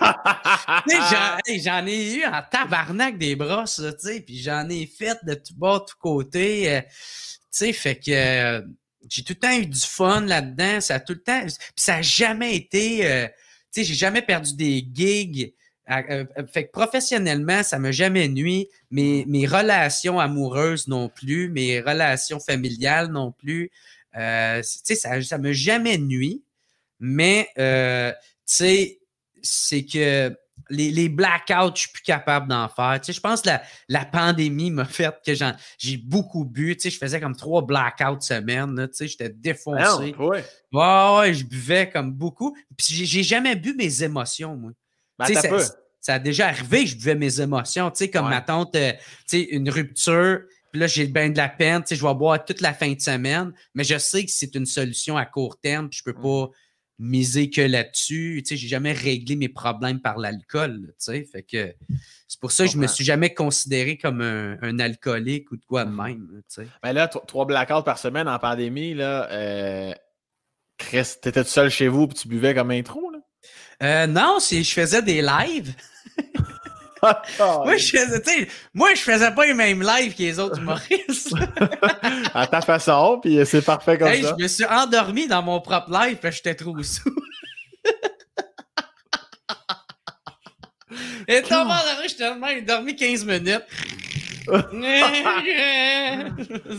[0.89, 1.39] J'en,
[1.87, 5.35] hey, ai eu en tabarnak des brosses, là, tu sais, puis j'en ai fait de
[5.35, 6.75] tout bas, de tout côté.
[6.75, 6.87] euh, tu
[7.51, 8.63] sais, fait que euh,
[9.09, 10.81] j'ai tout le temps eu du fun là-dedans.
[10.81, 11.43] Ça a tout le temps.
[11.45, 13.07] Puis ça n'a jamais été.
[13.07, 15.53] euh, tu sais, j'ai jamais perdu des gigs.
[15.91, 18.69] Euh, euh, fait que professionnellement, ça m'a jamais nuit.
[18.91, 23.71] Mes, mes relations amoureuses non plus, mes relations familiales non plus.
[24.17, 26.43] Euh, ça ça m'a jamais nuit.
[27.01, 28.13] Mais, euh,
[28.45, 28.99] c'est
[29.85, 30.37] que
[30.71, 33.01] les, les blackouts, je suis plus capable d'en faire.
[33.01, 35.33] Tu sais, je pense que la, la pandémie m'a fait que
[35.79, 36.77] j'ai beaucoup bu.
[36.77, 38.89] Tu sais, je faisais comme trois blackouts semaine.
[38.89, 40.15] tu sais, j'étais défoncé.
[40.19, 40.45] ouais.
[40.73, 42.57] ouais, je buvais comme beaucoup.
[42.77, 44.73] Puis j'ai jamais bu mes émotions, moi.
[45.19, 47.91] Ben, ça, ça a déjà arrivé que je buvais mes émotions.
[47.91, 48.31] Tu sais, comme Ouais.
[48.31, 48.93] ma tante, euh,
[49.29, 50.41] tu sais, une rupture.
[50.71, 51.83] Puis là, j'ai bien de la peine.
[51.83, 53.53] Tu sais, je vais boire toute la fin de semaine.
[53.75, 55.89] Mais je sais que c'est une solution à court terme.
[55.89, 56.51] Puis je peux pas
[57.01, 58.43] miser que là-dessus.
[58.45, 60.73] Tu sais, j'ai jamais réglé mes problèmes par l'alcool.
[60.83, 61.73] là, Tu sais, fait que
[62.29, 65.65] c'est pour ça que je me suis jamais considéré comme un, un alcoolique ou de
[65.65, 66.29] quoi de même.
[66.33, 66.69] là, Tu sais.
[66.85, 69.95] Mais là, tro- trois blackouts par semaine en pandémie, là, euh,
[70.77, 73.18] Chris, t'étais tout seul chez vous puis tu buvais comme un trou, là?
[73.83, 75.75] Euh, non, je faisais des lives.
[77.39, 80.59] Moi, je faisais, tu sais, moi, je faisais pas les mêmes lives que les autres
[80.59, 81.33] humoristes.
[82.35, 84.35] à ta façon, puis c'est parfait comme Hey, ça.
[84.37, 87.05] je me suis endormi dans mon propre live parce que j'étais trop sous.
[91.29, 93.65] Et tombé endormi, j'étais de même, dormi 15 minutes.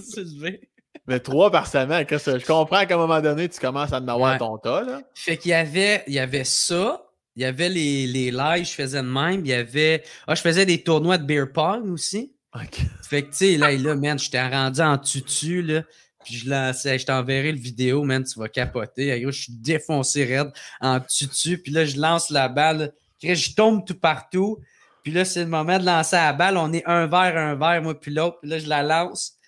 [0.04, 0.69] C'est levé.
[1.10, 4.08] Mais trois par semaine, Chris, je comprends qu'à un moment donné, tu commences à en
[4.08, 4.38] avoir Ouais.
[4.38, 5.02] ton tas, là.
[5.16, 7.04] fait qu'il y avait, il y avait ça.
[7.36, 9.42] Il y avait les, les lives, je faisais de même.
[9.46, 10.04] Il y avait.
[10.28, 12.32] Ah, je faisais des tournois de beer pong aussi.
[12.54, 12.80] OK.
[13.10, 15.82] Fait que, tu sais, là, là, man, j'étais rendu en tutu, là.
[16.24, 19.20] Puis je lançais, je t'enverrai le vidéo, man, tu vas capoter.
[19.26, 21.58] Je suis défoncé raide en tutu.
[21.58, 22.94] Puis là, je lance la balle.
[23.24, 24.60] Je tombe tout partout.
[25.04, 26.58] Puis là, c'est le moment de lancer la balle.
[26.58, 28.38] On est un verre, un verre, moi, puis l'autre.
[28.42, 29.39] Puis là, je la lance.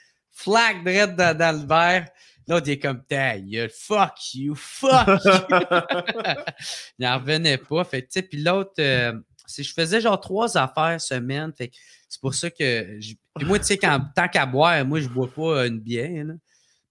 [0.44, 2.08] Flag direct dans, dans le verre.
[2.48, 3.34] L'autre, il est comme, ta
[3.70, 5.32] fuck you, fuck you.
[7.00, 7.84] il n'en revenait pas.
[7.84, 9.14] Fait que, tu sais, puis l'autre, euh,
[9.46, 11.54] c'est- je faisais genre trois affaires semaine.
[11.58, 11.72] Fait
[12.10, 13.00] c'est pour ça que.
[13.00, 16.26] Puis moi, tu sais, tant qu'à boire, moi, je bois pas une bière.
[16.26, 16.34] là.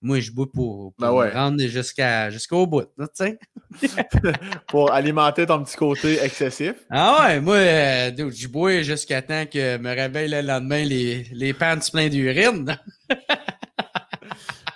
[0.02, 1.28] Moi, je bois pour, pour Ben ouais.
[1.28, 2.86] me rendre jusqu'à, jusqu'au bout.
[2.96, 3.38] là, tu sais.
[4.68, 6.74] Pour alimenter ton petit côté excessif.
[6.90, 11.52] Ah ouais, moi, euh, je bois jusqu'à temps que me réveille le lendemain les, les
[11.52, 12.78] pants pleins d'urine.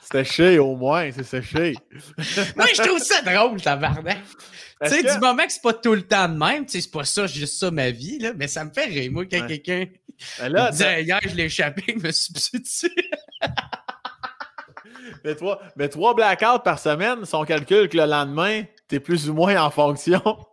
[0.02, 1.74] C'était séché au moins, c'est séché.
[2.56, 4.18] moi, je trouve ça drôle, tabarnak.
[4.84, 6.80] Tu sais, que- du moment que c'est pas tout le temps de même, tu sais,
[6.82, 9.40] c'est pas ça, juste ça ma vie, là, mais ça me fait rire, moi, quand
[9.40, 9.58] Ouais.
[9.60, 9.86] quelqu'un
[10.70, 12.12] disait, hier, je l'ai échappé, je me
[12.60, 12.90] dessus.
[15.24, 19.34] mais trois, mais trois blackouts par semaine, son calcul que le lendemain, t'es plus ou
[19.34, 20.22] moins en fonction.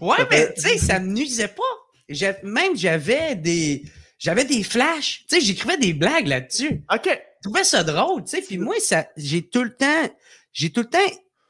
[0.00, 2.32] Ouais, Ça mais tu sais, ça me nuisait pas.
[2.42, 3.84] Même j'avais des.
[4.18, 5.24] J'avais des flashs.
[5.28, 6.82] Tu sais, j'écrivais des blagues là-dessus.
[6.90, 7.04] OK.
[7.04, 8.40] Je trouvais ça drôle, tu sais.
[8.40, 10.08] Puis moi, ça, j'ai tout le temps.
[10.54, 10.98] J'ai tout le temps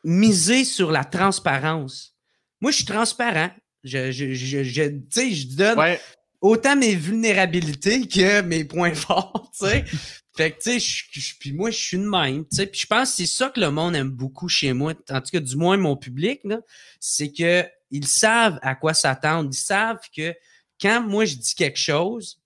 [0.02, 2.16] misé sur la transparence.
[2.60, 3.50] Moi, je suis transparent.
[3.84, 6.00] Je, je, je, je- tu sais, je donne Ouais.
[6.40, 9.84] autant mes vulnérabilités que mes points forts, tu sais.
[10.34, 12.66] Fait que, tu sais, puis moi, je suis de même, tu sais.
[12.66, 15.30] Puis je pense que c'est ça que le monde aime beaucoup chez moi, en tout
[15.30, 16.60] cas, du moins mon public, là,
[17.00, 19.50] c'est que ils savent à quoi s'attendre.
[19.52, 20.34] Ils savent que
[20.80, 22.40] quand moi, je dis quelque chose,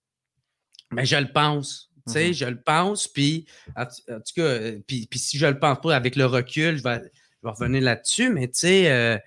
[0.91, 1.91] ben, je le pense.
[2.07, 2.35] Tu sais, Mhm.
[2.35, 3.47] je le pense, puis
[3.77, 6.27] en, tout- en tout cas, euh, puis, puis si je le pense pas avec le
[6.27, 9.23] recul, je vais, je vais revenir là-dessus, mais tu sais, euh, tu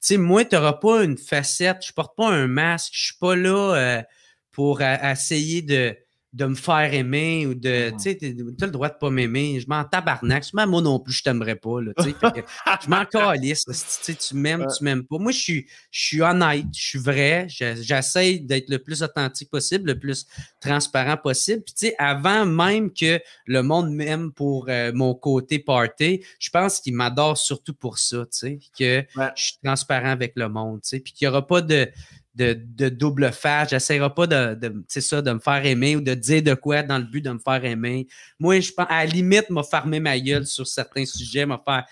[0.00, 3.36] sais, moi, tu n'auras pas une facette, je porte pas un masque, je suis pas
[3.36, 4.02] là euh,
[4.50, 5.96] pour a- essayer de,
[6.34, 7.90] de me faire aimer ou de.
[7.90, 7.96] Mhm.
[7.96, 8.26] Tu sais, tu
[8.60, 9.60] as le droit de pas m'aimer.
[9.60, 10.52] Je m'en tabarnak.
[10.52, 11.80] Même moi non plus, je t'aimerais pas.
[11.80, 13.64] Là, je m'en calisse.
[14.28, 15.18] tu m'aimes, tu m'aimes pas.
[15.18, 17.46] Moi, je suis, je suis honnête, je suis vrai.
[17.48, 20.26] Je- J'essaie d'être le plus authentique possible, le plus
[20.60, 21.62] transparent possible.
[21.62, 26.50] Puis, tu sais, avant même que le monde m'aime pour euh, mon côté party, je
[26.50, 29.30] pense qu'il m'adore surtout pour ça, tu sais, que Ouais.
[29.36, 31.88] je suis transparent avec le monde, tu sais, puis qu'il n'y aura pas de,
[32.34, 33.70] de, de double face.
[33.70, 37.04] J'essaierai pas de, ça, de me faire aimer ou de dire de quoi dans le
[37.04, 38.06] but de me faire aimer.
[38.38, 41.86] Moi, je pense, à la limite, m'a fermé ma gueule sur certains sujets, m'a faire.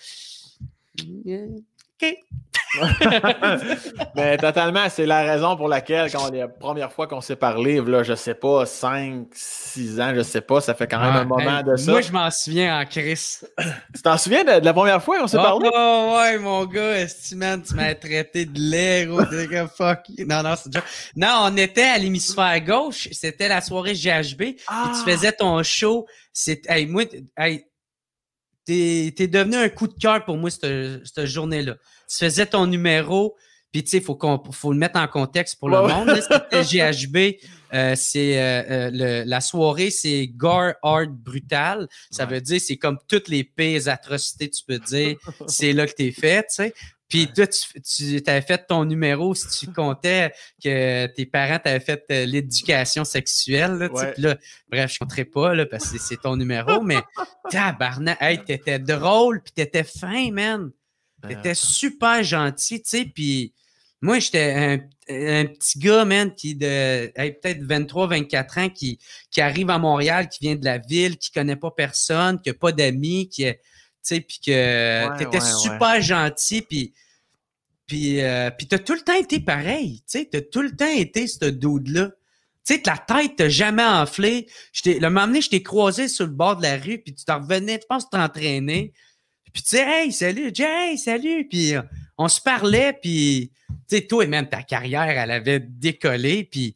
[0.99, 2.17] OK.
[4.15, 8.03] Mais totalement, c'est la raison pour laquelle, quand la première fois qu'on s'est parlé, là,
[8.03, 11.59] je sais pas, 5, 6 ans, je sais pas, ça fait quand même un moment
[11.59, 11.91] hey, de ça.
[11.91, 13.47] Moi, je m'en souviens en crise.
[13.95, 15.69] Tu t'en souviens de, de la première fois qu'on s'est parlé?
[15.73, 19.99] Oh, ouais, mon gars, esti, man, tu m'as traité de comme fuck.
[20.27, 20.83] Non, non, c'est déjà.
[21.15, 24.91] Non, on était à l'hémisphère gauche, c'était la soirée GHB, puis Ah!
[24.93, 26.05] tu faisais ton show.
[26.31, 27.03] C'est, hey, moi,
[27.37, 27.65] hey,
[28.65, 31.75] t'es, t'es devenu un coup de cœur pour moi cette, cette journée-là.
[32.09, 33.35] Tu faisais ton numéro,
[33.71, 36.11] puis tu sais, faut qu'on, faut le mettre en contexte pour le monde.
[36.21, 37.39] C'était GHB,
[37.73, 41.87] euh, c'est euh, euh, le- la soirée, c'est Gore Art Brutal.
[42.11, 42.35] Ça Ouais.
[42.35, 45.17] veut dire, c'est comme toutes les pires atrocités, tu peux dire.
[45.47, 46.73] c'est là que t'es fait, tu sais.
[47.13, 50.33] Puis toi, tu, tu avais fait ton numéro si tu comptais
[50.63, 53.73] que tes parents t'avaient fait euh, l'éducation sexuelle.
[53.73, 53.91] Là.
[53.91, 54.13] Ouais.
[54.17, 54.35] Là,
[54.67, 56.97] bref, je compterai pas là, parce que c'est- ton numéro, mais
[57.51, 60.71] tabarnak, hey, t'étais drôle, puis t'étais fin, man.
[61.23, 63.53] Euh, T'étais super gentil, tu sais, puis
[64.01, 64.73] Moi, j'étais un,
[65.15, 68.97] un petit gars, man, qui de peut-être 23, 24 ans, qui,
[69.29, 72.55] qui arrive à Montréal, qui vient de la ville, qui connaît pas personne, qui a
[72.55, 73.55] pas d'amis, qui tu
[74.01, 74.51] sais, puis que
[75.09, 76.91] Ouais, t'étais ouais, super gentil, puis
[77.93, 80.91] puis, euh, puis t'as tout le temps été pareil, tu sais, t'as tout le temps
[80.91, 82.07] été ce dude-là.
[82.65, 84.47] Tu sais, que la tête t'a jamais enflé.
[84.83, 87.39] Le moment donné, je t'ai croisé sur le bord de la rue, puis tu t'en
[87.39, 88.93] revenais, je pense que tu t'entraînais.
[89.53, 91.47] Puis tu sais, hey, salut, Jay, hey, salut.
[91.47, 91.83] Puis euh,
[92.17, 93.51] on se parlait, puis
[93.87, 96.75] tu sais, toi et même ta carrière, elle avait décollé, puis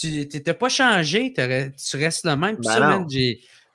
[0.00, 2.56] tu t'étais pas changé, tu restes le même.
[2.56, 3.06] Puis Ben ça, man,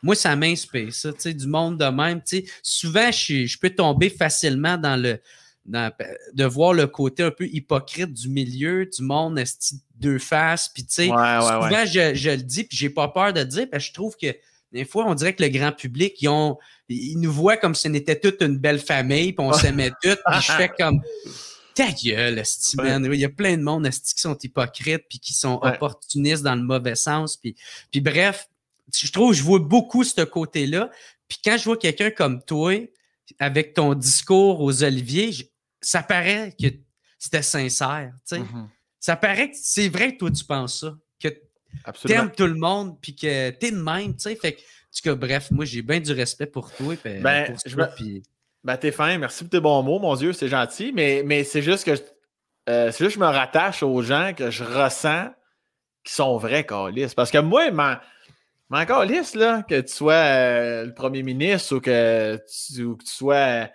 [0.01, 2.19] moi, ça m'inspire, ça, tu sais, du monde de même.
[2.23, 5.19] Tu sais, souvent, je peux tomber facilement dans le.
[5.68, 5.91] Dans-
[6.34, 10.84] de voir le côté un peu hypocrite du milieu, du monde, esti, deux faces, puis
[10.85, 11.88] tu sais, Ouais, ouais, souvent, ouais.
[11.88, 14.15] je, je le dis, puis j'ai pas peur de le dire, parce que je trouve
[14.19, 14.27] que
[14.72, 16.57] des fois, on dirait que le grand public, ils, ont,
[16.89, 20.19] ils nous voient comme si on était toute une belle famille, puis on s'aimait toutes,
[20.26, 21.02] puis je fais comme
[21.76, 23.07] ta gueule, esti, man.
[23.11, 26.56] Il y a plein de monde esti, qui sont hypocrites, puis qui sont opportunistes dans
[26.56, 27.56] le mauvais sens, puis,
[27.91, 28.48] puis bref,
[28.94, 30.89] je trouve je vois beaucoup ce côté-là.
[31.27, 32.73] Puis quand je vois quelqu'un comme toi,
[33.39, 35.34] avec ton discours aux Oliviers,
[35.82, 36.68] ça paraît que
[37.20, 38.14] c'était sincère.
[38.32, 38.70] Mhm.
[38.99, 40.98] Ça paraît que c'est vrai que toi, tu penses ça.
[41.20, 41.30] Que
[42.08, 44.14] t'aimes tout le monde, puis que t'es de même.
[44.20, 46.95] Fait que, en tout cas, bref, moi, j'ai bien du respect pour toi.
[46.95, 47.84] puis Ben, pour me-
[48.64, 51.62] Ben, t'es fin, merci pour tes bons mots, mon Dieu, c'est gentil, mais, mais c'est
[51.62, 52.02] juste que je-
[52.70, 55.30] euh, c'est juste que je me rattache aux gens que je ressens
[56.04, 57.14] qui sont vrais calices.
[57.14, 57.95] Parce que moi, m'en
[58.70, 62.38] m'en calisse, là, que tu sois euh, le premier ministre ou que
[62.74, 63.66] tu, ou que tu sois euh,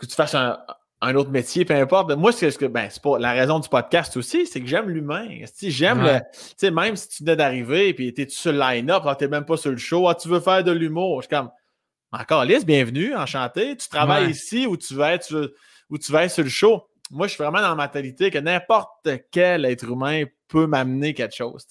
[0.00, 0.58] que tu fasses un,
[1.00, 2.10] un autre métier, peu importe.
[2.16, 5.26] Moi, c'est ce que ben, pas la raison du podcast aussi, c'est que j'aime l'humain.
[5.62, 6.14] J'aime Ouais.
[6.14, 6.20] le.
[6.32, 9.44] Tu sais, même si tu venais d'arriver et tu es sur le line-up, t'es même
[9.44, 11.20] pas sur le show, ah, tu veux faire de l'humour?
[11.22, 11.50] Je suis comme
[12.12, 13.76] encore lisse, bienvenue, enchanté.
[13.76, 14.30] Tu travailles Ouais.
[14.30, 15.52] ici ou tu vas être
[15.90, 16.84] ou tu vas être sur le show.
[17.10, 21.34] Moi, je suis vraiment dans la mentalité que n'importe quel être humain peut m'amener quelque
[21.34, 21.66] chose.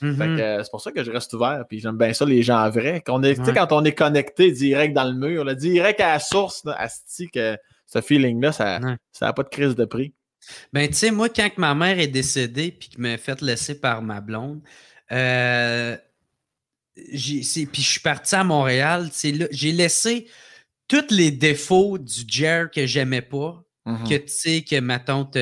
[0.00, 0.16] Mhm.
[0.16, 1.64] que, euh, c'est pour ça que je reste ouvert.
[1.68, 2.98] Puis j'aime bien ça, les gens vrais.
[2.98, 3.52] Est, tu sais, Ouais.
[3.52, 7.28] Quand on est connecté direct dans le mur, là, direct à la source, là, asti,
[7.28, 7.56] que
[7.90, 10.12] ce feeling-là, ça n'a pas de crise de prix.
[10.72, 14.02] Ben, tu sais, moi, quand ma mère est décédée puis qu'elle m'a fait laisser par
[14.02, 14.60] ma blonde,
[15.10, 15.96] euh,
[16.94, 19.10] puis je suis parti à Montréal,
[19.50, 20.28] j'ai laissé
[20.86, 23.62] tous les défauts du Jer que j'aimais pas,
[24.06, 25.36] que tu sais, que ma tante,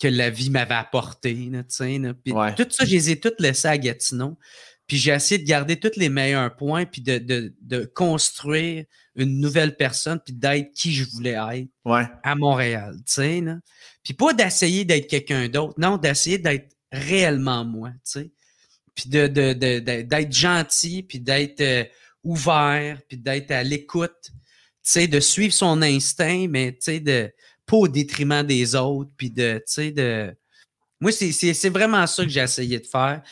[0.00, 2.54] que la vie m'avait apporté, tu sais, Ouais.
[2.54, 4.36] tout ça, je les ai toutes laissés à Gatineau.
[4.90, 8.84] Puis j'ai essayé de garder tous les meilleurs points, puis de, de- de construire
[9.14, 12.08] une nouvelle personne, puis d'être qui je voulais être Ouais.
[12.24, 12.96] à Montréal,
[13.40, 13.60] là.
[14.02, 17.92] Puis pas d'essayer d'être quelqu'un d'autre, non, d'essayer d'être réellement moi.
[18.96, 21.84] Puis de, de- de- de- d'être gentil, puis d'être euh,
[22.24, 24.32] ouvert, puis d'être à l'écoute,
[25.06, 27.30] de suivre son instinct, mais de
[27.64, 29.62] pas au détriment des autres, puis de,
[29.92, 30.34] de...
[30.98, 33.22] Moi, c'est, c'est, c'est vraiment ça que j'ai essayé de faire.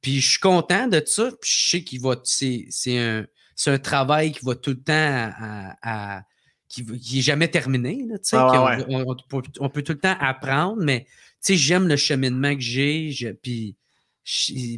[0.00, 2.16] Puis je suis content de ça, puis je sais qu'il va...
[2.24, 2.66] C'est,
[2.98, 3.26] un,
[3.66, 6.22] un travail qui va tout le temps à- à- à
[6.68, 8.04] qui, v- qui est jamais terminé.
[8.08, 11.08] Là, Ah ouais, on, on peut, on peut tout le temps apprendre, mais tu
[11.40, 13.10] sais, j'aime le cheminement que j'ai,
[13.42, 13.74] puis,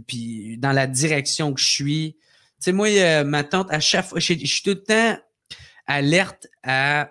[0.06, 2.16] puis dans la direction que je suis.
[2.59, 5.18] Tu sais, moi, euh, ma tante, à chaque fois, je suis tout le temps
[5.86, 7.10] alerte à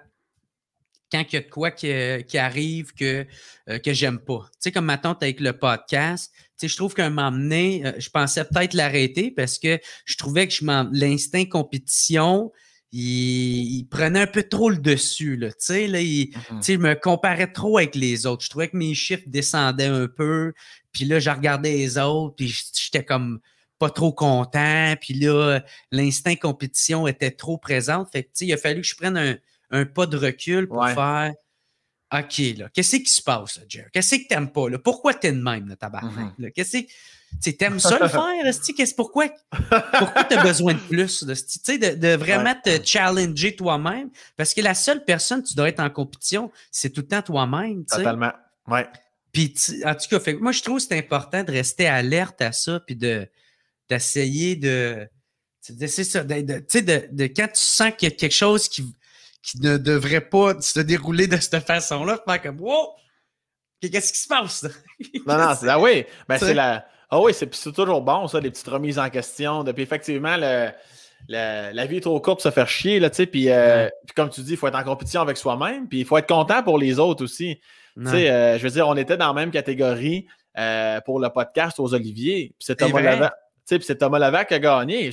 [1.11, 1.91] quand il y a de quoi qui,
[2.27, 3.25] qui arrive que,
[3.69, 4.47] euh, que j'aime pas.
[4.53, 7.31] Tu sais, comme ma tante avec le podcast, tu sais, je trouve qu'à un moment
[7.31, 10.63] donné, euh, je pensais peut-être l'arrêter parce que je trouvais que je
[10.93, 12.51] l'instinct compétition,
[12.91, 15.49] il, il prenait un peu trop le dessus, là.
[15.49, 18.43] Tu sais, là, il- tu sais, je me comparais trop avec les autres.
[18.43, 20.53] Je trouvais que mes chiffres descendaient un peu.
[20.91, 23.39] Puis là, je regardais les autres, puis j'étais comme
[23.77, 24.95] pas trop content.
[24.99, 25.61] Puis là,
[25.91, 28.05] l'instinct compétition était trop présent.
[28.11, 29.37] Fait que, tu sais, il a fallu que je prenne un,
[29.71, 30.93] un pas de recul pour Ouais.
[30.93, 31.33] faire
[32.11, 33.85] OK, là, qu'est-ce qui se passe, là, Jer?
[33.93, 34.79] Qu'est-ce que t'aimes pas, là?
[34.79, 36.33] Pourquoi t'es de même, là, tabarnak?
[36.39, 36.49] là?
[36.49, 36.87] Qu'est-ce que.
[37.43, 38.73] Tu t'aimes ça le faire, esti?
[38.73, 39.29] Qu'est-ce pourquoi?
[39.51, 44.09] Pourquoi t'as besoin de plus, de, de vraiment te challenger toi-même.
[44.35, 47.21] Parce que la seule personne que tu dois être en compétition, c'est tout le temps
[47.21, 47.85] toi-même.
[47.85, 48.31] Totalement.
[48.67, 48.87] Ouais.
[49.31, 49.53] Puis,
[49.85, 52.79] en tout cas, fait, moi, je trouve que c'est important de rester alerte à ça,
[52.79, 53.27] puis de,
[53.87, 55.07] d'essayer de.
[55.63, 58.11] tu sais, C'est ça, de, de- tu sais, de, de quand tu sens qu'il y
[58.11, 58.95] a quelque chose qui,
[59.51, 62.89] qui ne devrait pas se dérouler de cette façon-là, faire comme Wow!
[63.81, 64.65] Qu'est-ce qui se passe?
[65.25, 66.05] Non, non, c'est ah oui.
[66.27, 66.85] Ben, c'est la.
[67.09, 69.63] Ah oui, c'est toujours bon, ça, les petites remises en question.
[69.63, 70.69] Puis effectivement, le,
[71.27, 73.25] le- la vie est trop courte pour se faire chier, là, tu sais.
[73.25, 75.87] Puis, euh, puis comme tu dis, il faut être en compétition avec soi-même.
[75.87, 77.59] Puis il faut être content pour les autres aussi.
[77.97, 80.27] Tu sais, euh, je veux dire, on était dans la même catégorie
[80.57, 82.53] euh, pour le podcast aux Oliviers.
[82.59, 83.01] Puis c'est Thomas.
[83.01, 83.31] Lavac.
[83.31, 85.11] Tu sais, puis c'est Thomas Lavac qui a gagné.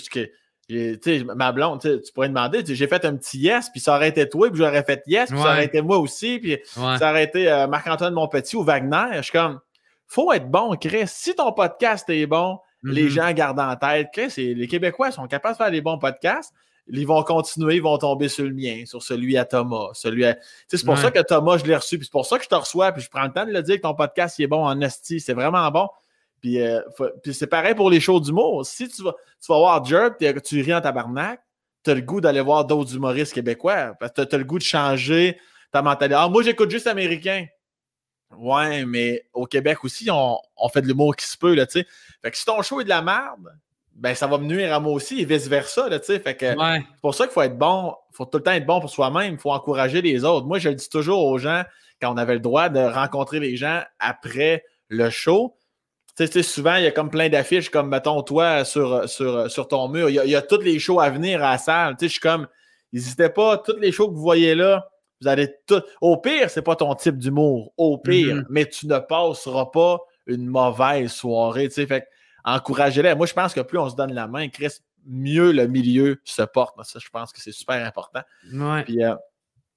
[0.69, 4.49] Ma blonde, tu pourrais demander, j'ai fait un petit yes, puis ça aurait été toi,
[4.49, 7.67] puis j'aurais fait yes, puis ça aurait été moi aussi, puis ça aurait été euh,
[7.67, 9.17] Marc-Antoine Monpetit ou Wagner.
[9.17, 9.61] Je suis comme,
[10.07, 11.05] faut être bon, Chris.
[11.07, 13.09] Si ton podcast est bon, les mm-hmm.
[13.09, 16.53] gens gardent en tête, Chris, les Québécois sont capables de faire des bons podcasts.
[16.89, 19.89] Ils vont continuer, ils vont tomber sur le mien, sur celui à Thomas.
[19.93, 20.25] Celui
[20.69, 22.55] C'est pour ça que Thomas, je l'ai reçu, puis c'est pour ça que je te
[22.55, 24.81] reçois, puis je prends le temps de le dire que ton podcast est bon en
[24.81, 25.19] esti.
[25.19, 25.89] C'est vraiment bon.
[26.45, 26.83] Euh,
[27.23, 28.65] puis, c'est pareil pour les shows d'humour.
[28.65, 31.41] Si tu vas, tu vas voir Jerk, tu ris en tabarnak,
[31.83, 33.95] tu as le goût d'aller voir d'autres humoristes québécois.
[33.99, 35.39] Parce que tu as, le goût de changer
[35.73, 36.17] ta mentalité.
[36.19, 37.47] Ah, moi, j'écoute juste américain.
[38.37, 40.39] Ouais, mais au Québec aussi, on,
[40.73, 41.87] fait de l'humour qui se peut, là, tu sais.
[42.23, 43.57] Fait que si ton show est de la merde,
[43.95, 46.19] ben ça va me nuire à moi aussi et vice-versa, tu sais.
[46.19, 48.67] Fait que c'est pour ça qu'il faut être bon, il faut tout le temps être
[48.67, 50.47] bon pour soi-même, il faut encourager les autres.
[50.47, 51.63] Moi, je le dis toujours aux gens,
[52.01, 55.57] quand on avait le droit de rencontrer les gens après le show,
[56.17, 59.69] tu sais, souvent, il y a comme plein d'affiches, comme, mettons, toi, sur, sur, sur
[59.69, 60.09] ton mur.
[60.09, 61.97] Il y, a, toutes les shows à venir à la salle.
[61.97, 62.49] Tu sais, je suis comme,
[62.93, 64.89] n'hésitez pas, toutes les shows que vous voyez là,
[65.21, 65.83] vous allez tout.
[66.01, 67.73] Au pire, c'est pas ton type d'humour.
[67.77, 68.47] Au pire, mm-hmm.
[68.49, 71.69] mais tu ne passeras pas une mauvaise soirée.
[71.69, 72.09] Tu sais, fait
[72.45, 73.15] encouragez-les.
[73.15, 76.43] Moi, je pense que plus on se donne la main, Chris, mieux le milieu se
[76.43, 76.77] porte.
[76.85, 78.23] Ça, je pense que c'est super important.
[78.53, 78.85] Ouais.
[78.85, 79.15] Puis, euh,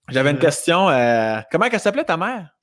[0.07, 0.89] j'avais une question.
[0.89, 2.55] Euh, comment elle s'appelait ta mère?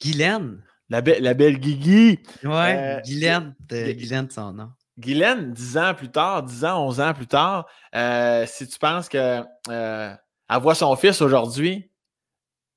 [0.00, 0.62] Guylaine.
[0.92, 1.00] La,
[1.34, 2.18] belle Guigui.
[2.44, 4.70] Ouais, euh, Guylaine, Guylaine, son nom.
[4.98, 9.08] Guylaine, 10 ans plus tard, 10 ans, 11 ans plus tard, euh, si tu penses
[9.08, 10.14] qu'elle euh,
[10.60, 11.90] voit son fils aujourd'hui,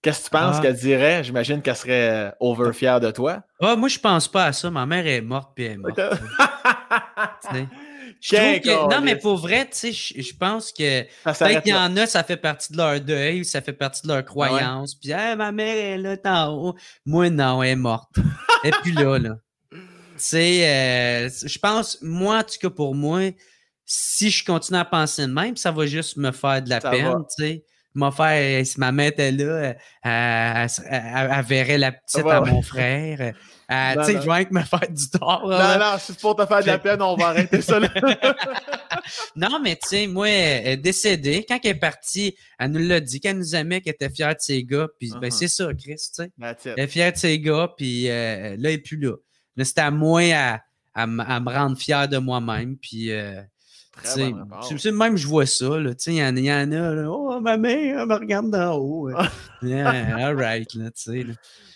[0.02, 0.62] qu'est-ce que tu penses ah.
[0.62, 1.26] qu'elle dirait?
[1.26, 3.44] J'imagine qu'elle serait over fière de toi.
[3.62, 4.72] Ah, moi, je pense pas à ça.
[4.72, 6.00] Ma mère est morte puis elle est morte.
[8.90, 12.24] Non, mais pour vrai, tu sais, je pense que peut-être qu'il y en a, ça
[12.24, 14.96] fait partie de leur deuil, ça fait partie de leur croyance.
[14.96, 16.76] Puis, ma mère est là, en haut.
[17.06, 18.16] Moi, non, elle est morte.
[18.64, 19.36] Et puis là, là.
[19.72, 19.80] Tu
[20.18, 23.32] sais, euh, je pense, moi, en tout cas, pour moi,
[23.86, 27.24] si je continue à penser de même, ça va juste me faire de la peine,
[27.38, 32.42] tu sais m'a fait, si ma mère était là, elle, elle, verrait la petite à
[32.42, 33.18] mon frère.
[33.18, 35.48] tu sais, je vais me faire du tort.
[35.48, 37.80] Non, non, c'est pour te faire de la peine, on va arrêter ça.
[39.36, 41.46] non, mais tu sais, moi, elle est décédée.
[41.48, 44.40] Quand elle est partie, elle nous l'a dit, qu'elle nous aimait, qu'elle était fière de
[44.40, 44.88] ses gars.
[45.00, 45.32] Puis, ben, uh-huh.
[45.32, 46.32] c'est ça, Chris, tu sais.
[46.66, 49.16] Elle est fière de ses gars, puis euh, là, elle n'est plus là.
[49.56, 50.60] Là, c'était à moi à,
[50.94, 52.78] à, me rendre fier de moi-même.
[52.78, 53.42] Puis, euh,
[54.04, 55.66] c'est même je vois ça.
[56.08, 56.94] Il y, en, y en a.
[56.94, 59.10] Là, oh, ma mère elle me regarde d'en haut.
[59.62, 60.74] yeah, all right.
[60.76, 61.26] Là, sais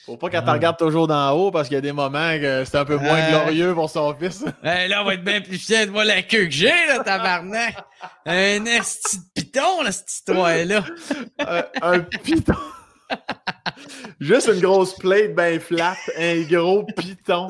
[0.06, 2.64] Faut pas qu'elle te regarde toujours d'en haut parce qu'il y a des moments que
[2.66, 4.44] c'est un peu moins glorieux pour son fils.
[4.64, 7.78] là, on va être bien plus fier de voir la queue que j'ai, là, tabarnak.
[8.26, 10.84] un esti de piton, là, cette histoire-là.
[11.82, 12.54] un piton.
[14.20, 17.50] Juste une grosse plate bien flat, un gros piton.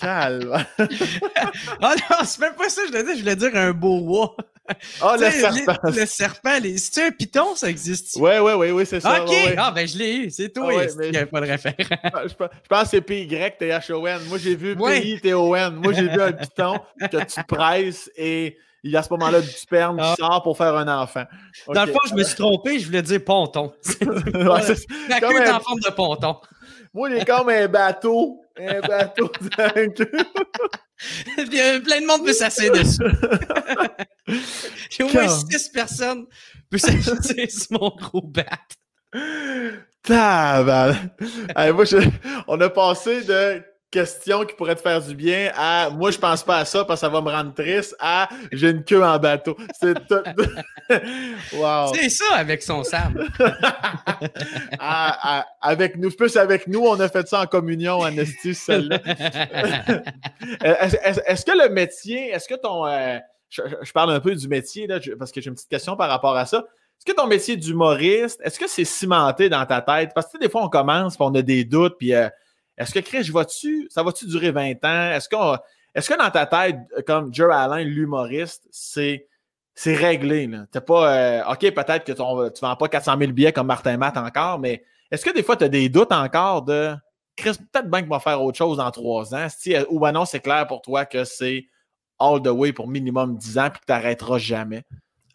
[0.00, 0.64] Calme.
[0.78, 0.82] oh
[1.82, 4.34] non, c'est même pas ça, je voulais dire, je voulais dire un boa.
[4.68, 4.74] Ah,
[5.14, 5.76] oh, le serpent.
[5.84, 6.78] le serpent, les...
[6.78, 8.16] c'est un piton, ça existe?
[8.16, 9.22] Oui, oui, oui, oui, c'est ça.
[9.22, 11.76] OK, ah, ben je l'ai eu, c'est toi, ah, il n'y avait pas de référent?
[12.26, 14.22] je, pense que c'est P-Y-T-H-O-N.
[14.28, 15.74] Moi, j'ai vu P-I-T-O-N.
[15.76, 19.40] Moi, j'ai vu un piton que tu presses et il y a à ce moment-là
[19.40, 20.14] du sperme qui ah.
[20.16, 21.24] sort pour faire un enfant.
[21.72, 23.72] Dans le fond, je me suis trompé, je voulais dire ponton.
[24.28, 26.36] La queue est en forme de ponton.
[26.94, 28.40] Moi, il est comme un bateau.
[28.58, 29.30] Un bateau
[31.36, 33.02] Il y a plein de monde peut s'asseoir dessus.
[34.90, 36.24] J'ai au moins six personnes
[36.70, 38.46] peut s'asseoir sur mon gros bat.
[40.02, 40.96] Tabal.
[41.74, 41.84] moi,
[42.46, 43.62] on a passé de
[43.96, 47.00] question qui pourrait te faire du bien à moi je pense pas à ça parce
[47.00, 49.56] que ça va me rendre triste à j'ai une queue en bateau.
[49.80, 50.22] C'est tout.
[51.56, 51.94] wow.
[51.94, 53.16] C'est ça avec son Sam.
[55.62, 58.98] avec nous, plus avec nous, on a fait ça en communion, Anastie, celle-là.
[60.62, 62.86] est-ce, que le métier, est-ce que ton.
[62.86, 63.18] Euh,
[63.48, 66.36] je, parle un peu du métier là, parce que j'ai une petite question par rapport
[66.36, 66.58] à ça.
[66.58, 70.10] Est-ce que ton métier d'humoriste, est-ce que c'est cimenté dans ta tête?
[70.14, 72.28] Parce que des fois, on commence, puis on a des doutes, puis euh,
[72.76, 75.10] est-ce que Chris, -tu, ça va-tu durer 20 ans?
[75.12, 75.36] Est-ce que,
[75.94, 76.76] est que dans ta tête,
[77.06, 79.28] comme Joe Allen, l'humoriste, c'est,
[79.74, 80.50] c'est réglé?
[80.70, 84.16] T'es pas, euh, OK, peut-être que tu vends pas 400 000 billets comme Martin Matt
[84.16, 86.94] encore, mais est-ce que des fois, tu as des doutes encore de
[87.36, 89.46] Chris, peut-être bien qu'il va faire autre chose dans trois ans?
[89.90, 91.66] ou ben non, c'est clair pour toi que c'est
[92.18, 94.84] all the way pour minimum 10 ans puis que tu n'arrêteras jamais?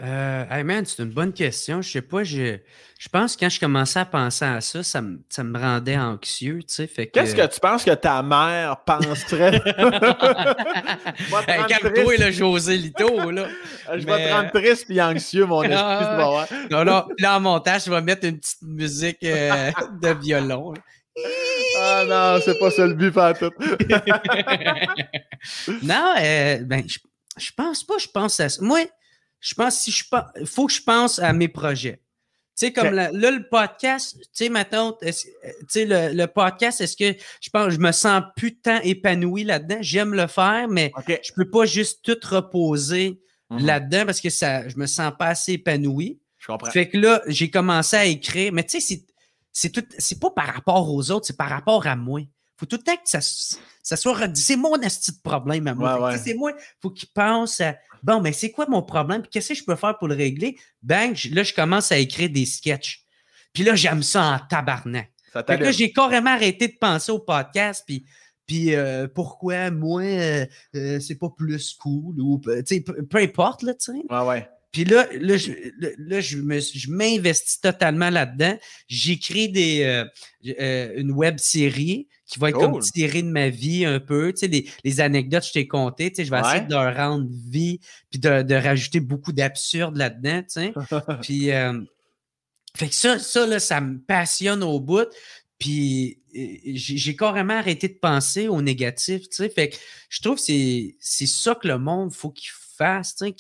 [0.02, 1.82] Euh, hey man, c'est une bonne question.
[1.82, 2.57] Je sais pas, je,
[2.98, 5.98] je pense que quand je commençais à penser à ça, ça me, ça me rendait
[5.98, 6.88] anxieux, tu sais.
[6.88, 9.61] Fait Qu'est-ce que tu penses que ta mère penserait?
[11.48, 13.48] hey, Calme-toi, le José Lito, là.
[13.94, 17.86] je vais te rendre triste et anxieux, mon esprit, ah, Non, non, là, en montage,
[17.86, 19.72] je vais mettre une petite musique euh,
[20.02, 20.73] de violon.
[21.80, 23.52] ah non, c'est pas ça le but, pas tout.
[25.84, 26.98] non, euh, ben, je,
[27.38, 28.60] je pense pas, je pense à ça.
[28.64, 28.80] Moi,
[29.41, 30.05] je pense si je
[30.39, 32.01] il faut que je pense à mes projets.
[32.57, 35.11] Tu sais, comme là, le podcast, tu sais, maintenant, tu
[35.68, 39.77] sais, le, le, podcast, est-ce que je pense, je me sens plus tant épanoui là-dedans?
[39.81, 43.65] J'aime le faire, mais je peux pas juste tout reposer mm-hmm.
[43.65, 46.19] là-dedans parce que ça, je me sens pas assez épanoui.
[46.38, 46.69] Je comprends.
[46.69, 49.03] Fait que là, j'ai commencé à écrire, mais tu sais,
[49.53, 52.22] c'est tout, c'est pas par rapport aux autres, c'est par rapport à moi
[52.62, 53.20] faut tout le temps que ça,
[53.82, 56.18] ça soit C'est mon asti de problème à moi.
[56.18, 59.22] C'est moi, il faut qu'il pense à bon, mais c'est quoi mon problème?
[59.24, 60.58] Puis qu'est-ce que je peux faire pour le régler?
[60.84, 63.04] Bang, là, je commence à écrire des sketchs.
[63.52, 65.12] Puis là, j'aime ça en tabarnak.
[65.34, 67.84] Fait là, j'ai carrément arrêté de penser au podcast.
[67.86, 68.06] Puis,
[68.46, 72.62] puis euh, pourquoi moi, euh, euh, c'est pas plus cool ou peu,
[73.10, 74.04] peu importe, là, tu sais.
[74.10, 74.50] Ouais, ouais.
[74.72, 75.52] Puis là, là, je,
[75.98, 78.57] là, je, m'investis totalement là-dedans.
[78.88, 80.06] J'écris des, euh,
[80.60, 84.31] euh, une web série qui va être comme tirée de ma vie un peu.
[84.31, 86.95] Tu sais, les, anecdotes que je t'ai contées, tu sais, je vais essayer de leur
[86.95, 90.73] rendre vie puis de, rajouter beaucoup d'absurde là-dedans, tu sais.
[91.22, 91.81] puis, euh,
[92.77, 95.10] fait que ça, ça, là, ça me passionne au bout.
[95.60, 96.18] Puis
[96.73, 99.49] j'ai carrément arrêté de penser au négatif, tu sais.
[99.49, 99.76] Fait que
[100.10, 103.35] je trouve que c'est ça que le monde faut qu'il fasse, tu sais,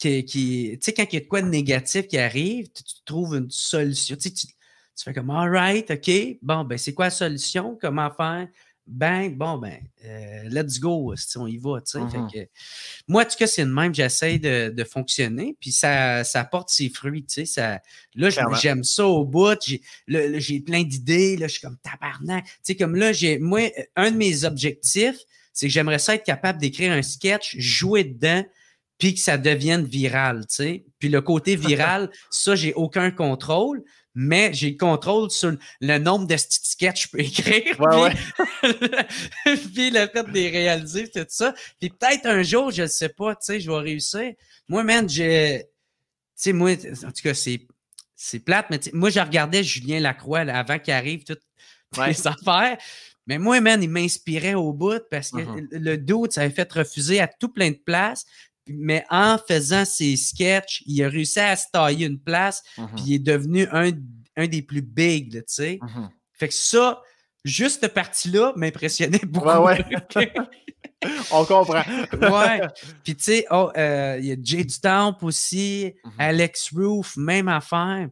[0.00, 3.36] qui, tu sais, quand il y a de quoi de négatif qui arrive, tu, trouves
[3.36, 4.16] une solution.
[4.16, 4.46] Tu, tu,
[5.04, 7.78] fais comme, all right, OK, bon, ben, c'est quoi la solution?
[7.80, 8.48] Comment faire?
[8.86, 11.98] Ben, bon, ben, euh, let's go, on y va, tu sais.
[11.98, 12.48] Mm-hmm.
[13.06, 16.70] moi, en tout cas, c'est le même, j'essaie de, de, fonctionner, puis ça, ça porte
[16.70, 17.44] ses fruits, tu sais.
[17.44, 17.80] Ça,
[18.16, 19.58] là, j'aime ça au bout,
[20.08, 22.44] j'ai plein d'idées, là, je suis comme tabarnak.
[22.46, 25.20] Tu sais, comme là, j'ai, moi, un de mes objectifs,
[25.52, 28.44] c'est que j'aimerais ça être capable d'écrire un sketch, jouer dedans,
[29.00, 30.84] puis que ça devienne viral, tu sais.
[31.00, 33.82] Puis le côté viral, ça, j'ai aucun contrôle,
[34.14, 37.80] mais j'ai le contrôle sur le nombre de sketchs que je peux écrire.
[37.80, 38.12] Ouais,
[39.72, 41.54] puis, le fait de les réaliser, tout ça.
[41.80, 44.32] Puis peut-être un jour, je ne sais pas, tu sais, je vais réussir.
[44.68, 45.64] Moi, man, j'ai...
[45.64, 45.64] Tu
[46.36, 47.66] sais, moi, en tout cas, c'est,
[48.14, 51.42] c'est plate, mais moi, je regardais Julien Lacroix avant qu'il arrive toutes
[52.06, 52.76] les affaires.
[53.26, 55.68] Mais moi, man, il m'inspirait au bout parce que uh-huh.
[55.70, 58.26] le doute, ça avait fait refuser à tout plein de places
[58.78, 63.02] mais en faisant ses sketchs, il a réussi à se tailler une place, puis mm-hmm.
[63.06, 65.78] il est devenu un, des plus big, tu sais.
[65.82, 66.08] Mm-hmm.
[66.32, 67.02] Fait que ça,
[67.44, 69.48] juste cette partie-là m'impressionnait beaucoup.
[71.32, 71.82] On comprend.
[72.12, 72.60] ouais.
[73.02, 76.10] Puis tu sais, oh, euh, il y a Jay Stamp aussi, mm-hmm.
[76.18, 78.08] Alex Roof, même affaire.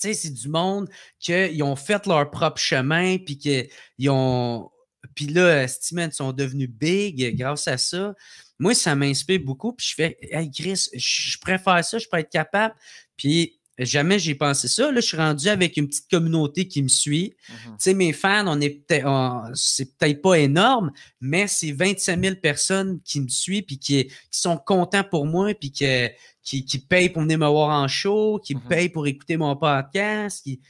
[0.00, 4.70] Tu sais, c'est du monde qui ont fait leur propre chemin, puis qu'ils ont.
[5.14, 8.14] Puis là, Steven sont devenus big grâce à ça
[8.58, 9.72] moi, ça m'inspire beaucoup.
[9.72, 12.74] Puis je fais, hey Chris, je préfère ça, je peux être capable.
[13.16, 14.90] Puis jamais j'ai pensé ça.
[14.90, 17.34] Là, je suis rendu avec une petite communauté qui me suit.
[17.48, 22.22] Mmh tu sais, mes fans, on est peut-être, c'est peut-être pas énorme, mais c'est 25
[22.22, 27.08] 000 personnes qui me suivent puis qui, sont contents pour moi puis qui, qui, payent
[27.08, 30.42] pour venir me voir en show, qui mmh payent pour écouter mon podcast.
[30.42, 30.60] Qui...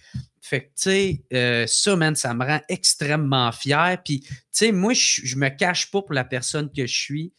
[0.41, 3.99] Fait que, tu sais, euh, ça, man, ça me rend extrêmement fier.
[4.05, 7.33] Puis, tu sais, moi, je, je me cache pas pour la personne que je suis.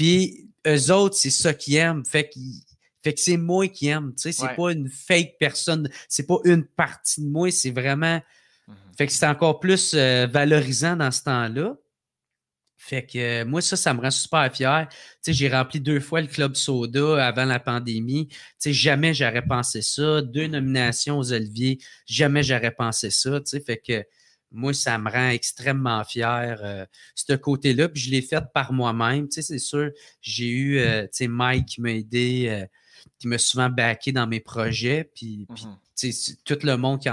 [0.00, 2.06] Puis eux autres, c'est ça qu'ils aiment.
[2.06, 2.40] Fait que,
[3.04, 4.14] fait que c'est moi qui aime.
[4.14, 5.90] Tu sais, c'est pas une fake personne.
[6.08, 7.50] C'est pas une partie de moi.
[7.50, 8.18] C'est vraiment.
[8.66, 8.74] Mhm.
[8.96, 11.76] Fait que c'est encore plus euh, valorisant dans ce temps-là.
[12.78, 14.88] Fait que euh, moi, ça, ça me rend super fier.
[14.88, 18.28] Tu sais, j'ai rempli deux fois le Club Soda avant la pandémie.
[18.28, 20.22] Tu sais, jamais j'aurais pensé ça.
[20.22, 23.38] Deux nominations aux Olivier, jamais j'aurais pensé ça.
[23.40, 24.02] Tu sais, fait que
[24.52, 27.88] moi, ça me rend extrêmement fier, euh, ce côté-là.
[27.88, 29.28] Puis je l'ai fait par moi-même.
[29.28, 29.90] Tu sais, c'est sûr,
[30.20, 32.66] j'ai eu, euh, tu sais, Mike qui m'a aidé, euh,
[33.18, 35.10] qui m'a souvent backé dans mes projets.
[35.14, 35.76] Puis, mm-hmm.
[35.96, 37.08] tu sais, tout le monde qui,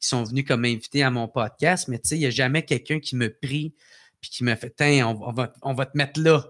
[0.00, 1.88] sont venus comme invités à mon podcast.
[1.88, 3.74] Mais tu sais, il n'y a jamais quelqu'un qui me prie
[4.20, 6.44] puis qui m'a fait, tiens, on, va, on va te mettre là.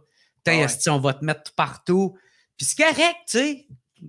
[0.44, 2.18] Tiens, on va te mettre partout.
[2.58, 3.66] Puis c'est correct, tu sais.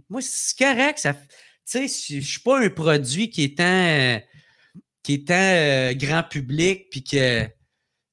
[0.10, 0.99] Moi, c'est correct.
[0.99, 4.19] Ça, tu sais, je ne suis pas un produit qui est tant
[5.03, 7.51] qui est euh, grand public, puis que, tu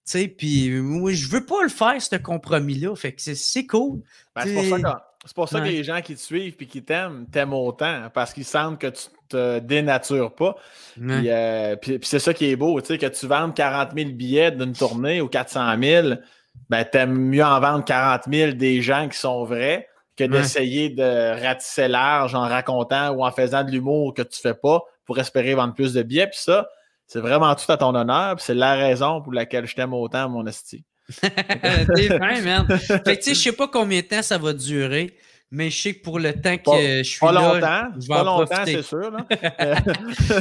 [0.04, 2.94] sais, puis moi, je veux pas le faire, ce compromis-là.
[2.96, 4.02] Fait que c'est cool.
[4.34, 4.42] Ben,
[5.26, 8.32] c'est pour ça, que, les gens qui te suivent et qui t'aiment, t'aiment autant, parce
[8.32, 10.56] qu'ils sentent que tu te dénatures pas.
[10.98, 14.50] Euh, puis, c'est ça qui est beau, tu sais, que tu vendes 40 000 billets
[14.50, 16.08] d'une tournée ou 400 000,
[16.70, 21.40] ben, t'aimes mieux en vendre 40 000 des gens qui sont vrais que d'essayer de
[21.40, 25.54] ratisser large en racontant ou en faisant de l'humour que tu fais pas pour espérer
[25.54, 26.26] vendre plus de billets.
[26.26, 26.68] Puis ça,
[27.10, 30.46] c'est vraiment tout à ton honneur, c'est la raison pour laquelle je t'aime autant, mon
[30.46, 30.84] esti.
[31.20, 32.78] T'es fin, man.
[32.78, 35.16] Fait que, tu sais, je sais pas combien de temps ça va durer
[35.52, 38.06] mais je sais que pour le temps que Pas- je suis Pas là, longtemps, je
[38.06, 39.10] vais pas en longtemps, c'est sûr.
[39.10, 39.26] Là.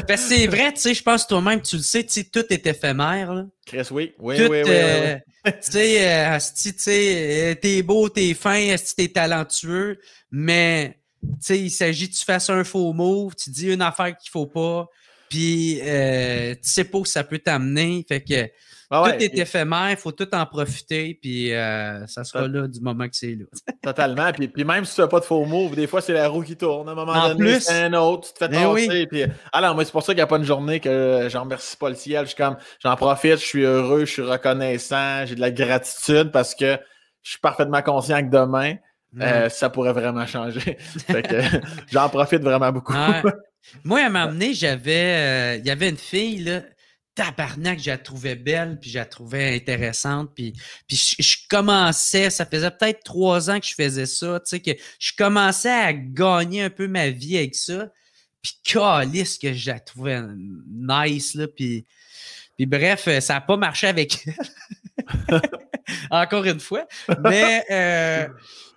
[0.07, 2.45] Parce que c'est vrai, tu sais, je pense toi-même, tu le sais, tu sais, tout
[2.51, 3.33] est éphémère.
[3.33, 3.45] Là.
[3.65, 4.13] Chris, oui.
[4.19, 4.71] Oui, tout, oui, oui, oui, oui.
[4.71, 9.97] euh, tu sais, euh, tu sais, euh, t'es beau, t'es fin, t'es talentueux,
[10.29, 14.15] mais tu sais, il s'agit que tu fasses un faux move, tu dis une affaire
[14.15, 14.87] qu'il faut pas,
[15.29, 18.03] puis euh, tu sais pas où ça peut t'amener.
[18.07, 18.49] Fait que
[18.89, 22.67] Ah ouais, tout est éphémère, il faut tout en profiter, puis euh, ça sera là
[22.67, 23.45] du moment que c'est là.
[23.83, 24.31] Totalement.
[24.31, 26.41] Puis, puis même si tu fais pas de faux move, des fois, c'est la roue
[26.41, 26.89] qui tourne.
[26.89, 28.87] À un moment En donné, c'est un autre, tu te fais oui.
[28.87, 29.07] tasser.
[29.07, 29.23] Puis...
[29.53, 31.89] Alors, moi, c'est pour ça qu'il n'y a pas une journée que j'en remercie pas
[31.89, 32.23] le ciel.
[32.23, 36.31] Je suis comme, j'en profite, je suis heureux, je suis reconnaissant, j'ai de la gratitude
[36.31, 36.77] parce que
[37.21, 38.75] je suis parfaitement conscient que demain,
[39.19, 40.77] euh, ça pourrait vraiment changer.
[41.91, 42.93] j'en profite vraiment beaucoup.
[43.83, 45.55] Moi, à un moment donné, j'avais.
[45.55, 46.61] euh, Il y avait une fille, là.
[47.15, 50.53] Tabarnak, je la trouvais belle, puis je la trouvais intéressante, puis,
[50.87, 54.59] puis je, je commençais, ça faisait peut-être trois ans que je faisais ça, tu sais,
[54.61, 57.91] que je commençais à gagner un peu ma vie avec ça,
[58.41, 60.21] puis calisse que je la trouvais
[60.69, 61.85] nice, là, puis,
[62.55, 65.41] puis bref, euh, ça n'a pas marché avec elle.
[66.11, 66.87] Encore une fois.
[67.21, 68.27] Mais, euh,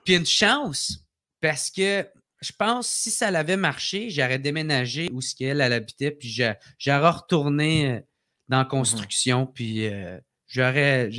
[0.05, 0.99] puis une chance,
[1.41, 2.07] parce que
[2.41, 6.59] je pense si ça l'avait marché, j'aurais déménagé où ce qu'elle elle habitait, puis j'a-
[6.79, 8.01] j'aurais retourné euh,
[8.49, 10.19] dans la construction, puis euh,
[10.49, 11.11] j'aurais.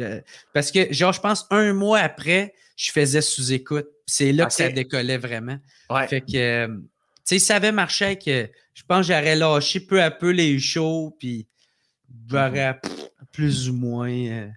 [0.53, 3.87] Parce que, genre, je pense un mois après, je faisais sous-écoute.
[4.05, 5.57] C'est là que ça décollait vraiment.
[5.89, 6.07] Ouais.
[6.09, 6.83] Fait que, euh, tu
[7.23, 11.15] sais, ça avait marché avec, je pense que j'aurais lâché peu à peu les shows,
[11.17, 11.47] puis
[12.29, 12.91] j'aurais pff,
[13.31, 14.11] plus ou moins.
[14.11, 14.47] euh,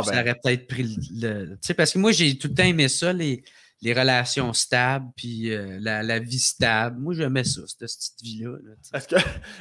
[0.00, 0.14] puis ben.
[0.16, 0.82] Ça aurait peut-être pris
[1.20, 1.44] le.
[1.44, 3.42] le- tu sais, parce que moi, j'ai tout le temps aimé ça, les,
[3.82, 6.98] les relations stables, puis euh, la, la vie stable.
[6.98, 8.56] Moi, j'aimais ça, cette, cette vie-là.
[8.94, 9.16] Est-ce que,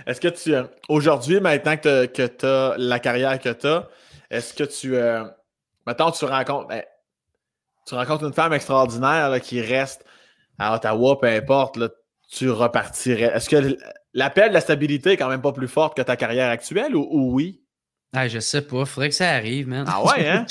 [0.06, 0.53] est-ce que tu.
[0.56, 3.88] euh, Aujourd'hui, maintenant que tu as la carrière que tu as,
[4.30, 4.95] est-ce que tu.
[4.95, 5.23] Euh,
[5.85, 6.68] maintenant, tu rencontres.
[6.68, 6.84] ben,
[7.88, 10.03] tu rencontres une femme extraordinaire là, qui reste
[10.57, 11.89] à Ottawa, peu importe, là,
[12.31, 13.31] tu repartirais.
[13.35, 13.77] Est-ce que
[14.14, 17.06] l'appel de la stabilité est quand même pas plus forte que ta carrière actuelle ou,
[17.11, 17.61] ou oui?
[18.16, 19.86] Ah, je sais pas, faudrait que ça arrive, man.
[19.88, 20.46] Ah ouais, hein?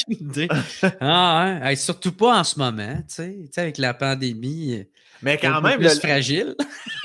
[1.01, 1.59] Ah.
[1.63, 3.37] Hey, surtout pas en ce moment, tu sais.
[3.45, 4.75] Tu sais, avec la pandémie.
[4.81, 4.85] euh,
[5.23, 6.55] Mais quand même, plus le- fragile.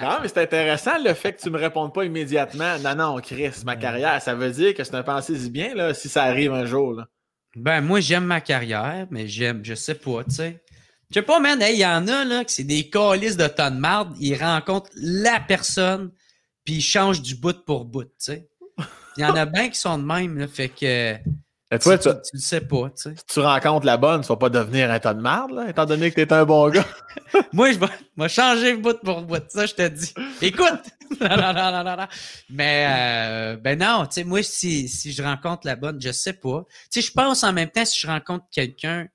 [0.00, 2.78] non, mais c'est intéressant le fait que tu me répondes pas immédiatement.
[2.78, 6.08] Non, non, Chris, ma carrière, ça veut dire que c'est un pensée-y bien là, si
[6.08, 6.92] ça arrive un jour.
[6.94, 7.06] Là.
[7.56, 10.62] Ben, moi, j'aime ma carrière, mais j'aime, je sais pas, tu sais.
[11.10, 13.76] Je sais pas, man, il y en a, là, que c'est des calices de tonnes
[13.76, 14.14] de marde.
[14.20, 16.12] Ils rencontrent la personne,
[16.64, 18.48] puis ils changent du bout pour bout, tu sais.
[19.16, 21.16] Il y en a bien qui sont de même, là, fait que
[21.72, 23.14] tu, tu, tu, tu le sais pas, tu sais.
[23.16, 25.86] si tu rencontres la bonne, tu vas pas devenir un tas de marde, là, étant
[25.86, 26.86] donné que tu es un bon gars.
[27.52, 30.12] Moi, je vais, vais changer bout pour bout, ça, je te dis.
[30.42, 30.82] Écoute!
[31.20, 32.06] non, non, non, non, non.
[32.48, 36.32] Mais, euh, ben non, tu sais, moi, si, si je rencontre la bonne, je sais
[36.32, 36.64] pas.
[36.90, 39.06] Tu sais, je pense en même temps, si je rencontre quelqu'un,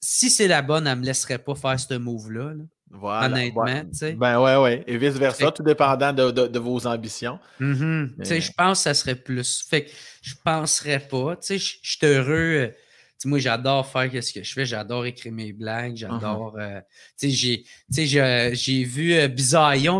[0.00, 2.64] si c'est la bonne, elle me laisserait pas faire ce move-là, là.
[2.92, 3.82] Voilà, honnêtement, ouais.
[3.84, 4.12] tu sais.
[4.14, 4.84] Ben ouais, ouais.
[4.86, 7.38] Et vice-versa, tout dépendant de, de- de vos ambitions.
[7.60, 8.14] Mhm.
[8.18, 9.62] Mais- Tu sais, je pense que ça serait plus.
[9.68, 9.90] Fait que
[10.22, 11.36] je penserais pas.
[11.36, 12.32] Tu sais, je suis heureux.
[12.34, 12.70] euh,
[13.26, 14.64] moi, j'adore faire ce que je fais.
[14.64, 15.94] J'adore écrire mes blagues.
[15.96, 16.56] J'adore.
[16.58, 16.80] euh,
[17.18, 17.64] tu sais, j'ai,
[18.84, 19.28] vu euh,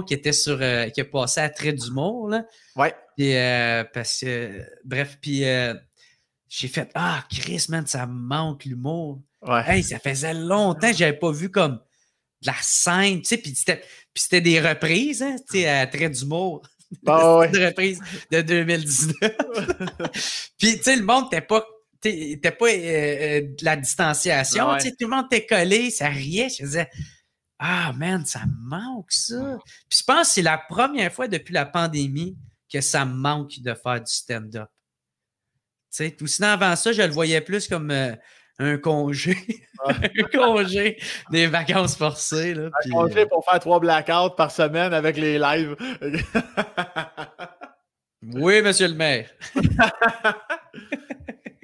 [0.03, 0.59] qui était sur.
[0.61, 2.45] euh, qui a passé à Trait d'humour, là.
[2.77, 2.95] Ouais.
[3.17, 4.27] Puis, euh, parce que.
[4.27, 5.45] euh, bref, puis.
[5.45, 5.75] euh,
[6.49, 9.21] j'ai fait Ah, Chris, man, ça me manque l'humour.
[9.47, 9.63] Ouais.
[9.67, 11.79] Hey, ça faisait longtemps que j'avais pas vu comme
[12.43, 13.79] de la scène, tu sais, puis c'était,
[14.13, 16.63] puis c'était des reprises, hein, tu sais, à trait d'humour.
[17.07, 17.49] Ah ouais.
[17.51, 18.01] Des reprises
[18.33, 19.15] de 2019.
[20.59, 24.81] puis, tu sais, le monde n'était pas, pas euh, euh, de la distanciation, Ah ouais.
[24.81, 26.91] tu sais, tout le monde était collé, ça riait, je faisais
[27.61, 29.59] Ah, man, ça me manque, ça.
[29.89, 32.37] Puis je pense que c'est la première fois depuis la pandémie
[32.69, 34.69] que ça me manque de faire du stand-up.
[35.93, 38.17] Tu sais, tout sinon avant ça, je le voyais plus comme euh,
[38.61, 39.37] un congé.
[39.85, 39.93] Ah.
[40.19, 40.99] un congé,
[41.31, 42.55] des vacances forcées.
[42.55, 45.75] Là, puis, On euh, pour faire trois blackouts par semaine avec les lives.
[48.23, 49.31] oui, monsieur le maire.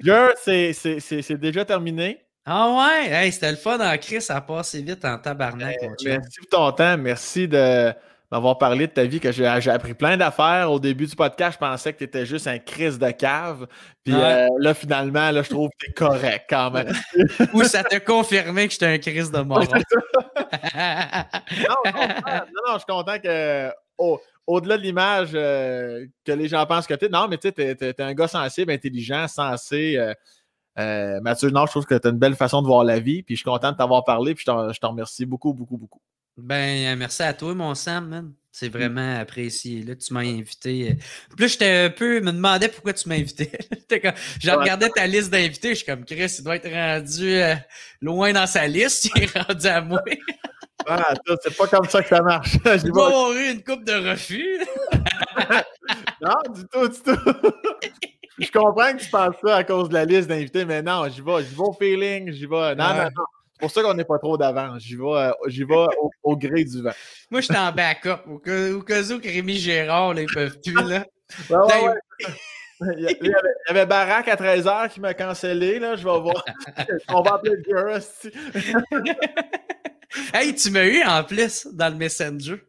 [0.03, 2.23] Gars, c'est- déjà terminé.
[2.45, 6.11] Ah ouais, hey, c'était le fun en Chris, ça a passé vite en tabarnak, chum.
[6.11, 6.97] Merci pour ton temps.
[6.97, 7.93] Merci de
[8.31, 10.71] m'avoir parlé de ta vie, que j'ai appris plein d'affaires.
[10.71, 13.67] Au début du podcast, je pensais que tu étais juste un Chris de cave.
[14.03, 14.21] Puis Ouais.
[14.21, 16.91] euh, là, finalement, là, je trouve que tu es correct quand même.
[17.53, 19.59] Ou ça t'a confirmé que j'étais un Chris de mort.
[19.63, 19.81] non,
[21.85, 21.91] non,
[22.67, 26.93] non, je suis content que au- au-delà de l'image euh, que les gens pensent que
[26.93, 29.97] tu es, non, mais tu sais, tu es, un gars sensible, intelligent, sensé.
[29.97, 30.13] euh,
[30.79, 33.23] euh, Mathieu, non, je trouve que tu as une belle façon de voir la vie.
[33.23, 34.35] Puis je suis content de t'avoir parlé.
[34.35, 36.01] Puis je t'en remercie beaucoup, beaucoup, beaucoup.
[36.37, 38.33] Ben, merci à toi, mon Sam, man.
[38.51, 39.83] C'est vraiment apprécié.
[39.83, 40.97] Là, tu m'as invité.
[41.35, 43.51] Plus j'étais un peu, me demandais pourquoi tu m'as invité.
[44.41, 47.53] je regardais ta liste d'invités, je suis comme Chris, il doit être rendu euh,
[48.01, 50.01] loin dans sa liste, il est rendu à moi.
[50.87, 52.53] ah, c'est pas comme ça que ça marche.
[52.65, 54.59] Je vais avoir eu une coupe de refus.
[56.21, 57.51] non, du tout, du tout.
[58.39, 61.21] je comprends que tu penses ça à cause de la liste d'invités, mais non, j'y
[61.21, 62.75] vais, j'y vais au feeling, j'y vais.
[62.75, 63.25] Non, non, non.
[63.57, 64.83] C'est pour ça qu'on n'est pas trop d'avance.
[64.83, 65.85] J'y vais, euh, j'y vais
[66.21, 66.91] au, gré du vent.
[67.31, 68.27] Moi, je suis en backup.
[68.27, 71.05] Au cas, où que Rémi Gérard, là, ils peuvent plus, là.
[71.49, 75.79] Il y, avait, il y avait Barack à 13h qui m'a cancellé.
[75.79, 75.95] Là.
[75.95, 76.45] Je vais voir.
[77.09, 77.99] On va appeler le gars.
[80.39, 82.61] hey, tu m'as eu en plus dans le Messenger.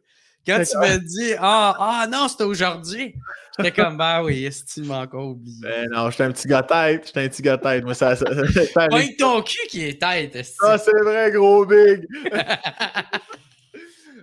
[0.49, 3.15] Quand tu m'as dit Ah, ah non, c'était aujourd'hui.
[3.57, 5.57] J'étais comme bah oui, est-ce que tu m'as encore oublié?
[5.61, 7.07] Ben non, j'étais un petit gars tête.
[7.07, 7.83] J'étais un petit gars tête.
[7.83, 8.15] Moi, ça.
[8.15, 8.25] ça,
[9.17, 10.37] ton cul qui est tête.
[10.63, 12.07] Ah, c'est vrai, gros big.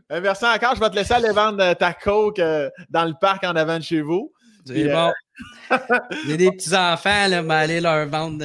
[0.09, 0.77] Ben, merci encore.
[0.77, 3.79] Je vais te laisser aller vendre euh, ta coke euh, dans le parc en avant
[3.79, 4.33] de chez vous.
[4.65, 5.13] C'est bon.
[5.73, 5.79] Euh,
[6.25, 8.45] Il y a des petits enfants, là, mais aller leur vendre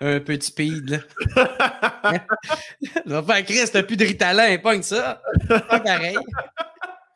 [0.00, 0.90] un peu de speed.
[0.90, 0.98] Là.
[3.06, 5.20] va faire Chris, t'as plus de ritalin, pogne ça.
[5.48, 6.16] Pas pareil.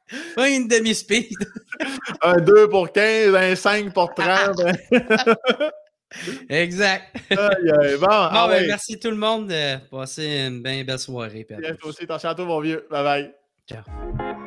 [0.36, 1.36] Pas une demi-speed.
[2.22, 4.60] un 2 pour 15, un 5 pour 30.
[6.48, 7.16] exact.
[7.30, 11.46] Bon, bon ben, merci tout le monde de passer une bien belle soirée.
[11.48, 12.04] Bien, toi aussi.
[12.04, 12.86] Attention à toi, mon vieux.
[12.90, 13.34] Bye bye.
[13.68, 14.45] Ciao.